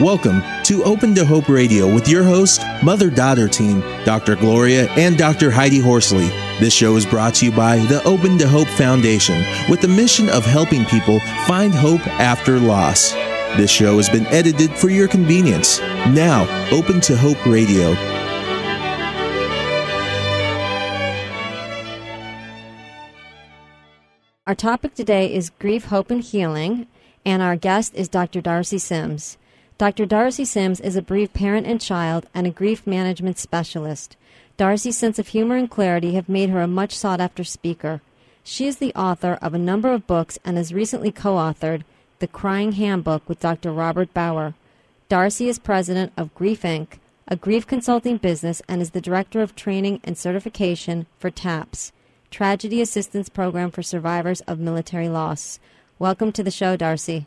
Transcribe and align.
Welcome 0.00 0.40
to 0.62 0.82
Open 0.84 1.14
to 1.14 1.26
Hope 1.26 1.50
Radio 1.50 1.92
with 1.94 2.08
your 2.08 2.24
host, 2.24 2.62
mother 2.82 3.10
daughter 3.10 3.46
team, 3.48 3.80
Dr. 4.06 4.34
Gloria 4.34 4.88
and 4.92 5.18
Dr. 5.18 5.50
Heidi 5.50 5.78
Horsley. 5.78 6.28
This 6.58 6.72
show 6.72 6.96
is 6.96 7.04
brought 7.04 7.34
to 7.34 7.44
you 7.44 7.52
by 7.52 7.76
the 7.80 8.02
Open 8.04 8.38
to 8.38 8.48
Hope 8.48 8.66
Foundation 8.68 9.44
with 9.68 9.82
the 9.82 9.88
mission 9.88 10.30
of 10.30 10.46
helping 10.46 10.86
people 10.86 11.20
find 11.46 11.74
hope 11.74 12.00
after 12.06 12.58
loss. 12.58 13.12
This 13.58 13.70
show 13.70 13.98
has 13.98 14.08
been 14.08 14.24
edited 14.28 14.70
for 14.70 14.88
your 14.88 15.06
convenience. 15.06 15.80
Now, 15.80 16.48
Open 16.72 17.02
to 17.02 17.14
Hope 17.14 17.44
Radio. 17.44 17.90
Our 24.46 24.54
topic 24.54 24.94
today 24.94 25.30
is 25.30 25.50
grief, 25.50 25.84
hope, 25.84 26.10
and 26.10 26.22
healing, 26.22 26.86
and 27.26 27.42
our 27.42 27.54
guest 27.54 27.94
is 27.94 28.08
Dr. 28.08 28.40
Darcie 28.40 28.80
Sims. 28.80 29.36
Dr. 29.80 30.04
Darcie 30.04 30.46
Sims 30.46 30.78
is 30.78 30.94
a 30.94 31.00
bereaved 31.00 31.32
parent 31.32 31.66
and 31.66 31.80
child 31.80 32.26
and 32.34 32.46
a 32.46 32.50
grief 32.50 32.86
management 32.86 33.38
specialist. 33.38 34.14
Darcie's 34.58 34.98
sense 34.98 35.18
of 35.18 35.28
humor 35.28 35.56
and 35.56 35.70
clarity 35.70 36.12
have 36.16 36.28
made 36.28 36.50
her 36.50 36.60
a 36.60 36.66
much 36.66 36.94
sought 36.94 37.18
after 37.18 37.42
speaker. 37.44 38.02
She 38.44 38.66
is 38.66 38.76
the 38.76 38.94
author 38.94 39.38
of 39.40 39.54
a 39.54 39.58
number 39.58 39.90
of 39.90 40.06
books 40.06 40.38
and 40.44 40.58
has 40.58 40.74
recently 40.74 41.10
co 41.10 41.36
authored 41.36 41.84
The 42.18 42.26
Crying 42.26 42.72
Handbook 42.72 43.26
with 43.26 43.40
Dr. 43.40 43.72
Robert 43.72 44.12
Baugher. 44.12 44.52
Darcie 45.08 45.48
is 45.48 45.58
president 45.58 46.12
of 46.14 46.34
Grief 46.34 46.60
Inc., 46.60 46.98
a 47.26 47.34
grief 47.34 47.66
consulting 47.66 48.18
business, 48.18 48.60
and 48.68 48.82
is 48.82 48.90
the 48.90 49.00
director 49.00 49.40
of 49.40 49.56
training 49.56 50.02
and 50.04 50.18
certification 50.18 51.06
for 51.18 51.30
TAPS, 51.30 51.92
Tragedy 52.30 52.82
Assistance 52.82 53.30
Program 53.30 53.70
for 53.70 53.82
Survivors 53.82 54.42
of 54.42 54.58
Military 54.58 55.08
Loss. 55.08 55.58
Welcome 55.98 56.32
to 56.32 56.42
the 56.42 56.50
show, 56.50 56.76
Darcie. 56.76 57.24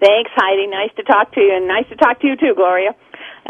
Thanks, 0.00 0.30
Heidi. 0.34 0.68
Nice 0.68 0.94
to 0.96 1.02
talk 1.02 1.32
to 1.34 1.40
you, 1.40 1.56
and 1.56 1.66
nice 1.66 1.88
to 1.88 1.96
talk 1.96 2.20
to 2.20 2.26
you 2.26 2.36
too, 2.36 2.54
Gloria. 2.54 2.94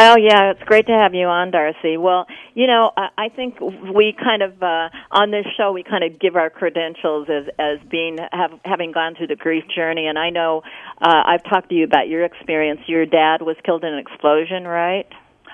Oh 0.00 0.16
yeah, 0.16 0.52
it's 0.52 0.62
great 0.62 0.86
to 0.86 0.92
have 0.92 1.12
you 1.12 1.26
on, 1.26 1.50
Darcie. 1.50 2.00
Well, 2.00 2.26
you 2.54 2.66
know, 2.66 2.92
I, 2.96 3.08
I 3.18 3.28
think 3.28 3.60
we 3.60 4.14
kind 4.16 4.42
of 4.42 4.62
uh, 4.62 4.88
on 5.10 5.30
this 5.30 5.44
show 5.56 5.72
we 5.72 5.82
kind 5.82 6.04
of 6.04 6.18
give 6.20 6.36
our 6.36 6.48
credentials 6.50 7.28
as 7.28 7.52
as 7.58 7.78
being 7.90 8.16
have 8.32 8.52
having 8.64 8.92
gone 8.92 9.14
through 9.16 9.26
the 9.26 9.36
grief 9.36 9.64
journey. 9.74 10.06
And 10.06 10.18
I 10.18 10.30
know 10.30 10.62
uh, 11.02 11.22
I've 11.26 11.44
talked 11.44 11.68
to 11.70 11.74
you 11.74 11.84
about 11.84 12.08
your 12.08 12.24
experience. 12.24 12.80
Your 12.86 13.04
dad 13.04 13.42
was 13.42 13.56
killed 13.64 13.84
in 13.84 13.92
an 13.92 13.98
explosion, 13.98 14.64
right? 14.64 15.06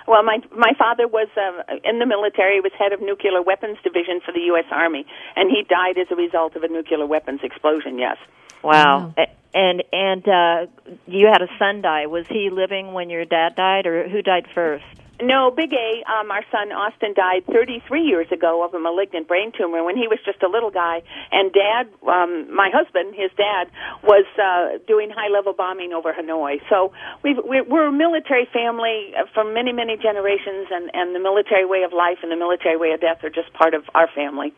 Well, 0.06 0.22
my 0.22 0.38
my 0.54 0.72
father 0.78 1.08
was 1.08 1.28
uh, 1.36 1.74
in 1.82 1.98
the 1.98 2.06
military. 2.06 2.56
He 2.56 2.60
was 2.60 2.72
head 2.78 2.92
of 2.92 3.00
nuclear 3.00 3.42
weapons 3.42 3.78
division 3.82 4.20
for 4.24 4.32
the 4.32 4.46
U.S. 4.52 4.66
Army, 4.70 5.06
and 5.34 5.50
he 5.50 5.64
died 5.64 5.98
as 5.98 6.06
a 6.12 6.16
result 6.16 6.54
of 6.54 6.62
a 6.62 6.68
nuclear 6.68 7.06
weapons 7.06 7.40
explosion. 7.42 7.98
Yes. 7.98 8.18
Wow. 8.64 9.12
wow. 9.16 9.26
And 9.54 9.84
and 9.92 10.28
uh 10.28 10.66
you 11.06 11.28
had 11.30 11.42
a 11.42 11.48
son 11.58 11.82
die. 11.82 12.06
Was 12.06 12.26
he 12.26 12.50
living 12.50 12.92
when 12.92 13.08
your 13.10 13.24
dad 13.24 13.54
died, 13.54 13.86
or 13.86 14.08
who 14.08 14.20
died 14.20 14.46
first? 14.54 14.84
No, 15.22 15.52
Big 15.52 15.72
A, 15.72 16.02
um, 16.10 16.32
our 16.32 16.42
son 16.50 16.72
Austin 16.72 17.14
died 17.14 17.46
33 17.46 18.02
years 18.02 18.26
ago 18.32 18.64
of 18.64 18.74
a 18.74 18.80
malignant 18.80 19.28
brain 19.28 19.52
tumor 19.56 19.84
when 19.84 19.96
he 19.96 20.08
was 20.08 20.18
just 20.26 20.42
a 20.42 20.48
little 20.48 20.72
guy. 20.72 21.02
And 21.30 21.52
Dad, 21.52 21.86
um, 22.02 22.52
my 22.52 22.68
husband, 22.74 23.14
his 23.14 23.30
dad, 23.36 23.70
was 24.02 24.26
uh, 24.42 24.82
doing 24.88 25.10
high-level 25.14 25.52
bombing 25.52 25.92
over 25.92 26.12
Hanoi. 26.12 26.58
So 26.68 26.92
we've, 27.22 27.38
we're 27.38 27.86
a 27.86 27.92
military 27.92 28.48
family 28.52 29.14
for 29.34 29.44
many, 29.44 29.72
many 29.72 29.96
generations, 29.96 30.66
and, 30.72 30.90
and 30.92 31.14
the 31.14 31.20
military 31.20 31.64
way 31.64 31.84
of 31.84 31.92
life 31.92 32.18
and 32.22 32.32
the 32.32 32.36
military 32.36 32.76
way 32.76 32.90
of 32.90 33.00
death 33.00 33.22
are 33.22 33.30
just 33.30 33.52
part 33.52 33.74
of 33.74 33.84
our 33.94 34.08
family. 34.16 34.52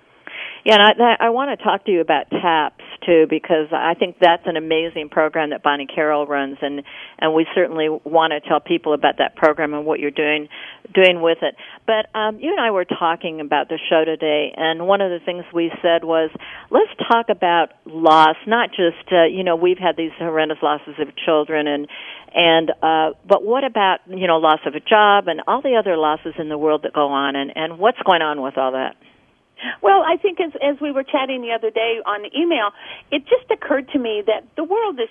Yeah, 0.66 0.78
and 0.80 1.00
I, 1.00 1.26
I 1.26 1.30
want 1.30 1.56
to 1.56 1.62
talk 1.62 1.84
to 1.84 1.92
you 1.92 2.00
about 2.00 2.28
TAPS 2.28 2.82
too 3.06 3.26
because 3.30 3.68
I 3.70 3.94
think 3.94 4.16
that's 4.20 4.42
an 4.46 4.56
amazing 4.56 5.10
program 5.10 5.50
that 5.50 5.62
Bonnie 5.62 5.86
Carroll 5.86 6.26
runs, 6.26 6.58
and 6.60 6.82
and 7.20 7.32
we 7.34 7.46
certainly 7.54 7.86
want 7.88 8.32
to 8.32 8.40
tell 8.40 8.58
people 8.58 8.92
about 8.92 9.18
that 9.18 9.36
program 9.36 9.74
and 9.74 9.86
what 9.86 10.00
you're 10.00 10.10
doing 10.10 10.48
doing 10.92 11.22
with 11.22 11.38
it. 11.42 11.54
But 11.86 12.10
um, 12.18 12.40
you 12.40 12.50
and 12.50 12.58
I 12.58 12.72
were 12.72 12.84
talking 12.84 13.40
about 13.40 13.68
the 13.68 13.78
show 13.88 14.04
today, 14.04 14.52
and 14.56 14.88
one 14.88 15.00
of 15.00 15.12
the 15.12 15.24
things 15.24 15.44
we 15.54 15.70
said 15.82 16.02
was 16.02 16.30
let's 16.68 16.90
talk 17.12 17.26
about 17.28 17.68
loss, 17.84 18.34
not 18.48 18.70
just 18.70 19.06
uh, 19.12 19.26
you 19.26 19.44
know 19.44 19.54
we've 19.54 19.78
had 19.78 19.96
these 19.96 20.10
horrendous 20.18 20.58
losses 20.64 20.96
of 20.98 21.14
children 21.14 21.68
and 21.68 21.86
and 22.34 22.70
uh 22.82 23.14
but 23.24 23.44
what 23.44 23.62
about 23.62 24.00
you 24.08 24.26
know 24.26 24.38
loss 24.38 24.58
of 24.66 24.74
a 24.74 24.80
job 24.80 25.28
and 25.28 25.42
all 25.46 25.62
the 25.62 25.76
other 25.78 25.96
losses 25.96 26.34
in 26.40 26.48
the 26.48 26.58
world 26.58 26.82
that 26.82 26.92
go 26.92 27.06
on 27.06 27.36
and 27.36 27.52
and 27.54 27.78
what's 27.78 28.02
going 28.04 28.20
on 28.20 28.42
with 28.42 28.58
all 28.58 28.72
that 28.72 28.96
well, 29.82 30.02
I 30.06 30.16
think 30.16 30.40
as 30.40 30.52
as 30.62 30.80
we 30.80 30.92
were 30.92 31.04
chatting 31.04 31.42
the 31.42 31.52
other 31.52 31.70
day 31.70 32.00
on 32.04 32.26
email, 32.36 32.70
it 33.10 33.22
just 33.24 33.50
occurred 33.50 33.88
to 33.92 33.98
me 33.98 34.22
that 34.26 34.44
the 34.56 34.64
world 34.64 34.98
is 35.00 35.08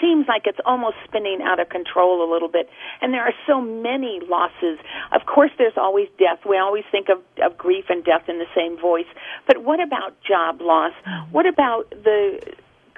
seems 0.00 0.26
like 0.28 0.42
it's 0.46 0.58
almost 0.64 0.96
spinning 1.04 1.40
out 1.42 1.58
of 1.58 1.68
control 1.68 2.22
a 2.22 2.28
little 2.30 2.48
bit. 2.48 2.68
And 3.00 3.12
there 3.12 3.22
are 3.22 3.34
so 3.46 3.60
many 3.60 4.20
losses. 4.28 4.78
Of 5.12 5.26
course 5.26 5.50
there's 5.58 5.76
always 5.76 6.08
death. 6.18 6.38
We 6.48 6.58
always 6.58 6.84
think 6.90 7.08
of 7.08 7.18
of 7.42 7.56
grief 7.58 7.86
and 7.88 8.04
death 8.04 8.28
in 8.28 8.38
the 8.38 8.50
same 8.54 8.78
voice. 8.78 9.08
But 9.46 9.64
what 9.64 9.80
about 9.80 10.16
job 10.22 10.60
loss? 10.60 10.92
Mm-hmm. 11.06 11.32
What 11.32 11.46
about 11.46 11.90
the 11.90 12.40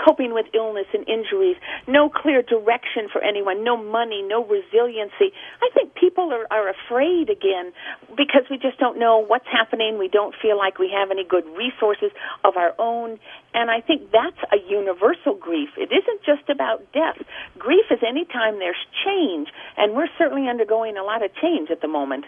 coping 0.04 0.32
with 0.32 0.46
illness 0.54 0.86
and 0.92 1.06
injuries, 1.08 1.56
no 1.86 2.08
clear 2.08 2.42
direction 2.42 3.08
for 3.12 3.22
anyone, 3.22 3.64
no 3.64 3.76
money, 3.76 4.22
no 4.22 4.44
resiliency. 4.44 5.32
I 5.60 5.68
think 5.74 5.94
people 5.94 6.32
are, 6.32 6.46
are 6.50 6.68
afraid 6.68 7.30
again 7.30 7.72
because 8.16 8.44
we 8.50 8.58
just 8.58 8.78
don't 8.78 8.98
know 8.98 9.18
what's 9.18 9.46
happening. 9.50 9.98
We 9.98 10.08
don't 10.08 10.34
feel 10.40 10.56
like 10.56 10.78
we 10.78 10.90
have 10.94 11.10
any 11.10 11.24
good 11.24 11.44
resources 11.56 12.10
of 12.44 12.56
our 12.56 12.74
own. 12.78 13.18
And 13.54 13.70
I 13.70 13.80
think 13.80 14.10
that's 14.12 14.40
a 14.52 14.58
universal 14.68 15.34
grief. 15.34 15.70
It 15.76 15.90
isn't 15.92 16.22
just 16.24 16.48
about 16.48 16.80
death. 16.92 17.18
Grief 17.58 17.84
is 17.90 17.98
any 18.06 18.24
time 18.24 18.58
there's 18.58 18.80
change, 19.04 19.48
and 19.76 19.94
we're 19.94 20.08
certainly 20.18 20.48
undergoing 20.48 20.96
a 20.96 21.02
lot 21.02 21.24
of 21.24 21.30
change 21.34 21.70
at 21.70 21.80
the 21.80 21.88
moment. 21.88 22.24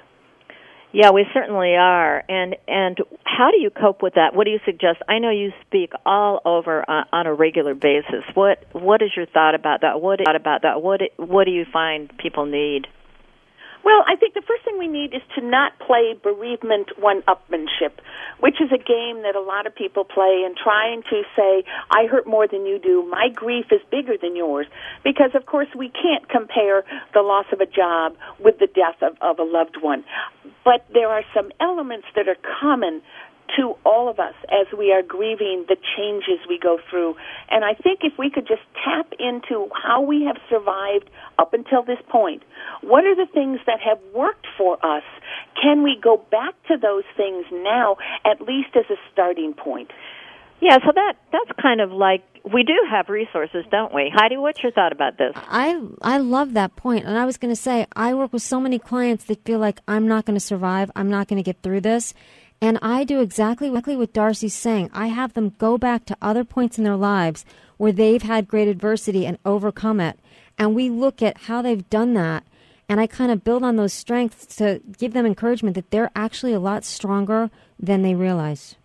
Yeah, 0.92 1.10
we 1.10 1.26
certainly 1.32 1.74
are. 1.74 2.22
And 2.28 2.56
and 2.68 2.98
how 3.24 3.50
do 3.50 3.58
you 3.58 3.70
cope 3.70 4.02
with 4.02 4.14
that? 4.14 4.34
What 4.34 4.44
do 4.44 4.50
you 4.50 4.60
suggest? 4.64 4.98
I 5.08 5.18
know 5.18 5.30
you 5.30 5.52
speak 5.66 5.92
all 6.04 6.40
over 6.44 6.88
on, 6.88 7.04
on 7.12 7.26
a 7.26 7.34
regular 7.34 7.74
basis. 7.74 8.24
What 8.34 8.64
what 8.72 9.00
is 9.00 9.10
your 9.16 9.26
thought 9.26 9.54
about 9.54 9.80
that? 9.80 10.00
What 10.00 10.20
about 10.20 10.62
that? 10.62 10.82
What 10.82 11.00
what 11.16 11.44
do 11.44 11.50
you 11.50 11.64
find 11.72 12.12
people 12.18 12.44
need? 12.44 12.86
Well, 13.84 14.04
I 14.06 14.14
think 14.16 14.34
the 14.34 14.42
first 14.42 14.64
thing 14.64 14.78
we 14.78 14.86
need 14.86 15.12
is 15.12 15.22
to 15.34 15.44
not 15.44 15.78
play 15.78 16.14
bereavement 16.22 16.98
one-upmanship, 16.98 17.98
which 18.38 18.60
is 18.60 18.70
a 18.70 18.78
game 18.78 19.22
that 19.22 19.34
a 19.34 19.40
lot 19.40 19.66
of 19.66 19.74
people 19.74 20.04
play 20.04 20.44
and 20.46 20.56
trying 20.56 21.02
to 21.10 21.22
say, 21.34 21.64
I 21.90 22.06
hurt 22.06 22.26
more 22.26 22.46
than 22.46 22.64
you 22.64 22.78
do. 22.78 23.04
My 23.10 23.28
grief 23.28 23.66
is 23.72 23.80
bigger 23.90 24.14
than 24.20 24.36
yours. 24.36 24.66
Because, 25.02 25.30
of 25.34 25.46
course, 25.46 25.68
we 25.76 25.88
can't 25.88 26.28
compare 26.28 26.84
the 27.12 27.22
loss 27.22 27.46
of 27.52 27.60
a 27.60 27.66
job 27.66 28.14
with 28.38 28.58
the 28.58 28.68
death 28.68 29.02
of, 29.02 29.16
of 29.20 29.38
a 29.38 29.44
loved 29.44 29.76
one. 29.80 30.04
But 30.64 30.86
there 30.92 31.08
are 31.08 31.24
some 31.34 31.50
elements 31.60 32.06
that 32.14 32.28
are 32.28 32.36
common 32.60 33.02
to 33.56 33.74
all 33.84 34.08
of 34.08 34.18
us 34.18 34.34
as 34.48 34.66
we 34.76 34.92
are 34.92 35.02
grieving 35.02 35.64
the 35.68 35.76
changes 35.96 36.38
we 36.48 36.58
go 36.58 36.78
through. 36.90 37.14
And 37.50 37.64
I 37.64 37.74
think 37.74 38.00
if 38.02 38.14
we 38.18 38.30
could 38.30 38.46
just 38.46 38.62
tap 38.84 39.12
into 39.18 39.68
how 39.74 40.00
we 40.00 40.24
have 40.24 40.36
survived 40.48 41.10
up 41.38 41.52
until 41.52 41.82
this 41.82 41.98
point, 42.08 42.42
what 42.82 43.04
are 43.04 43.14
the 43.14 43.30
things 43.32 43.60
that 43.66 43.80
have 43.80 43.98
worked 44.14 44.46
for 44.56 44.74
us? 44.84 45.04
Can 45.60 45.82
we 45.82 45.98
go 46.02 46.16
back 46.30 46.54
to 46.68 46.76
those 46.76 47.04
things 47.16 47.44
now, 47.52 47.96
at 48.24 48.40
least 48.40 48.70
as 48.74 48.84
a 48.90 48.96
starting 49.12 49.54
point? 49.54 49.90
Yeah, 50.62 50.78
so 50.86 50.92
that 50.94 51.14
that's 51.32 51.60
kind 51.60 51.80
of 51.80 51.90
like 51.90 52.22
we 52.44 52.62
do 52.62 52.74
have 52.88 53.08
resources, 53.08 53.64
don't 53.72 53.92
we? 53.92 54.12
Heidi, 54.14 54.36
what's 54.36 54.62
your 54.62 54.70
thought 54.70 54.92
about 54.92 55.18
this? 55.18 55.32
I 55.34 55.80
I 56.00 56.18
love 56.18 56.54
that 56.54 56.76
point, 56.76 57.04
and 57.04 57.18
I 57.18 57.24
was 57.26 57.36
going 57.36 57.52
to 57.52 57.60
say 57.60 57.84
I 57.96 58.14
work 58.14 58.32
with 58.32 58.42
so 58.42 58.60
many 58.60 58.78
clients 58.78 59.24
that 59.24 59.44
feel 59.44 59.58
like 59.58 59.80
I'm 59.88 60.06
not 60.06 60.24
going 60.24 60.36
to 60.36 60.44
survive, 60.44 60.88
I'm 60.94 61.10
not 61.10 61.26
going 61.26 61.38
to 61.38 61.42
get 61.42 61.62
through 61.62 61.80
this, 61.80 62.14
and 62.62 62.78
I 62.80 63.02
do 63.02 63.20
exactly 63.20 63.68
what 63.68 64.12
Darcie's 64.12 64.54
saying. 64.54 64.88
I 64.94 65.08
have 65.08 65.32
them 65.32 65.52
go 65.58 65.76
back 65.76 66.04
to 66.06 66.16
other 66.22 66.44
points 66.44 66.78
in 66.78 66.84
their 66.84 66.96
lives 66.96 67.44
where 67.76 67.90
they've 67.90 68.22
had 68.22 68.46
great 68.46 68.68
adversity 68.68 69.26
and 69.26 69.36
overcome 69.44 69.98
it. 69.98 70.20
And 70.56 70.72
we 70.72 70.88
look 70.88 71.20
at 71.22 71.36
how 71.36 71.60
they've 71.60 71.90
done 71.90 72.14
that. 72.14 72.44
And 72.88 73.00
I 73.00 73.08
kind 73.08 73.32
of 73.32 73.42
build 73.42 73.64
on 73.64 73.74
those 73.74 73.92
strengths 73.92 74.46
to 74.56 74.80
give 74.96 75.12
them 75.12 75.26
encouragement 75.26 75.74
that 75.74 75.90
they're 75.90 76.12
actually 76.14 76.52
a 76.52 76.60
lot 76.60 76.84
stronger 76.84 77.50
than 77.80 78.02
they 78.02 78.14
realize. 78.14 78.76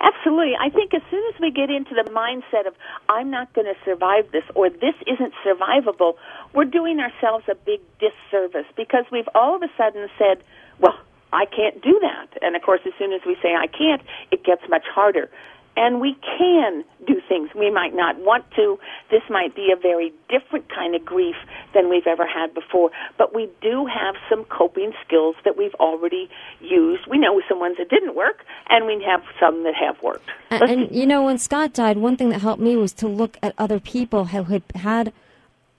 Absolutely. 0.00 0.52
I 0.60 0.70
think 0.70 0.94
as 0.94 1.02
soon 1.10 1.24
as 1.34 1.40
we 1.40 1.50
get 1.50 1.68
into 1.68 1.96
the 1.96 2.08
mindset 2.12 2.68
of, 2.68 2.74
I'm 3.08 3.28
not 3.28 3.52
going 3.54 3.66
to 3.66 3.74
survive 3.84 4.30
this 4.30 4.44
or 4.54 4.70
this 4.70 4.94
isn't 5.08 5.34
survivable, 5.44 6.14
we're 6.54 6.64
doing 6.64 7.00
ourselves 7.00 7.46
a 7.50 7.56
big 7.56 7.80
disservice 7.98 8.66
because 8.76 9.04
we've 9.10 9.28
all 9.34 9.56
of 9.56 9.62
a 9.62 9.68
sudden 9.76 10.08
said, 10.16 10.44
well, 10.78 10.94
I 11.32 11.46
can't 11.46 11.80
do 11.82 11.98
that. 12.02 12.42
And 12.42 12.56
of 12.56 12.62
course, 12.62 12.80
as 12.86 12.92
soon 12.98 13.12
as 13.12 13.20
we 13.26 13.36
say 13.42 13.54
I 13.54 13.66
can't, 13.66 14.02
it 14.30 14.44
gets 14.44 14.62
much 14.68 14.84
harder. 14.92 15.30
And 15.76 16.00
we 16.00 16.16
can 16.38 16.84
do 17.06 17.22
things 17.28 17.50
we 17.54 17.70
might 17.70 17.94
not 17.94 18.18
want 18.18 18.44
to. 18.56 18.78
This 19.10 19.22
might 19.30 19.54
be 19.54 19.72
a 19.72 19.80
very 19.80 20.12
different 20.28 20.68
kind 20.68 20.94
of 20.94 21.04
grief 21.04 21.36
than 21.72 21.88
we've 21.88 22.08
ever 22.08 22.26
had 22.26 22.52
before. 22.52 22.90
But 23.16 23.34
we 23.34 23.48
do 23.62 23.86
have 23.86 24.16
some 24.28 24.44
coping 24.46 24.92
skills 25.06 25.36
that 25.44 25.56
we've 25.56 25.74
already 25.76 26.28
used. 26.60 27.06
We 27.06 27.18
know 27.18 27.40
some 27.48 27.60
ones 27.60 27.76
that 27.78 27.88
didn't 27.88 28.16
work, 28.16 28.44
and 28.68 28.84
we 28.84 29.02
have 29.04 29.22
some 29.38 29.62
that 29.62 29.74
have 29.74 30.02
worked. 30.02 30.28
And, 30.50 30.62
and 30.62 30.94
you 30.94 31.06
know, 31.06 31.22
when 31.22 31.38
Scott 31.38 31.72
died, 31.72 31.98
one 31.98 32.16
thing 32.16 32.30
that 32.30 32.40
helped 32.40 32.60
me 32.60 32.76
was 32.76 32.92
to 32.94 33.06
look 33.06 33.38
at 33.40 33.54
other 33.56 33.78
people 33.78 34.26
who 34.26 34.42
had 34.42 34.62
had 34.74 35.12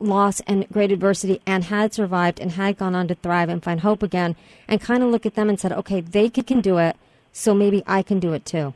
loss 0.01 0.39
and 0.41 0.67
great 0.69 0.91
adversity 0.91 1.41
and 1.45 1.65
had 1.65 1.93
survived 1.93 2.39
and 2.39 2.51
had 2.51 2.77
gone 2.77 2.95
on 2.95 3.07
to 3.07 3.15
thrive 3.15 3.49
and 3.49 3.63
find 3.63 3.81
hope 3.81 4.03
again 4.03 4.35
and 4.67 4.81
kind 4.81 5.03
of 5.03 5.09
look 5.09 5.25
at 5.25 5.35
them 5.35 5.49
and 5.49 5.59
said, 5.59 5.71
okay, 5.71 6.01
they 6.01 6.29
can 6.29 6.61
do 6.61 6.77
it, 6.77 6.95
so 7.31 7.53
maybe 7.53 7.83
I 7.87 8.01
can 8.01 8.19
do 8.19 8.33
it 8.33 8.45
too. 8.45 8.73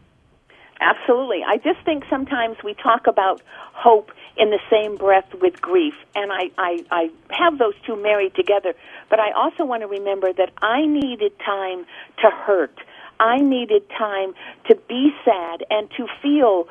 Absolutely. 0.81 1.41
I 1.47 1.57
just 1.57 1.83
think 1.85 2.03
sometimes 2.09 2.57
we 2.63 2.73
talk 2.73 3.07
about 3.07 3.41
hope 3.73 4.11
in 4.37 4.49
the 4.49 4.59
same 4.69 4.97
breath 4.97 5.33
with 5.41 5.61
grief, 5.61 5.93
and 6.13 6.31
I, 6.31 6.51
I, 6.57 6.85
I 6.91 7.09
have 7.29 7.57
those 7.57 7.73
two 7.85 7.95
married 7.95 8.35
together. 8.35 8.73
But 9.09 9.19
I 9.19 9.31
also 9.31 9.63
want 9.65 9.81
to 9.81 9.87
remember 9.87 10.33
that 10.33 10.51
I 10.61 10.85
needed 10.85 11.31
time 11.39 11.85
to 12.21 12.29
hurt. 12.29 12.77
I 13.19 13.37
needed 13.37 13.83
time 13.97 14.33
to 14.67 14.75
be 14.75 15.11
sad 15.23 15.63
and 15.69 15.89
to 15.91 16.07
feel 16.21 16.67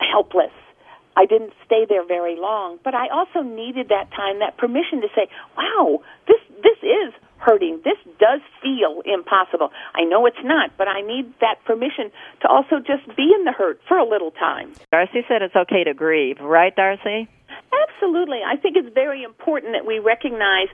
helpless. 0.00 0.52
I 1.16 1.26
didn't 1.26 1.52
stay 1.66 1.86
there 1.88 2.04
very 2.04 2.36
long, 2.36 2.78
but 2.84 2.94
I 2.94 3.08
also 3.08 3.42
needed 3.42 3.88
that 3.88 4.10
time, 4.12 4.38
that 4.38 4.56
permission 4.56 5.00
to 5.02 5.08
say, 5.14 5.28
"Wow, 5.56 6.02
this 6.26 6.40
this 6.62 6.78
is 6.82 7.12
hurting. 7.38 7.80
This 7.84 7.96
does 8.18 8.40
feel 8.62 9.02
impossible. 9.04 9.72
I 9.94 10.04
know 10.04 10.26
it's 10.26 10.44
not, 10.44 10.70
but 10.76 10.88
I 10.88 11.00
need 11.00 11.32
that 11.40 11.64
permission 11.64 12.12
to 12.42 12.48
also 12.48 12.78
just 12.80 13.06
be 13.16 13.32
in 13.34 13.44
the 13.44 13.52
hurt 13.52 13.80
for 13.88 13.96
a 13.98 14.04
little 14.04 14.30
time." 14.30 14.72
Darcie 14.92 15.26
said 15.26 15.42
it's 15.42 15.56
okay 15.56 15.84
to 15.84 15.94
grieve, 15.94 16.40
right, 16.40 16.74
Darcie? 16.76 17.28
Absolutely. 17.88 18.40
I 18.44 18.56
think 18.56 18.76
it's 18.76 18.92
very 18.94 19.22
important 19.22 19.72
that 19.72 19.86
we 19.86 19.98
recognize 19.98 20.68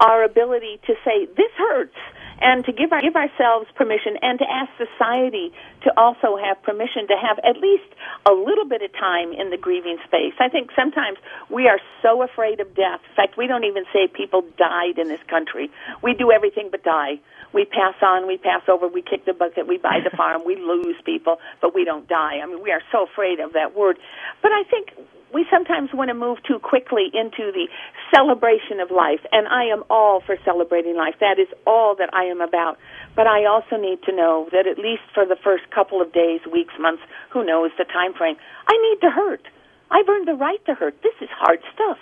our 0.00 0.24
ability 0.24 0.80
to 0.86 0.94
say, 1.04 1.26
"This 1.26 1.52
hurts." 1.56 1.96
and 2.40 2.64
to 2.64 2.72
give, 2.72 2.92
our, 2.92 3.00
give 3.02 3.16
ourselves 3.16 3.68
permission 3.74 4.16
and 4.22 4.38
to 4.38 4.50
ask 4.50 4.70
society 4.76 5.52
to 5.82 5.92
also 5.96 6.36
have 6.36 6.60
permission 6.62 7.06
to 7.08 7.16
have 7.16 7.38
at 7.44 7.60
least 7.60 7.84
a 8.26 8.32
little 8.32 8.64
bit 8.64 8.82
of 8.82 8.92
time 8.92 9.32
in 9.32 9.50
the 9.50 9.56
grieving 9.56 9.98
space. 10.06 10.32
I 10.40 10.48
think 10.48 10.70
sometimes 10.74 11.18
we 11.50 11.68
are 11.68 11.78
so 12.02 12.22
afraid 12.22 12.60
of 12.60 12.74
death. 12.74 13.00
In 13.10 13.14
fact, 13.14 13.36
we 13.36 13.46
don't 13.46 13.64
even 13.64 13.84
say 13.92 14.08
people 14.08 14.42
died 14.56 14.98
in 14.98 15.08
this 15.08 15.20
country. 15.28 15.70
We 16.02 16.14
do 16.14 16.32
everything 16.32 16.68
but 16.70 16.82
die. 16.82 17.20
We 17.52 17.64
pass 17.64 17.94
on, 18.00 18.26
we 18.26 18.38
pass 18.38 18.62
over, 18.68 18.86
we 18.88 19.02
kick 19.02 19.24
the 19.24 19.34
bucket, 19.34 19.66
we 19.66 19.76
buy 19.76 20.00
the 20.02 20.16
farm, 20.16 20.42
we 20.46 20.56
lose 20.56 20.96
people, 21.04 21.40
but 21.60 21.74
we 21.74 21.84
don't 21.84 22.08
die. 22.08 22.38
I 22.42 22.46
mean, 22.46 22.62
we 22.62 22.70
are 22.70 22.82
so 22.92 23.04
afraid 23.04 23.40
of 23.40 23.52
that 23.54 23.76
word. 23.76 23.98
But 24.40 24.52
I 24.52 24.62
think 24.70 24.92
we 25.32 25.46
sometimes 25.50 25.90
want 25.92 26.08
to 26.08 26.14
move 26.14 26.38
too 26.46 26.58
quickly 26.58 27.10
into 27.12 27.52
the 27.52 27.68
celebration 28.14 28.80
of 28.80 28.90
life, 28.90 29.20
and 29.32 29.46
I 29.48 29.64
am 29.64 29.84
all 29.88 30.20
for 30.24 30.36
celebrating 30.44 30.96
life. 30.96 31.14
That 31.20 31.38
is 31.38 31.48
all 31.66 31.94
that 31.98 32.10
I 32.12 32.24
am 32.24 32.40
about. 32.40 32.78
But 33.16 33.26
I 33.26 33.46
also 33.46 33.76
need 33.76 34.02
to 34.04 34.12
know 34.14 34.48
that 34.52 34.66
at 34.66 34.78
least 34.78 35.02
for 35.14 35.24
the 35.26 35.36
first 35.42 35.70
couple 35.70 36.00
of 36.00 36.12
days, 36.12 36.40
weeks, 36.50 36.74
months, 36.78 37.02
who 37.30 37.44
knows 37.44 37.70
the 37.78 37.84
time 37.84 38.14
frame, 38.14 38.36
I 38.66 38.76
need 38.90 39.00
to 39.06 39.10
hurt. 39.10 39.42
I've 39.90 40.08
earned 40.08 40.28
the 40.28 40.34
right 40.34 40.64
to 40.66 40.74
hurt. 40.74 40.94
This 41.02 41.14
is 41.20 41.28
hard 41.32 41.58
stuff. 41.74 41.98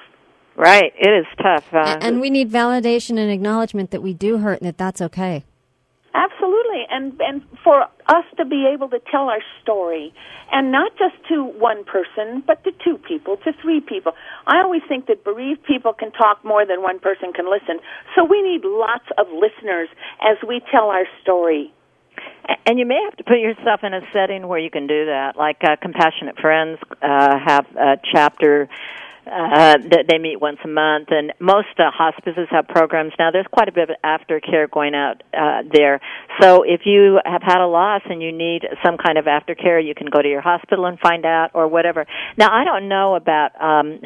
Right, 0.57 0.93
it 0.99 1.09
is 1.09 1.27
tough. 1.41 1.73
Uh, 1.73 1.99
and 2.01 2.21
we 2.21 2.31
need 2.31 2.51
validation 2.51 3.19
and 3.19 3.31
acknowledgement 3.31 3.93
that 3.93 4.03
we 4.03 4.13
do 4.13 4.39
hurt 4.39 4.61
and 4.61 4.69
that 4.69 4.77
that's 4.77 5.01
okay. 5.01 5.45
Absolutely, 6.15 6.87
and 6.91 7.21
and 7.21 7.43
for 7.63 7.83
us 7.83 8.25
to 8.39 8.45
be 8.45 8.67
able 8.73 8.89
to 8.89 8.99
tell 9.11 9.29
our 9.29 9.43
story, 9.63 10.13
and 10.51 10.73
not 10.73 10.93
just 10.97 11.15
to 11.29 11.45
one 11.45 11.85
person, 11.85 12.43
but 12.47 12.65
to 12.65 12.73
two 12.83 12.97
people, 12.97 13.37
to 13.45 13.53
three 13.61 13.81
people. 13.81 14.13
I 14.47 14.63
always 14.63 14.81
think 14.89 15.07
that 15.07 15.23
bereaved 15.23 15.65
people 15.65 15.93
can 15.93 16.11
talk 16.13 16.43
more 16.45 16.65
than 16.65 16.83
one 16.83 16.99
person 16.99 17.33
can 17.35 17.51
listen. 17.51 17.79
So 18.17 18.25
we 18.25 18.41
need 18.41 18.65
lots 18.65 19.05
of 19.19 19.27
listeners 19.29 19.89
as 20.23 20.39
we 20.47 20.63
tell 20.73 20.89
our 20.89 21.05
story. 21.23 21.73
And 22.65 22.79
you 22.79 22.87
may 22.87 23.01
have 23.05 23.17
to 23.17 23.25
put 23.25 23.39
yourself 23.39 23.81
in 23.83 23.93
a 23.93 24.01
setting 24.13 24.49
where 24.49 24.59
you 24.59 24.71
can 24.71 24.87
do 24.87 25.07
that. 25.07 25.37
Like 25.37 25.59
uh, 25.63 25.77
Compassionate 25.81 26.39
Friends 26.41 26.79
uh, 27.03 27.39
have 27.39 27.67
a 27.77 27.97
chapter 28.13 28.69
uh, 29.29 29.77
they 30.09 30.19
meet 30.19 30.41
once 30.41 30.59
a 30.65 30.69
month, 30.69 31.09
and 31.11 31.33
most 31.39 31.69
uh, 31.79 31.91
hospices 31.91 32.49
have 32.51 32.67
programs 32.69 33.13
now. 33.19 33.31
There's 33.31 33.47
quite 33.53 33.69
a 33.69 33.73
bit 33.73 33.91
of 33.91 33.97
aftercare 34.05 34.71
going 34.71 34.95
out 34.95 35.23
uh, 35.33 35.63
there. 35.73 36.01
So 36.41 36.63
if 36.63 36.83
you 36.85 37.21
have 37.25 37.43
had 37.43 37.61
a 37.61 37.67
loss 37.67 38.03
and 38.07 38.23
you 38.23 38.33
need 38.33 38.63
some 38.85 38.97
kind 38.97 39.19
of 39.19 39.27
aftercare, 39.27 39.85
you 39.85 39.95
can 39.95 40.09
go 40.09 40.23
to 40.23 40.29
your 40.29 40.41
hospital 40.41 40.87
and 40.87 40.99
find 40.99 41.25
out, 41.25 41.51
or 41.55 41.69
whatever. 41.69 42.07
Now 42.37 42.49
I 42.53 42.65
don't 42.65 42.89
know 42.89 43.15
about. 43.15 43.51
Um, 43.61 44.01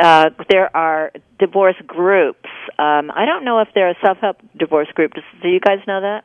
uh, 0.00 0.30
there 0.48 0.74
are 0.74 1.12
divorce 1.38 1.76
groups. 1.86 2.48
Um, 2.78 3.10
I 3.14 3.24
don't 3.26 3.44
know 3.44 3.60
if 3.60 3.68
there 3.74 3.88
are 3.88 3.96
self-help 4.02 4.36
divorce 4.58 4.88
groups. 4.94 5.18
Do 5.42 5.48
you 5.48 5.60
guys 5.60 5.78
know 5.86 6.00
that? 6.00 6.24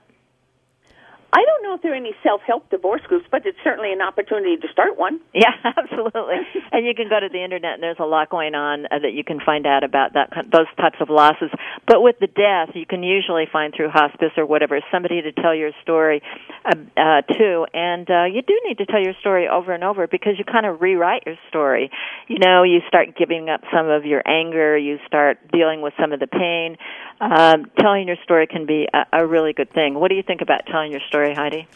I 1.33 1.43
don't 1.43 1.63
know 1.63 1.75
if 1.75 1.81
there 1.81 1.91
are 1.91 1.95
any 1.95 2.15
self-help 2.23 2.69
divorce 2.69 3.01
groups, 3.07 3.25
but 3.29 3.45
it's 3.45 3.57
certainly 3.63 3.91
an 3.91 4.01
opportunity 4.01 4.55
to 4.55 4.67
start 4.71 4.97
one. 4.97 5.19
Yeah, 5.33 5.51
absolutely. 5.63 6.39
and 6.71 6.85
you 6.85 6.95
can 6.95 7.09
go 7.09 7.19
to 7.19 7.27
the 7.29 7.43
internet, 7.43 7.75
and 7.75 7.83
there's 7.83 7.99
a 7.99 8.05
lot 8.05 8.29
going 8.29 8.55
on 8.55 8.85
uh, 8.85 8.99
that 8.99 9.11
you 9.11 9.23
can 9.25 9.39
find 9.43 9.67
out 9.67 9.83
about 9.83 10.13
that 10.13 10.31
those 10.51 10.67
types 10.77 10.97
of 11.01 11.09
losses. 11.09 11.51
But 11.85 12.01
with 12.01 12.15
the 12.19 12.27
death, 12.27 12.75
you 12.75 12.85
can 12.85 13.03
usually 13.03 13.45
find 13.51 13.73
through 13.75 13.89
hospice 13.89 14.31
or 14.37 14.45
whatever 14.45 14.79
somebody 14.91 15.21
to 15.21 15.33
tell 15.33 15.53
your 15.53 15.71
story 15.81 16.21
uh, 16.63 16.75
uh, 16.95 17.21
to, 17.21 17.65
and 17.73 18.09
uh, 18.09 18.25
you 18.25 18.41
do 18.41 18.59
need 18.65 18.77
to 18.79 18.85
tell 18.85 19.03
your 19.03 19.13
story 19.19 19.47
over 19.47 19.73
and 19.73 19.83
over 19.83 20.07
because 20.07 20.33
you 20.37 20.45
kind 20.45 20.65
of 20.65 20.81
rewrite 20.81 21.23
your 21.25 21.35
story. 21.49 21.91
You 22.27 22.39
know, 22.39 22.63
you 22.63 22.79
start 22.87 23.17
giving 23.17 23.49
up 23.49 23.61
some 23.73 23.89
of 23.89 24.05
your 24.05 24.23
anger, 24.25 24.77
you 24.77 24.97
start 25.05 25.39
dealing 25.51 25.81
with 25.81 25.93
some 25.99 26.13
of 26.13 26.21
the 26.21 26.27
pain. 26.27 26.77
Um, 27.19 27.71
telling 27.79 28.07
your 28.07 28.17
story 28.23 28.45
can 28.45 28.65
be 28.65 28.87
a, 28.93 29.21
a 29.21 29.25
really 29.25 29.53
good 29.53 29.71
thing. 29.71 29.95
What 29.95 30.09
do 30.09 30.15
you 30.15 30.23
think 30.23 30.41
about 30.41 30.67
telling 30.67 30.91
your 30.91 31.01
story? 31.07 31.33
Heidi? 31.33 31.67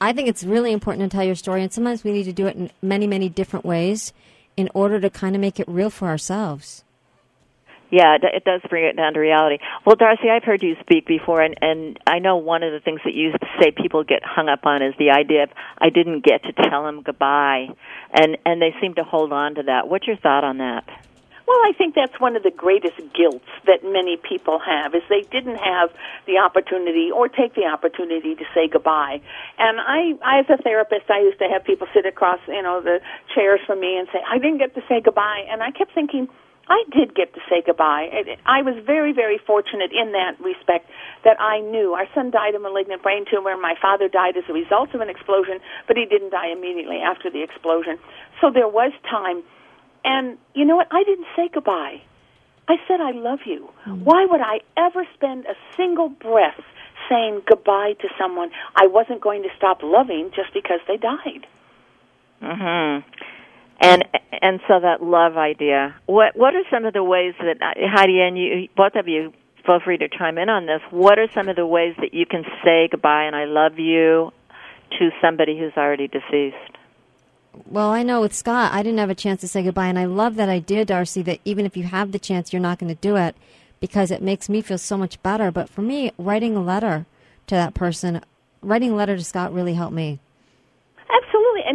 I 0.00 0.12
think 0.12 0.28
it's 0.28 0.44
really 0.44 0.72
important 0.72 1.10
to 1.10 1.16
tell 1.16 1.24
your 1.24 1.34
story, 1.34 1.62
and 1.62 1.72
sometimes 1.72 2.04
we 2.04 2.12
need 2.12 2.24
to 2.24 2.32
do 2.32 2.46
it 2.46 2.56
in 2.56 2.70
many, 2.82 3.06
many 3.06 3.28
different 3.28 3.64
ways 3.64 4.12
in 4.56 4.68
order 4.74 5.00
to 5.00 5.10
kind 5.10 5.34
of 5.34 5.40
make 5.40 5.60
it 5.60 5.68
real 5.68 5.90
for 5.90 6.08
ourselves. 6.08 6.84
Yeah, 7.90 8.18
it 8.20 8.44
does 8.44 8.60
bring 8.68 8.84
it 8.84 8.96
down 8.96 9.14
to 9.14 9.20
reality. 9.20 9.58
Well, 9.86 9.96
Darcie, 9.96 10.28
I've 10.30 10.44
heard 10.44 10.62
you 10.62 10.76
speak 10.80 11.06
before, 11.06 11.40
and, 11.40 11.56
and 11.62 11.98
I 12.06 12.18
know 12.18 12.36
one 12.36 12.62
of 12.62 12.72
the 12.72 12.80
things 12.80 13.00
that 13.04 13.14
you 13.14 13.32
say 13.58 13.70
people 13.70 14.04
get 14.04 14.22
hung 14.22 14.48
up 14.48 14.66
on 14.66 14.82
is 14.82 14.94
the 14.98 15.10
idea 15.10 15.44
of 15.44 15.50
I 15.78 15.88
didn't 15.88 16.22
get 16.22 16.42
to 16.44 16.52
tell 16.52 16.86
him 16.86 17.02
goodbye, 17.02 17.68
and 18.12 18.36
and 18.44 18.60
they 18.60 18.74
seem 18.80 18.94
to 18.94 19.04
hold 19.04 19.32
on 19.32 19.54
to 19.54 19.62
that. 19.64 19.88
What's 19.88 20.06
your 20.06 20.18
thought 20.18 20.44
on 20.44 20.58
that? 20.58 20.84
Well, 21.48 21.64
I 21.64 21.72
think 21.72 21.94
that's 21.94 22.20
one 22.20 22.36
of 22.36 22.42
the 22.42 22.50
greatest 22.50 23.00
guilts 23.16 23.48
that 23.64 23.80
many 23.82 24.18
people 24.18 24.58
have 24.60 24.94
is 24.94 25.00
they 25.08 25.22
didn't 25.22 25.56
have 25.56 25.88
the 26.26 26.36
opportunity 26.36 27.10
or 27.10 27.26
take 27.26 27.54
the 27.54 27.64
opportunity 27.64 28.34
to 28.34 28.44
say 28.52 28.68
goodbye. 28.68 29.22
And 29.56 29.80
I, 29.80 30.12
I 30.20 30.40
as 30.40 30.46
a 30.50 30.60
therapist, 30.60 31.08
I 31.08 31.20
used 31.20 31.38
to 31.38 31.48
have 31.48 31.64
people 31.64 31.86
sit 31.94 32.04
across, 32.04 32.38
you 32.48 32.60
know, 32.60 32.82
the 32.82 33.00
chairs 33.34 33.60
from 33.66 33.80
me 33.80 33.96
and 33.96 34.06
say, 34.12 34.20
"I 34.28 34.36
didn't 34.36 34.58
get 34.58 34.74
to 34.74 34.82
say 34.90 35.00
goodbye," 35.00 35.46
and 35.48 35.62
I 35.62 35.70
kept 35.70 35.94
thinking. 35.94 36.28
I 36.70 36.84
did 36.92 37.14
get 37.14 37.32
to 37.32 37.40
say 37.48 37.62
goodbye. 37.64 38.36
I 38.44 38.60
was 38.60 38.76
very, 38.84 39.14
very 39.14 39.38
fortunate 39.38 39.90
in 39.90 40.12
that 40.12 40.38
respect 40.38 40.90
that 41.24 41.40
I 41.40 41.60
knew. 41.60 41.94
Our 41.94 42.06
son 42.14 42.30
died 42.30 42.54
of 42.54 42.60
malignant 42.60 43.02
brain 43.02 43.24
tumor. 43.24 43.56
My 43.56 43.74
father 43.80 44.06
died 44.06 44.36
as 44.36 44.44
a 44.50 44.52
result 44.52 44.92
of 44.92 45.00
an 45.00 45.08
explosion, 45.08 45.60
but 45.86 45.96
he 45.96 46.04
didn't 46.04 46.28
die 46.28 46.48
immediately 46.48 46.98
after 46.98 47.30
the 47.30 47.42
explosion. 47.42 47.98
So 48.42 48.50
there 48.50 48.68
was 48.68 48.92
time 49.08 49.44
and 50.08 50.38
you 50.54 50.64
know 50.64 50.76
what? 50.76 50.88
I 50.90 51.04
didn't 51.04 51.26
say 51.36 51.50
goodbye. 51.52 52.00
I 52.66 52.76
said, 52.88 53.00
I 53.00 53.12
love 53.12 53.40
you. 53.44 53.68
Mm-hmm. 53.86 54.04
Why 54.04 54.26
would 54.28 54.40
I 54.40 54.60
ever 54.76 55.06
spend 55.14 55.44
a 55.44 55.54
single 55.76 56.08
breath 56.08 56.60
saying 57.08 57.42
goodbye 57.46 57.92
to 58.00 58.08
someone 58.18 58.50
I 58.74 58.86
wasn't 58.86 59.20
going 59.20 59.42
to 59.42 59.48
stop 59.56 59.78
loving 59.82 60.30
just 60.34 60.52
because 60.54 60.80
they 60.88 60.96
died? 60.96 61.46
Mhm. 62.42 63.04
And 63.80 64.04
and 64.42 64.60
so 64.66 64.80
that 64.80 65.02
love 65.02 65.36
idea. 65.36 65.94
What 66.06 66.36
what 66.36 66.54
are 66.54 66.64
some 66.70 66.84
of 66.84 66.94
the 66.94 67.04
ways 67.04 67.34
that 67.40 67.58
Heidi 67.60 68.20
and 68.20 68.38
you 68.38 68.68
both 68.76 68.94
of 68.96 69.08
you 69.08 69.32
feel 69.66 69.80
free 69.84 69.98
to 69.98 70.08
chime 70.08 70.38
in 70.38 70.48
on 70.48 70.66
this. 70.66 70.80
What 70.90 71.18
are 71.18 71.28
some 71.34 71.48
of 71.48 71.56
the 71.56 71.66
ways 71.66 71.94
that 71.98 72.14
you 72.14 72.26
can 72.26 72.44
say 72.64 72.88
goodbye 72.90 73.24
and 73.24 73.36
I 73.36 73.44
love 73.44 73.78
you 73.78 74.32
to 74.98 75.10
somebody 75.20 75.58
who's 75.58 75.76
already 75.76 76.08
deceased? 76.08 76.77
Well, 77.66 77.90
I 77.90 78.02
know 78.02 78.20
with 78.20 78.34
Scott, 78.34 78.72
I 78.72 78.82
didn't 78.82 78.98
have 78.98 79.10
a 79.10 79.14
chance 79.14 79.40
to 79.40 79.48
say 79.48 79.62
goodbye, 79.62 79.88
and 79.88 79.98
I 79.98 80.04
love 80.04 80.36
that 80.36 80.48
idea, 80.48 80.86
Darcie, 80.86 81.24
that 81.24 81.40
even 81.44 81.66
if 81.66 81.76
you 81.76 81.84
have 81.84 82.12
the 82.12 82.18
chance, 82.18 82.52
you're 82.52 82.60
not 82.60 82.78
going 82.78 82.94
to 82.94 83.00
do 83.00 83.16
it 83.16 83.36
because 83.80 84.10
it 84.10 84.22
makes 84.22 84.48
me 84.48 84.60
feel 84.60 84.78
so 84.78 84.96
much 84.96 85.22
better. 85.22 85.50
But 85.50 85.68
for 85.68 85.82
me, 85.82 86.12
writing 86.18 86.56
a 86.56 86.62
letter 86.62 87.06
to 87.46 87.54
that 87.54 87.74
person, 87.74 88.22
writing 88.62 88.92
a 88.92 88.96
letter 88.96 89.16
to 89.16 89.24
Scott 89.24 89.52
really 89.52 89.74
helped 89.74 89.94
me. 89.94 90.20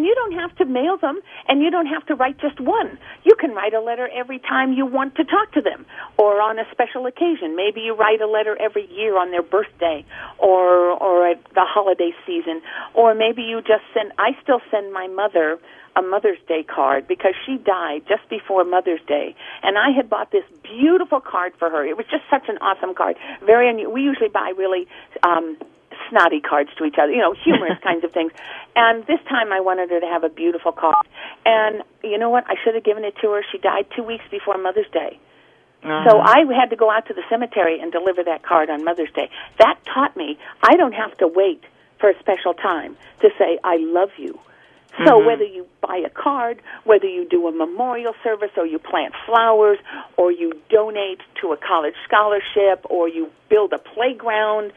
And 0.03 0.09
you 0.09 0.15
don't 0.15 0.33
have 0.33 0.53
to 0.57 0.65
mail 0.65 0.97
them 0.97 1.21
and 1.47 1.61
you 1.61 1.71
don't 1.71 1.85
have 1.85 2.05
to 2.07 2.15
write 2.15 2.37
just 2.37 2.59
one. 2.59 2.99
You 3.23 3.35
can 3.39 3.51
write 3.51 3.73
a 3.73 3.79
letter 3.79 4.09
every 4.13 4.37
time 4.37 4.73
you 4.73 4.85
want 4.85 5.15
to 5.15 5.23
talk 5.23 5.53
to 5.53 5.61
them 5.61 5.85
or 6.17 6.41
on 6.41 6.59
a 6.59 6.65
special 6.73 7.05
occasion. 7.05 7.55
Maybe 7.55 7.79
you 7.79 7.95
write 7.95 8.19
a 8.19 8.27
letter 8.27 8.57
every 8.59 8.85
year 8.91 9.17
on 9.17 9.31
their 9.31 9.41
birthday 9.41 10.03
or 10.39 10.91
or 11.01 11.25
at 11.29 11.41
the 11.55 11.63
holiday 11.63 12.11
season 12.27 12.61
or 12.93 13.15
maybe 13.15 13.43
you 13.43 13.61
just 13.61 13.83
send 13.93 14.11
I 14.17 14.31
still 14.43 14.59
send 14.69 14.91
my 14.91 15.07
mother 15.07 15.57
a 15.95 16.01
Mother's 16.01 16.39
Day 16.49 16.63
card 16.63 17.07
because 17.07 17.35
she 17.45 17.55
died 17.57 18.01
just 18.09 18.27
before 18.27 18.65
Mother's 18.65 18.99
Day, 19.07 19.35
and 19.61 19.77
I 19.77 19.91
had 19.95 20.09
bought 20.09 20.31
this 20.31 20.43
beautiful 20.63 21.21
card 21.21 21.53
for 21.59 21.69
her. 21.69 21.85
It 21.85 21.95
was 21.95 22.07
just 22.09 22.23
such 22.31 22.49
an 22.49 22.57
awesome 22.61 22.95
card. 22.95 23.15
Very, 23.45 23.69
un- 23.69 23.93
we 23.93 24.01
usually 24.01 24.29
buy 24.29 24.53
really 24.57 24.87
um, 25.21 25.55
snotty 26.09 26.41
cards 26.41 26.69
to 26.77 26.85
each 26.85 26.95
other, 27.01 27.11
you 27.11 27.19
know, 27.19 27.33
humorous 27.33 27.79
kinds 27.83 28.03
of 28.03 28.11
things. 28.11 28.31
And 28.75 29.05
this 29.05 29.19
time 29.29 29.51
I 29.51 29.59
wanted 29.59 29.89
her 29.89 29.99
to 29.99 30.07
have 30.07 30.23
a 30.23 30.29
beautiful 30.29 30.71
card. 30.71 31.07
And 31.45 31.83
you 32.03 32.17
know 32.17 32.29
what? 32.29 32.45
I 32.47 32.55
should 32.63 32.75
have 32.75 32.83
given 32.83 33.03
it 33.03 33.15
to 33.21 33.31
her. 33.31 33.41
She 33.51 33.57
died 33.57 33.87
two 33.95 34.03
weeks 34.03 34.25
before 34.31 34.57
Mother's 34.57 34.89
Day. 34.91 35.19
Uh-huh. 35.83 36.09
So 36.09 36.19
I 36.19 36.45
had 36.55 36.69
to 36.69 36.75
go 36.75 36.89
out 36.89 37.07
to 37.07 37.13
the 37.13 37.23
cemetery 37.29 37.79
and 37.79 37.91
deliver 37.91 38.23
that 38.23 38.43
card 38.43 38.69
on 38.69 38.83
Mother's 38.85 39.11
Day. 39.13 39.29
That 39.59 39.77
taught 39.93 40.15
me 40.15 40.37
I 40.61 40.75
don't 40.77 40.93
have 40.93 41.17
to 41.17 41.27
wait 41.27 41.63
for 41.99 42.09
a 42.09 42.19
special 42.19 42.53
time 42.53 42.95
to 43.21 43.29
say 43.37 43.59
I 43.63 43.77
love 43.77 44.09
you. 44.17 44.39
So 45.05 45.13
mm-hmm. 45.13 45.25
whether 45.25 45.43
you 45.43 45.65
buy 45.81 46.03
a 46.05 46.09
card, 46.09 46.61
whether 46.83 47.07
you 47.07 47.27
do 47.27 47.47
a 47.47 47.51
memorial 47.51 48.13
service 48.23 48.51
or 48.55 48.65
you 48.65 48.77
plant 48.77 49.13
flowers 49.25 49.79
or 50.17 50.31
you 50.31 50.53
donate 50.69 51.19
to 51.41 51.51
a 51.51 51.57
college 51.57 51.95
scholarship 52.05 52.85
or 52.89 53.09
you 53.09 53.29
build 53.49 53.73
a 53.73 53.79
playground, 53.79 54.71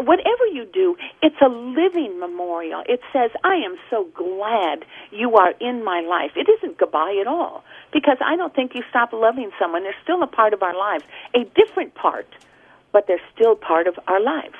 whatever 0.00 0.46
you 0.52 0.66
do, 0.72 0.96
it's 1.22 1.36
a 1.44 1.48
living 1.48 2.18
memorial. 2.18 2.82
It 2.86 3.00
says, 3.12 3.30
I 3.44 3.56
am 3.56 3.76
so 3.90 4.08
glad 4.14 4.84
you 5.10 5.34
are 5.36 5.52
in 5.60 5.84
my 5.84 6.00
life. 6.00 6.32
It 6.36 6.48
isn't 6.48 6.78
goodbye 6.78 7.18
at 7.20 7.26
all 7.26 7.64
because 7.92 8.16
I 8.24 8.36
don't 8.36 8.54
think 8.54 8.74
you 8.74 8.82
stop 8.90 9.12
loving 9.12 9.50
someone. 9.58 9.82
They're 9.82 9.94
still 10.02 10.22
a 10.22 10.26
part 10.26 10.54
of 10.54 10.62
our 10.62 10.76
lives, 10.76 11.04
a 11.34 11.44
different 11.54 11.94
part, 11.94 12.28
but 12.92 13.06
they're 13.06 13.20
still 13.34 13.56
part 13.56 13.86
of 13.86 13.98
our 14.06 14.20
lives. 14.20 14.56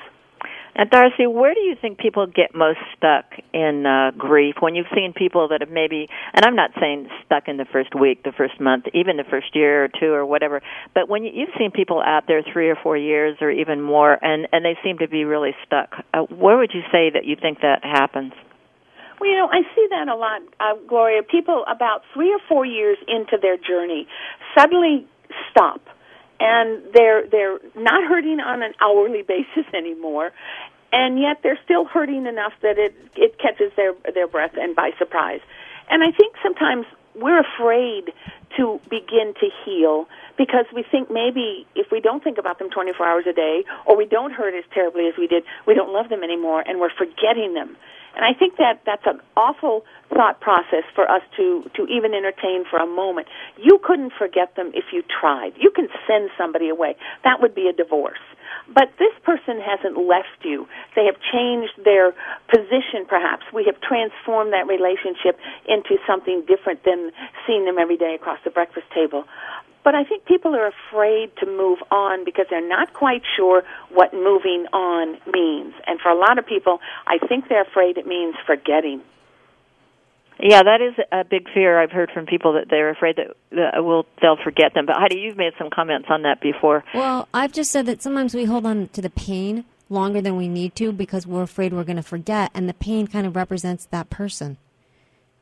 And 0.73 0.89
Darcie, 0.89 1.31
where 1.31 1.53
do 1.53 1.59
you 1.59 1.75
think 1.79 1.97
people 1.97 2.27
get 2.27 2.55
most 2.55 2.79
stuck 2.95 3.25
in 3.53 3.85
uh, 3.85 4.11
grief? 4.17 4.55
When 4.61 4.73
you've 4.73 4.91
seen 4.95 5.13
people 5.13 5.49
that 5.49 5.59
have 5.61 5.69
maybe, 5.69 6.07
and 6.33 6.45
I'm 6.45 6.55
not 6.55 6.71
saying 6.79 7.09
stuck 7.25 7.47
in 7.47 7.57
the 7.57 7.65
first 7.65 7.93
week, 7.93 8.23
the 8.23 8.31
first 8.31 8.59
month, 8.59 8.85
even 8.93 9.17
the 9.17 9.25
first 9.29 9.53
year 9.53 9.85
or 9.85 9.87
two 9.89 10.13
or 10.13 10.25
whatever, 10.25 10.61
but 10.95 11.09
when 11.09 11.23
you, 11.23 11.31
you've 11.33 11.53
seen 11.57 11.71
people 11.71 12.01
out 12.01 12.23
there 12.27 12.41
three 12.53 12.69
or 12.69 12.77
four 12.81 12.95
years 12.95 13.37
or 13.41 13.51
even 13.51 13.81
more, 13.81 14.17
and 14.23 14.47
and 14.53 14.63
they 14.63 14.77
seem 14.83 14.97
to 14.99 15.09
be 15.09 15.25
really 15.25 15.51
stuck, 15.65 15.91
uh, 16.13 16.21
where 16.21 16.57
would 16.57 16.71
you 16.73 16.81
say 16.91 17.09
that 17.09 17.25
you 17.25 17.35
think 17.35 17.59
that 17.61 17.83
happens? 17.83 18.31
Well, 19.19 19.29
you 19.29 19.35
know, 19.35 19.49
I 19.51 19.61
see 19.75 19.87
that 19.91 20.07
a 20.07 20.15
lot, 20.15 20.41
uh, 20.59 20.75
Gloria. 20.87 21.21
People 21.21 21.65
about 21.67 22.01
three 22.13 22.31
or 22.31 22.39
four 22.47 22.65
years 22.65 22.97
into 23.07 23.37
their 23.41 23.57
journey 23.57 24.07
suddenly 24.57 25.05
stop 25.51 25.81
and 26.41 26.81
they're 26.93 27.27
they're 27.27 27.59
not 27.75 28.03
hurting 28.09 28.39
on 28.39 28.63
an 28.63 28.73
hourly 28.81 29.21
basis 29.35 29.71
anymore 29.73 30.31
and 30.91 31.19
yet 31.19 31.37
they're 31.43 31.59
still 31.63 31.85
hurting 31.85 32.25
enough 32.25 32.53
that 32.61 32.77
it 32.77 32.93
it 33.15 33.37
catches 33.39 33.71
their 33.77 33.93
their 34.13 34.27
breath 34.27 34.53
and 34.55 34.75
by 34.75 34.91
surprise 34.97 35.41
and 35.89 36.03
i 36.03 36.11
think 36.11 36.35
sometimes 36.43 36.85
we're 37.15 37.41
afraid 37.41 38.13
to 38.57 38.79
begin 38.89 39.33
to 39.39 39.49
heal 39.65 40.07
because 40.37 40.65
we 40.73 40.83
think 40.83 41.11
maybe 41.11 41.67
if 41.75 41.91
we 41.91 41.99
don't 41.99 42.23
think 42.23 42.37
about 42.37 42.59
them 42.59 42.69
24 42.69 43.05
hours 43.05 43.25
a 43.29 43.33
day 43.33 43.63
or 43.85 43.97
we 43.97 44.05
don't 44.05 44.31
hurt 44.31 44.53
as 44.55 44.63
terribly 44.73 45.07
as 45.07 45.13
we 45.17 45.27
did, 45.27 45.43
we 45.67 45.73
don't 45.73 45.93
love 45.93 46.09
them 46.09 46.23
anymore 46.23 46.63
and 46.65 46.79
we're 46.79 46.93
forgetting 46.97 47.53
them. 47.53 47.75
And 48.15 48.25
I 48.25 48.37
think 48.37 48.57
that 48.57 48.81
that's 48.85 49.05
an 49.05 49.21
awful 49.37 49.85
thought 50.09 50.41
process 50.41 50.83
for 50.93 51.09
us 51.09 51.21
to, 51.37 51.69
to 51.75 51.87
even 51.87 52.13
entertain 52.13 52.65
for 52.69 52.77
a 52.77 52.87
moment. 52.87 53.27
You 53.57 53.79
couldn't 53.83 54.13
forget 54.17 54.55
them 54.55 54.71
if 54.73 54.85
you 54.91 55.03
tried. 55.03 55.53
You 55.57 55.71
can 55.71 55.87
send 56.07 56.29
somebody 56.37 56.69
away. 56.69 56.95
That 57.23 57.41
would 57.41 57.55
be 57.55 57.67
a 57.67 57.73
divorce. 57.73 58.19
But 58.67 58.91
this 58.99 59.13
person 59.23 59.59
hasn't 59.59 59.97
left 59.97 60.43
you. 60.43 60.67
They 60.95 61.05
have 61.05 61.15
changed 61.31 61.73
their 61.83 62.11
position, 62.51 63.07
perhaps. 63.07 63.43
We 63.53 63.63
have 63.65 63.79
transformed 63.81 64.53
that 64.53 64.67
relationship 64.67 65.39
into 65.67 65.97
something 66.05 66.43
different 66.47 66.83
than 66.83 67.11
seeing 67.47 67.65
them 67.65 67.79
every 67.79 67.97
day 67.97 68.15
across 68.15 68.39
the 68.43 68.51
breakfast 68.51 68.87
table. 68.93 69.25
But 69.83 69.95
I 69.95 70.03
think 70.03 70.25
people 70.25 70.55
are 70.55 70.67
afraid 70.67 71.31
to 71.39 71.45
move 71.45 71.79
on 71.89 72.23
because 72.23 72.45
they're 72.49 72.67
not 72.67 72.93
quite 72.93 73.23
sure 73.35 73.63
what 73.91 74.13
moving 74.13 74.67
on 74.73 75.17
means. 75.31 75.73
And 75.87 75.99
for 75.99 76.09
a 76.09 76.17
lot 76.17 76.37
of 76.37 76.45
people, 76.45 76.79
I 77.07 77.17
think 77.27 77.49
they're 77.49 77.63
afraid 77.63 77.97
it 77.97 78.05
means 78.05 78.35
forgetting. 78.45 79.01
Yeah, 80.39 80.63
that 80.63 80.81
is 80.81 80.95
a 81.11 81.23
big 81.23 81.47
fear 81.53 81.79
I've 81.79 81.91
heard 81.91 82.09
from 82.11 82.25
people 82.25 82.53
that 82.53 82.65
they're 82.69 82.89
afraid 82.89 83.17
that, 83.17 83.35
that 83.51 83.83
will 83.83 84.05
they'll 84.21 84.41
forget 84.43 84.73
them. 84.73 84.85
But 84.87 84.95
Heidi, 84.97 85.19
you've 85.19 85.37
made 85.37 85.53
some 85.57 85.69
comments 85.69 86.07
on 86.09 86.23
that 86.23 86.41
before. 86.41 86.83
Well, 86.95 87.27
I've 87.33 87.51
just 87.51 87.71
said 87.71 87.85
that 87.85 88.01
sometimes 88.01 88.33
we 88.33 88.45
hold 88.45 88.65
on 88.65 88.87
to 88.89 89.01
the 89.01 89.09
pain 89.11 89.65
longer 89.89 90.21
than 90.21 90.37
we 90.37 90.47
need 90.47 90.75
to 90.77 90.91
because 90.91 91.27
we're 91.27 91.43
afraid 91.43 91.73
we're 91.73 91.83
going 91.83 91.97
to 91.97 92.03
forget, 92.03 92.49
and 92.55 92.67
the 92.67 92.73
pain 92.73 93.05
kind 93.07 93.27
of 93.27 93.35
represents 93.35 93.85
that 93.87 94.09
person 94.09 94.57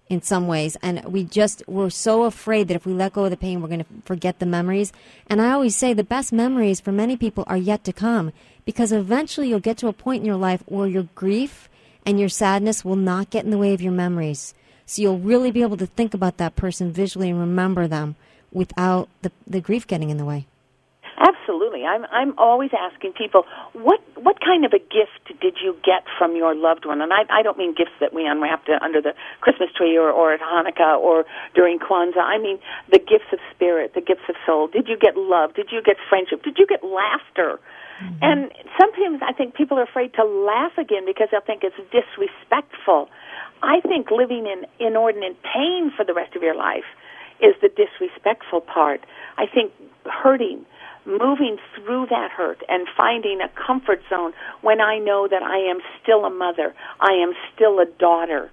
in 0.10 0.22
some 0.22 0.48
ways. 0.48 0.75
And 0.82 1.04
we 1.06 1.24
just, 1.24 1.63
we're 1.68 1.92
so 1.92 2.24
afraid 2.24 2.68
that 2.68 2.75
if 2.75 2.86
we 2.86 2.94
let 2.94 3.13
go 3.13 3.25
of 3.25 3.32
the 3.32 3.38
pain, 3.38 3.62
we're 3.62 3.68
going 3.68 3.84
to 3.84 4.01
forget 4.04 4.39
the 4.39 4.46
memories. 4.46 4.92
And 5.28 5.42
I 5.42 5.51
always 5.51 5.75
say 5.75 5.94
the 5.94 6.04
best 6.04 6.34
memories 6.34 6.82
for 6.82 6.92
many 6.92 7.16
people 7.16 7.44
are 7.48 7.58
yet 7.58 7.84
to 7.86 7.94
come 7.94 8.34
because 8.66 8.92
eventually 8.92 9.50
you'll 9.50 9.60
get 9.60 9.78
to 9.78 9.88
a 9.88 9.94
point 9.94 10.22
in 10.22 10.25
your 10.25 10.36
life 10.36 10.63
where 10.66 10.88
your 10.88 11.08
grief 11.16 11.70
and 12.06 12.20
your 12.20 12.30
sadness 12.30 12.84
will 12.84 12.96
not 12.96 13.30
get 13.30 13.46
in 13.46 13.51
the 13.51 13.58
way 13.58 13.74
of 13.74 13.82
your 13.82 13.92
memories. 13.92 14.56
So 14.86 15.04
you'll 15.04 15.20
really 15.20 15.51
be 15.51 15.62
able 15.62 15.78
to 15.78 15.86
think 15.86 16.16
about 16.16 16.38
that 16.38 16.56
person 16.56 16.92
visually 16.92 17.30
and 17.30 17.39
remember 17.39 17.88
them 17.88 18.16
without 18.51 19.08
the, 19.22 19.32
the 19.46 19.62
grief 19.62 19.86
getting 19.86 20.10
in 20.10 20.18
the 20.18 20.25
way. 20.25 20.48
Absolutely. 21.50 21.84
I'm 21.84 22.06
I'm 22.12 22.38
always 22.38 22.70
asking 22.77 23.13
people 23.13 23.44
what 23.74 24.00
what 24.15 24.39
kind 24.39 24.65
of 24.65 24.72
a 24.74 24.77
gift 24.77 25.41
did 25.41 25.58
you 25.63 25.75
get 25.84 26.06
from 26.18 26.36
your 26.36 26.53
loved 26.53 26.86
one? 26.86 27.01
And 27.01 27.12
I 27.12 27.25
I 27.29 27.41
don't 27.41 27.58
mean 27.58 27.74
gifts 27.74 27.98
that 28.00 28.13
we 28.13 28.27
unwrapped 28.27 28.70
under 28.70 29.01
the 29.01 29.13
Christmas 29.41 29.70
tree 29.75 29.98
or 29.98 30.12
or 30.12 30.32
at 30.32 30.41
Hanukkah 30.41 31.00
or 31.00 31.25
during 31.56 31.79
Kwanzaa. 31.79 32.22
I 32.22 32.38
mean 32.38 32.60
the 32.91 33.00
gifts 33.00 33.34
of 33.34 33.39
spirit, 33.56 33.96
the 33.96 34.01
gifts 34.01 34.29
of 34.29 34.36
soul. 34.46 34.68
Did 34.68 34.88
you 34.88 34.98
get 34.98 35.18
love? 35.18 35.56
Did 35.56 35.70
you 35.72 35.82
get 35.82 35.98
friendship? 36.08 36.44
Did 36.44 36.58
you 36.60 36.68
get 36.68 36.84
laughter? 36.84 37.58
Mm-hmm. 37.58 38.22
And 38.22 38.51
sometimes 38.79 39.22
I 39.25 39.34
think 39.34 39.56
people 39.56 39.79
are 39.79 39.84
afraid 39.89 40.13
to 40.13 40.24
laugh 40.24 40.77
again 40.77 41.06
because 41.06 41.29
they'll 41.32 41.41
think 41.41 41.63
it's 41.63 41.82
disrespectful. 41.89 43.10
I 43.63 43.82
think 43.82 44.12
living 44.12 44.46
in 44.46 44.68
inordinate 44.79 45.41
pain 45.41 45.91
for 45.98 46.06
the 46.06 46.13
rest 46.13 46.36
of 46.36 46.44
your 46.44 46.56
life 46.56 46.86
is 47.41 47.56
the 47.62 47.70
disrespectful 47.70 48.62
part. 48.62 49.01
I 49.38 49.48
think 49.48 49.72
hurting 50.06 50.65
moving 51.06 51.58
through 51.75 52.08
that 52.10 52.32
hurt 52.32 52.62
and 52.68 52.88
finding 52.96 53.39
a 53.41 53.50
comfort 53.65 54.01
zone 54.10 54.34
when 54.62 54.82
I 54.82 55.00
know 55.00 55.27
that 55.29 55.44
I 55.44 55.70
am 55.70 55.79
still 56.01 56.25
a 56.25 56.29
mother, 56.29 56.74
I 57.00 57.13
am 57.13 57.34
still 57.53 57.79
a 57.79 57.86
daughter. 57.86 58.51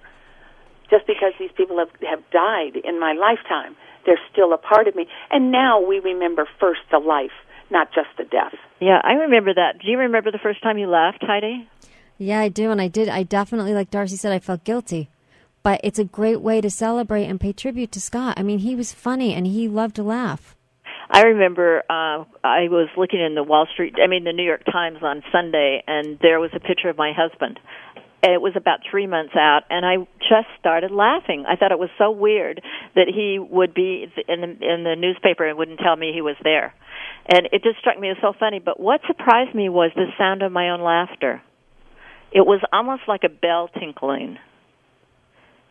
Just 0.89 1.05
because 1.05 1.33
these 1.37 1.51
people 1.55 1.79
have, 1.79 1.89
have 2.07 2.23
died 2.31 2.77
in 2.83 2.99
my 2.99 3.13
lifetime, 3.13 3.75
they're 4.05 4.19
still 4.31 4.53
a 4.53 4.57
part 4.57 4.87
of 4.87 4.95
me. 4.95 5.07
And 5.29 5.51
now 5.51 5.85
we 5.85 5.99
remember 5.99 6.47
first 6.59 6.81
the 6.91 6.99
life, 6.99 7.35
not 7.69 7.89
just 7.93 8.07
the 8.17 8.23
death. 8.23 8.55
Yeah, 8.79 9.01
I 9.03 9.13
remember 9.13 9.53
that. 9.53 9.79
Do 9.81 9.91
you 9.91 9.97
remember 9.97 10.31
the 10.31 10.39
first 10.41 10.63
time 10.63 10.77
you 10.77 10.87
laughed, 10.87 11.21
Heidi? 11.21 11.67
Yeah, 12.17 12.39
I 12.39 12.49
do, 12.49 12.71
and 12.71 12.81
I 12.81 12.87
did. 12.87 13.09
I 13.09 13.23
definitely, 13.23 13.73
like 13.73 13.91
Darcie 13.91 14.17
said, 14.17 14.31
I 14.31 14.39
felt 14.39 14.63
guilty. 14.63 15.09
But 15.61 15.81
it's 15.83 15.99
a 15.99 16.05
great 16.05 16.41
way 16.41 16.61
to 16.61 16.69
celebrate 16.69 17.25
and 17.25 17.39
pay 17.39 17.51
tribute 17.51 17.91
to 17.91 18.01
Scott. 18.01 18.39
I 18.39 18.43
mean, 18.43 18.59
he 18.59 18.75
was 18.75 18.93
funny 18.93 19.33
and 19.33 19.45
he 19.45 19.67
loved 19.67 19.97
to 19.97 20.03
laugh. 20.03 20.55
I 21.09 21.21
remember 21.21 21.83
uh, 21.89 22.25
I 22.43 22.67
was 22.67 22.89
looking 22.97 23.21
in 23.21 23.35
the 23.35 23.43
Wall 23.43 23.67
Street, 23.73 23.95
I 24.03 24.07
mean 24.07 24.23
the 24.23 24.33
New 24.33 24.43
York 24.43 24.65
Times 24.65 24.99
on 25.01 25.23
Sunday, 25.31 25.83
and 25.87 26.19
there 26.21 26.39
was 26.39 26.51
a 26.53 26.59
picture 26.59 26.89
of 26.89 26.97
my 26.97 27.13
husband. 27.15 27.59
It 28.23 28.41
was 28.41 28.53
about 28.55 28.79
three 28.89 29.07
months 29.07 29.33
out, 29.35 29.61
and 29.69 29.85
I 29.85 29.97
just 30.19 30.47
started 30.59 30.91
laughing. 30.91 31.45
I 31.47 31.55
thought 31.55 31.71
it 31.71 31.79
was 31.79 31.91
so 31.97 32.11
weird 32.11 32.61
that 32.95 33.07
he 33.07 33.39
would 33.39 33.73
be 33.73 34.07
in 34.27 34.41
the 34.41 34.47
in 34.47 34.83
the 34.83 34.95
newspaper 34.97 35.47
and 35.47 35.57
wouldn't 35.57 35.79
tell 35.79 35.95
me 35.95 36.11
he 36.13 36.21
was 36.21 36.35
there, 36.43 36.73
and 37.27 37.47
it 37.53 37.63
just 37.63 37.79
struck 37.79 37.97
me 37.99 38.09
as 38.09 38.17
so 38.19 38.33
funny. 38.37 38.59
But 38.59 38.79
what 38.79 39.01
surprised 39.07 39.55
me 39.55 39.69
was 39.69 39.91
the 39.95 40.07
sound 40.17 40.41
of 40.41 40.51
my 40.51 40.71
own 40.71 40.81
laughter. 40.81 41.41
It 42.31 42.41
was 42.41 42.59
almost 42.73 43.03
like 43.07 43.21
a 43.23 43.29
bell 43.29 43.69
tinkling 43.79 44.39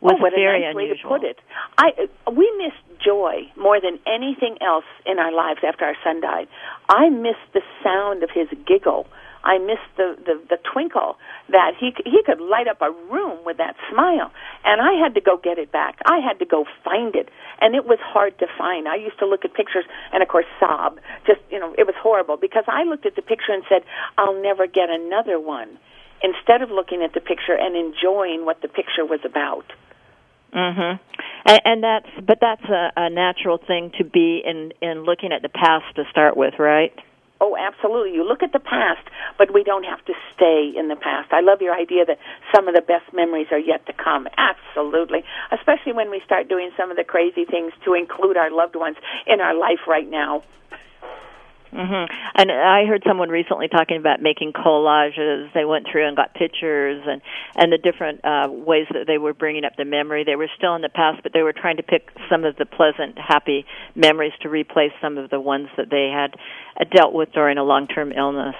Oh, 0.07 0.15
was 0.15 0.17
oh, 0.19 0.23
what 0.23 0.33
very 0.35 0.63
a 0.63 0.73
nice 0.73 0.77
unusual. 0.77 1.11
way 1.11 1.19
to 1.19 1.21
put 1.21 1.25
it. 1.25 1.39
I 1.79 2.31
we 2.31 2.47
missed 2.59 3.03
joy 3.05 3.51
more 3.57 3.81
than 3.81 3.99
anything 4.07 4.57
else 4.63 4.85
in 5.05 5.19
our 5.19 5.33
lives 5.33 5.61
after 5.67 5.85
our 5.85 5.97
son 6.05 6.21
died. 6.21 6.49
I 6.89 7.09
missed 7.11 7.47
the 7.55 7.63
sound 7.83 8.23
of 8.23 8.31
his 8.31 8.49
giggle. 8.67 9.07
I 9.45 9.59
missed 9.59 9.91
the, 9.97 10.17
the 10.27 10.43
the 10.51 10.59
twinkle 10.73 11.17
that 11.51 11.73
he 11.79 11.95
he 12.05 12.23
could 12.25 12.41
light 12.41 12.67
up 12.67 12.83
a 12.83 12.91
room 12.91 13.39
with 13.45 13.59
that 13.59 13.77
smile, 13.91 14.33
and 14.65 14.81
I 14.81 14.95
had 15.03 15.15
to 15.15 15.21
go 15.21 15.37
get 15.37 15.59
it 15.59 15.71
back. 15.71 15.99
I 16.05 16.19
had 16.19 16.39
to 16.41 16.45
go 16.47 16.65
find 16.85 17.15
it, 17.15 17.29
and 17.61 17.75
it 17.75 17.87
was 17.87 17.99
hard 18.03 18.39
to 18.41 18.47
find. 18.59 18.89
I 18.89 18.97
used 18.97 19.19
to 19.21 19.27
look 19.27 19.45
at 19.45 19.55
pictures 19.55 19.85
and 20.13 20.23
of 20.23 20.29
course 20.29 20.47
sob. 20.59 20.99
Just 21.27 21.41
you 21.51 21.61
know, 21.61 21.75
it 21.79 21.87
was 21.87 21.95
horrible 21.99 22.37
because 22.37 22.65
I 22.67 22.83
looked 22.85 23.07
at 23.07 23.15
the 23.15 23.23
picture 23.23 23.53
and 23.53 23.63
said, 23.69 23.83
"I'll 24.19 24.41
never 24.43 24.67
get 24.67 24.91
another 24.91 25.39
one." 25.39 25.79
Instead 26.23 26.63
of 26.63 26.71
looking 26.71 27.03
at 27.03 27.13
the 27.13 27.21
picture 27.21 27.55
and 27.55 27.77
enjoying 27.77 28.47
what 28.47 28.63
the 28.63 28.69
picture 28.69 29.05
was 29.05 29.21
about. 29.25 29.67
Mhm. 30.57 30.99
And, 31.45 31.61
and 31.65 31.85
that's 31.85 32.09
but 32.27 32.39
that's 32.41 32.65
a, 32.65 32.91
a 32.97 33.11
natural 33.11 33.59
thing 33.59 33.93
to 33.99 34.05
be 34.05 34.43
in 34.45 34.73
in 34.81 35.05
looking 35.05 35.33
at 35.33 35.43
the 35.43 35.51
past 35.51 35.85
to 35.97 36.05
start 36.11 36.37
with, 36.37 36.55
right? 36.59 36.93
Oh, 37.39 37.55
absolutely. 37.55 38.15
You 38.15 38.25
look 38.25 38.43
at 38.43 38.55
the 38.55 38.59
past, 38.65 39.05
but 39.37 39.53
we 39.53 39.63
don't 39.63 39.85
have 39.85 40.03
to 40.07 40.15
stay 40.35 40.73
in 40.75 40.89
the 40.89 40.97
past. 40.97 41.33
I 41.33 41.43
love 41.43 41.61
your 41.61 41.75
idea 41.75 42.07
that 42.07 42.17
some 42.55 42.67
of 42.67 42.75
the 42.75 42.81
best 42.81 43.13
memories 43.13 43.49
are 43.51 43.59
yet 43.59 43.85
to 43.87 43.93
come. 43.93 44.27
Absolutely. 44.39 45.23
Especially 45.53 45.93
when 45.93 46.11
we 46.11 46.23
start 46.25 46.49
doing 46.49 46.71
some 46.79 46.91
of 46.91 46.97
the 46.97 47.05
crazy 47.05 47.45
things 47.45 47.73
to 47.85 47.93
include 47.93 48.39
our 48.39 48.51
loved 48.51 48.75
ones 48.75 48.97
in 49.27 49.43
our 49.43 49.53
life 49.55 49.85
right 49.87 50.09
now. 50.09 50.43
Mm-hmm. 51.73 52.15
And 52.37 52.53
I 52.53 52.87
heard 52.87 53.03
someone 53.07 53.29
recently 53.29 53.69
talking 53.69 53.97
about 53.97 54.23
making 54.23 54.53
collages. 54.53 55.53
They 55.53 55.65
went 55.65 55.87
through 55.91 56.07
and 56.07 56.17
got 56.17 56.35
pictures 56.35 57.03
and 57.07 57.21
and 57.57 57.73
the 57.73 57.79
different 57.79 58.25
uh, 58.25 58.49
ways 58.51 58.87
that 58.93 59.07
they 59.07 59.19
were 59.19 59.35
bringing 59.35 59.65
up 59.65 59.73
the 59.77 59.85
memory. 59.85 60.25
They 60.25 60.37
were 60.37 60.49
still 60.57 60.75
in 60.75 60.83
the 60.83 60.89
past, 60.89 61.23
but 61.23 61.33
they 61.33 61.43
were 61.43 61.53
trying 61.53 61.79
to 61.79 61.83
pick 61.83 62.09
some 62.31 62.45
of 62.45 62.57
the 62.57 62.67
pleasant, 62.67 63.19
happy 63.19 63.67
memories 63.95 64.33
to 64.43 64.49
replace 64.49 64.93
some 65.01 65.19
of 65.19 65.31
the 65.31 65.41
ones 65.41 65.69
that 65.77 65.91
they 65.91 66.11
had 66.13 66.35
uh, 66.81 66.85
dealt 66.95 67.13
with 67.13 67.33
during 67.33 67.59
a 67.59 67.65
long-term 67.65 68.13
illness. 68.13 68.55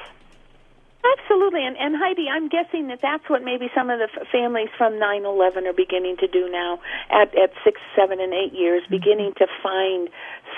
Absolutely, 1.19 1.65
and, 1.65 1.77
and 1.77 1.95
Heidi, 1.97 2.27
I'm 2.29 2.49
guessing 2.49 2.89
that 2.89 2.99
that's 3.01 3.29
what 3.31 3.45
maybe 3.45 3.71
some 3.75 3.91
of 3.91 4.01
the 4.01 4.09
f- 4.11 4.27
families 4.33 4.69
from 4.77 4.95
9/11 4.95 5.67
are 5.67 5.73
beginning 5.73 6.17
to 6.19 6.27
do 6.27 6.49
now 6.51 6.81
at 7.11 7.37
at 7.39 7.53
six, 7.63 7.81
seven, 7.95 8.21
and 8.21 8.33
eight 8.33 8.53
years, 8.53 8.83
mm-hmm. 8.83 8.97
beginning 8.97 9.33
to 9.39 9.47
find 9.63 10.09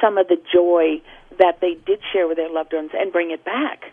some 0.00 0.16
of 0.16 0.28
the 0.28 0.38
joy 0.52 1.02
that 1.38 1.60
they 1.60 1.74
did 1.86 2.00
share 2.12 2.28
with 2.28 2.36
their 2.36 2.50
loved 2.50 2.72
ones 2.72 2.90
and 2.94 3.12
bring 3.12 3.30
it 3.30 3.44
back. 3.44 3.92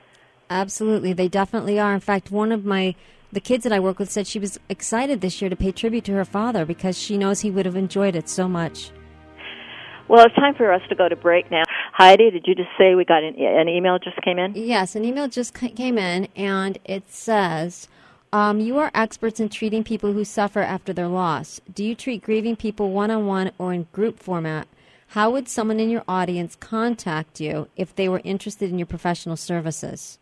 Absolutely, 0.49 1.13
they 1.13 1.27
definitely 1.27 1.79
are. 1.79 1.93
In 1.93 1.99
fact, 1.99 2.31
one 2.31 2.51
of 2.51 2.65
my 2.65 2.95
the 3.31 3.39
kids 3.41 3.63
that 3.63 3.73
I 3.73 3.79
work 3.79 3.99
with 3.99 4.09
said 4.09 4.27
she 4.27 4.39
was 4.39 4.59
excited 4.69 5.19
this 5.19 5.41
year 5.41 5.49
to 5.49 5.55
pay 5.55 5.71
tribute 5.71 6.05
to 6.05 6.13
her 6.13 6.23
father 6.23 6.65
because 6.65 6.97
she 6.97 7.17
knows 7.17 7.41
he 7.41 7.51
would 7.51 7.65
have 7.65 7.75
enjoyed 7.75 8.15
it 8.15 8.29
so 8.29 8.47
much. 8.47 8.91
Well, 10.07 10.25
it's 10.25 10.35
time 10.35 10.53
for 10.53 10.71
us 10.71 10.81
to 10.89 10.95
go 10.95 11.09
to 11.09 11.15
break 11.15 11.49
now. 11.49 11.63
Heidi, 11.91 12.29
did 12.29 12.45
you 12.45 12.55
just 12.55 12.69
say 12.77 12.93
we 12.93 13.03
got 13.03 13.23
an, 13.23 13.35
an 13.37 13.67
email 13.67 13.97
just 13.97 14.21
came 14.21 14.37
in? 14.37 14.53
Yes, 14.55 14.95
an 14.95 15.03
email 15.03 15.27
just 15.27 15.53
came 15.53 15.97
in, 15.97 16.27
and 16.35 16.77
it 16.85 17.11
says, 17.11 17.87
um, 18.31 18.59
"You 18.59 18.77
are 18.77 18.91
experts 18.93 19.39
in 19.39 19.49
treating 19.49 19.83
people 19.83 20.13
who 20.13 20.23
suffer 20.23 20.61
after 20.61 20.93
their 20.93 21.07
loss. 21.07 21.59
Do 21.73 21.83
you 21.83 21.95
treat 21.95 22.21
grieving 22.21 22.55
people 22.55 22.91
one 22.91 23.09
on 23.09 23.25
one 23.25 23.51
or 23.57 23.73
in 23.73 23.87
group 23.91 24.19
format? 24.19 24.67
How 25.09 25.29
would 25.29 25.47
someone 25.47 25.79
in 25.79 25.89
your 25.89 26.03
audience 26.07 26.55
contact 26.55 27.39
you 27.39 27.67
if 27.75 27.95
they 27.95 28.09
were 28.09 28.21
interested 28.23 28.69
in 28.69 28.79
your 28.79 28.87
professional 28.87 29.37
services?" 29.37 30.19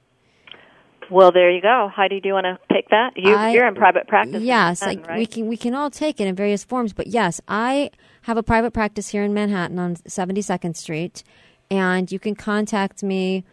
Well, 1.09 1.31
there 1.31 1.51
you 1.51 1.61
go. 1.61 1.89
Heidi, 1.93 2.21
do 2.21 2.29
you 2.29 2.33
want 2.33 2.45
to 2.45 2.73
take 2.73 2.89
that? 2.89 3.11
You, 3.15 3.33
are 3.35 3.67
in 3.67 3.75
private 3.75 4.07
practice. 4.07 4.41
Yes, 4.41 4.81
Manhattan, 4.81 5.03
right? 5.09 5.19
we 5.19 5.25
can 5.25 5.47
we 5.47 5.57
can 5.57 5.75
all 5.75 5.89
take 5.89 6.19
it 6.19 6.27
in 6.27 6.35
various 6.35 6.63
forms. 6.63 6.93
But 6.93 7.07
yes, 7.07 7.41
I 7.47 7.91
have 8.23 8.37
a 8.37 8.43
private 8.43 8.71
practice 8.71 9.09
here 9.09 9.23
in 9.23 9.33
Manhattan 9.33 9.79
on 9.79 9.95
72nd 9.95 10.75
Street, 10.75 11.23
and 11.69 12.11
you 12.11 12.19
can 12.19 12.35
contact 12.35 13.03
me 13.03 13.43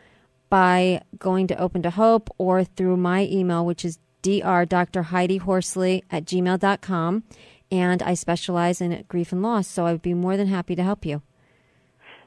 by 0.48 1.02
going 1.18 1.46
to 1.48 1.58
Open 1.58 1.82
to 1.82 1.90
Hope 1.90 2.30
or 2.38 2.64
through 2.64 2.96
my 2.96 3.26
email, 3.26 3.64
which 3.64 3.84
is 3.84 3.98
dr 4.22 4.66
Dr. 4.66 5.02
Heidi 5.04 5.38
Horsley 5.38 6.04
at 6.10 6.24
gmail.com. 6.24 7.24
And 7.70 8.02
I 8.02 8.14
specialize 8.14 8.80
in 8.80 9.04
grief 9.08 9.32
and 9.32 9.42
loss, 9.42 9.68
so 9.68 9.86
I 9.86 9.92
would 9.92 10.02
be 10.02 10.14
more 10.14 10.36
than 10.36 10.48
happy 10.48 10.74
to 10.74 10.82
help 10.82 11.06
you. 11.06 11.22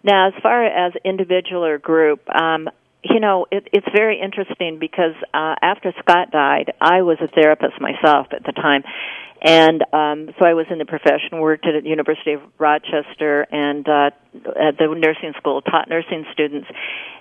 Now, 0.04 0.28
as 0.28 0.34
far 0.42 0.66
as 0.66 0.94
individual 1.06 1.64
or 1.64 1.78
group, 1.78 2.22
um, 2.30 2.70
you 3.04 3.20
know, 3.20 3.46
it, 3.52 3.68
it's 3.72 3.88
very 3.94 4.20
interesting 4.22 4.78
because 4.80 5.16
uh, 5.34 5.56
after 5.62 5.94
Scott 6.00 6.32
died, 6.32 6.74
I 6.80 7.02
was 7.02 7.18
a 7.22 7.28
therapist 7.28 7.80
myself 7.80 8.28
at 8.32 8.44
the 8.46 8.54
time, 8.54 8.84
and 9.44 9.84
um, 9.94 10.30
so 10.40 10.46
I 10.46 10.54
was 10.54 10.66
in 10.72 10.78
the 10.80 10.86
profession, 10.86 11.40
worked 11.40 11.68
at 11.68 11.84
the 11.84 11.90
University 11.90 12.34
of 12.34 12.42
Rochester 12.58 13.46
and 13.52 13.88
uh, 13.88 14.10
at 14.56 14.78
the 14.80 14.88
nursing 14.98 15.34
school, 15.38 15.62
taught 15.62 15.90
nursing 15.90 16.26
students. 16.32 16.68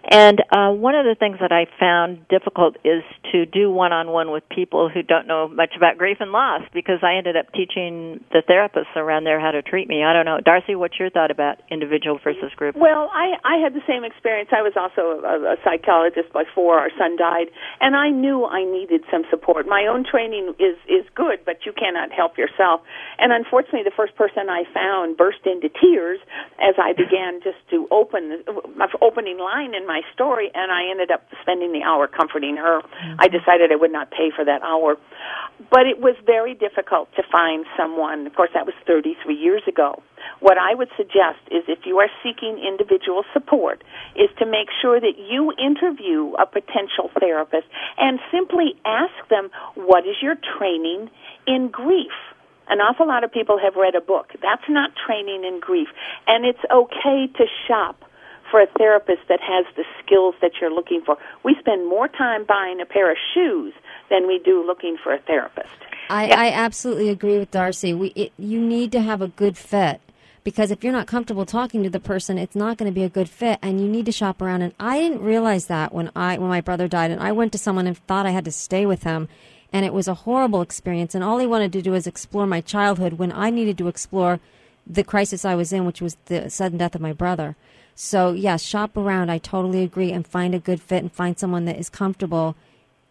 And 0.08 0.40
uh, 0.50 0.70
one 0.70 0.94
of 0.94 1.04
the 1.04 1.14
things 1.14 1.38
that 1.40 1.52
I 1.52 1.66
found 1.78 2.26
difficult 2.28 2.76
is 2.84 3.02
to 3.30 3.46
do 3.46 3.70
one-on-one 3.70 4.32
with 4.32 4.42
people 4.48 4.88
who 4.88 5.02
don't 5.02 5.26
know 5.26 5.46
much 5.46 5.74
about 5.76 5.98
grief 5.98 6.18
and 6.20 6.32
loss, 6.32 6.62
because 6.72 7.00
I 7.02 7.14
ended 7.14 7.36
up 7.36 7.52
teaching 7.52 8.24
the 8.32 8.42
therapists 8.42 8.96
around 8.96 9.24
there 9.24 9.38
how 9.38 9.50
to 9.50 9.62
treat 9.62 9.88
me. 9.88 10.02
I 10.02 10.12
don't 10.12 10.24
know, 10.24 10.38
Darcie, 10.38 10.76
what's 10.76 10.98
your 10.98 11.10
thought 11.10 11.30
about 11.30 11.58
individual 11.70 12.18
versus 12.22 12.52
group? 12.56 12.76
Well, 12.76 13.10
I 13.14 13.34
I 13.44 13.56
had 13.62 13.74
the 13.74 13.84
same 13.86 14.04
experience. 14.04 14.50
I 14.52 14.62
was 14.62 14.74
also 14.74 15.22
a, 15.22 15.54
a 15.54 15.56
psychologist 15.64 16.32
before 16.32 16.78
our 16.78 16.90
son 16.98 17.16
died, 17.16 17.50
and 17.80 17.94
I 17.94 18.10
knew 18.10 18.44
I 18.44 18.64
needed 18.64 19.04
some 19.10 19.22
support. 19.30 19.66
My 19.66 19.86
own 19.86 20.04
training 20.04 20.54
is 20.58 20.76
is 20.88 21.06
good, 21.14 21.44
but 21.44 21.64
you 21.64 21.72
cannot 21.72 22.10
help 22.12 22.38
yourself. 22.38 22.80
And 23.18 23.32
unfortunately, 23.32 23.82
the 23.84 23.96
first 23.96 24.14
person 24.16 24.48
I 24.48 24.64
found 24.72 25.16
burst 25.16 25.44
into 25.44 25.68
tears 25.68 26.20
as 26.60 26.74
I 26.78 26.92
began 26.92 27.40
just 27.42 27.58
to 27.70 27.88
open 27.90 28.44
my 28.76 28.86
opening 29.00 29.38
line 29.38 29.74
in 29.74 29.86
my 29.86 30.02
story, 30.14 30.50
and 30.54 30.70
I 30.70 30.90
ended 30.90 31.10
up 31.10 31.24
spending 31.42 31.72
the 31.72 31.82
hour 31.82 32.06
comforting 32.06 32.56
her. 32.56 32.80
Mm-hmm. 32.80 33.20
I 33.20 33.28
decided 33.28 33.72
I 33.72 33.76
would 33.76 33.92
not 33.92 34.10
pay 34.10 34.30
for 34.34 34.44
that 34.44 34.62
hour, 34.62 34.96
but 35.70 35.86
it 35.86 36.00
was 36.00 36.16
very 36.26 36.54
difficult 36.54 37.08
to 37.16 37.22
find 37.30 37.64
someone. 37.76 38.26
Of 38.26 38.34
course, 38.34 38.50
that 38.54 38.66
was 38.66 38.74
33 38.86 39.34
years 39.34 39.62
ago. 39.66 40.02
What 40.40 40.58
I 40.58 40.74
would 40.74 40.88
suggest 40.96 41.38
is 41.50 41.62
if 41.68 41.86
you 41.86 41.98
are 41.98 42.08
seeking 42.22 42.58
individual 42.58 43.22
support, 43.32 43.82
is 44.16 44.30
to 44.38 44.46
make 44.46 44.68
sure 44.80 45.00
that 45.00 45.14
you 45.18 45.52
interview 45.58 46.34
a 46.34 46.46
potential 46.46 47.10
therapist 47.18 47.66
and 47.98 48.18
simply 48.30 48.74
ask 48.84 49.14
them, 49.30 49.50
what 49.74 50.06
is 50.06 50.16
your 50.20 50.34
training 50.58 51.10
in 51.46 51.68
grief? 51.70 52.01
An 52.68 52.80
awful 52.80 53.06
lot 53.06 53.24
of 53.24 53.32
people 53.32 53.58
have 53.58 53.76
read 53.76 53.94
a 53.94 54.00
book. 54.00 54.32
That's 54.40 54.62
not 54.68 54.90
training 55.06 55.44
in 55.44 55.60
grief. 55.60 55.88
And 56.26 56.44
it's 56.46 56.62
okay 56.70 57.26
to 57.26 57.44
shop 57.66 58.04
for 58.50 58.60
a 58.60 58.66
therapist 58.78 59.22
that 59.28 59.40
has 59.40 59.66
the 59.76 59.84
skills 60.04 60.34
that 60.42 60.52
you're 60.60 60.72
looking 60.72 61.02
for. 61.04 61.16
We 61.42 61.56
spend 61.58 61.88
more 61.88 62.08
time 62.08 62.44
buying 62.44 62.80
a 62.80 62.86
pair 62.86 63.10
of 63.10 63.16
shoes 63.34 63.72
than 64.10 64.26
we 64.26 64.40
do 64.44 64.64
looking 64.64 64.96
for 65.02 65.12
a 65.12 65.18
therapist. 65.18 65.68
I, 66.10 66.26
yeah. 66.26 66.40
I 66.40 66.52
absolutely 66.52 67.08
agree 67.08 67.38
with 67.38 67.50
Darcie. 67.50 67.98
We, 67.98 68.08
it, 68.08 68.32
you 68.36 68.60
need 68.60 68.92
to 68.92 69.00
have 69.00 69.22
a 69.22 69.28
good 69.28 69.56
fit 69.56 70.00
because 70.44 70.70
if 70.70 70.82
you're 70.82 70.92
not 70.92 71.06
comfortable 71.06 71.46
talking 71.46 71.82
to 71.82 71.90
the 71.90 72.00
person, 72.00 72.38
it's 72.38 72.56
not 72.56 72.76
going 72.76 72.90
to 72.90 72.94
be 72.94 73.04
a 73.04 73.08
good 73.08 73.28
fit, 73.28 73.58
and 73.62 73.80
you 73.80 73.88
need 73.88 74.06
to 74.06 74.12
shop 74.12 74.42
around. 74.42 74.62
And 74.62 74.74
I 74.78 74.98
didn't 74.98 75.22
realize 75.22 75.66
that 75.66 75.94
when 75.94 76.10
I 76.16 76.38
when 76.38 76.48
my 76.48 76.60
brother 76.60 76.88
died, 76.88 77.10
and 77.10 77.22
I 77.22 77.32
went 77.32 77.52
to 77.52 77.58
someone 77.58 77.86
and 77.86 77.96
thought 77.96 78.26
I 78.26 78.30
had 78.30 78.44
to 78.46 78.52
stay 78.52 78.84
with 78.84 79.04
him, 79.04 79.28
and 79.72 79.84
it 79.84 79.92
was 79.92 80.08
a 80.08 80.14
horrible 80.14 80.60
experience. 80.60 81.14
And 81.14 81.24
all 81.24 81.38
he 81.38 81.46
wanted 81.46 81.72
to 81.72 81.82
do 81.82 81.92
was 81.92 82.06
explore 82.06 82.46
my 82.46 82.60
childhood 82.60 83.14
when 83.14 83.32
I 83.32 83.50
needed 83.50 83.78
to 83.78 83.88
explore 83.88 84.40
the 84.86 85.04
crisis 85.04 85.44
I 85.44 85.54
was 85.54 85.72
in, 85.72 85.84
which 85.84 86.00
was 86.00 86.16
the 86.26 86.50
sudden 86.50 86.78
death 86.78 86.94
of 86.94 87.00
my 87.00 87.12
brother. 87.12 87.56
So, 87.94 88.32
yes, 88.32 88.42
yeah, 88.42 88.56
shop 88.56 88.96
around. 88.96 89.30
I 89.30 89.38
totally 89.38 89.82
agree, 89.82 90.12
and 90.12 90.26
find 90.26 90.54
a 90.54 90.58
good 90.58 90.80
fit 90.80 91.02
and 91.02 91.12
find 91.12 91.38
someone 91.38 91.66
that 91.66 91.78
is 91.78 91.88
comfortable 91.88 92.56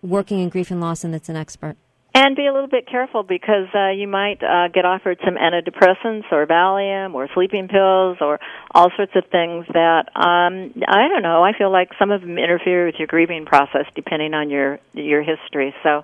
working 0.02 0.39
in 0.39 0.50
grief 0.50 0.71
and 0.71 0.82
loss 0.82 1.04
and 1.04 1.13
that's 1.13 1.30
an 1.30 1.36
expert. 1.36 1.78
And 2.13 2.36
be 2.36 2.45
a 2.45 2.52
little 2.52 2.67
bit 2.67 2.88
careful 2.88 3.24
because 3.24 3.67
uh, 3.74 3.91
you 3.91 4.06
might 4.06 4.43
uh, 4.43 4.67
get 4.67 4.84
offered 4.84 5.17
some 5.24 5.36
antidepressants 5.36 6.26
or 6.30 6.45
Valium 6.45 7.13
or 7.13 7.30
sleeping 7.34 7.69
pills 7.69 8.17
or 8.19 8.38
all 8.76 8.91
sorts 8.97 9.13
of 9.15 9.24
things 9.32 9.65
that 9.71 10.10
um, 10.13 10.74
I 10.89 11.08
don't 11.08 11.24
know. 11.24 11.41
I 11.41 11.54
feel 11.58 11.71
like 11.71 11.91
some 11.97 12.12
of 12.12 12.19
them 12.19 12.38
interfere 12.38 12.86
with 12.86 12.95
your 13.00 13.08
grieving 13.08 13.45
process 13.45 13.86
depending 13.95 14.34
on 14.34 14.50
your 14.50 14.80
your 14.93 15.24
history. 15.24 15.74
So 15.84 16.04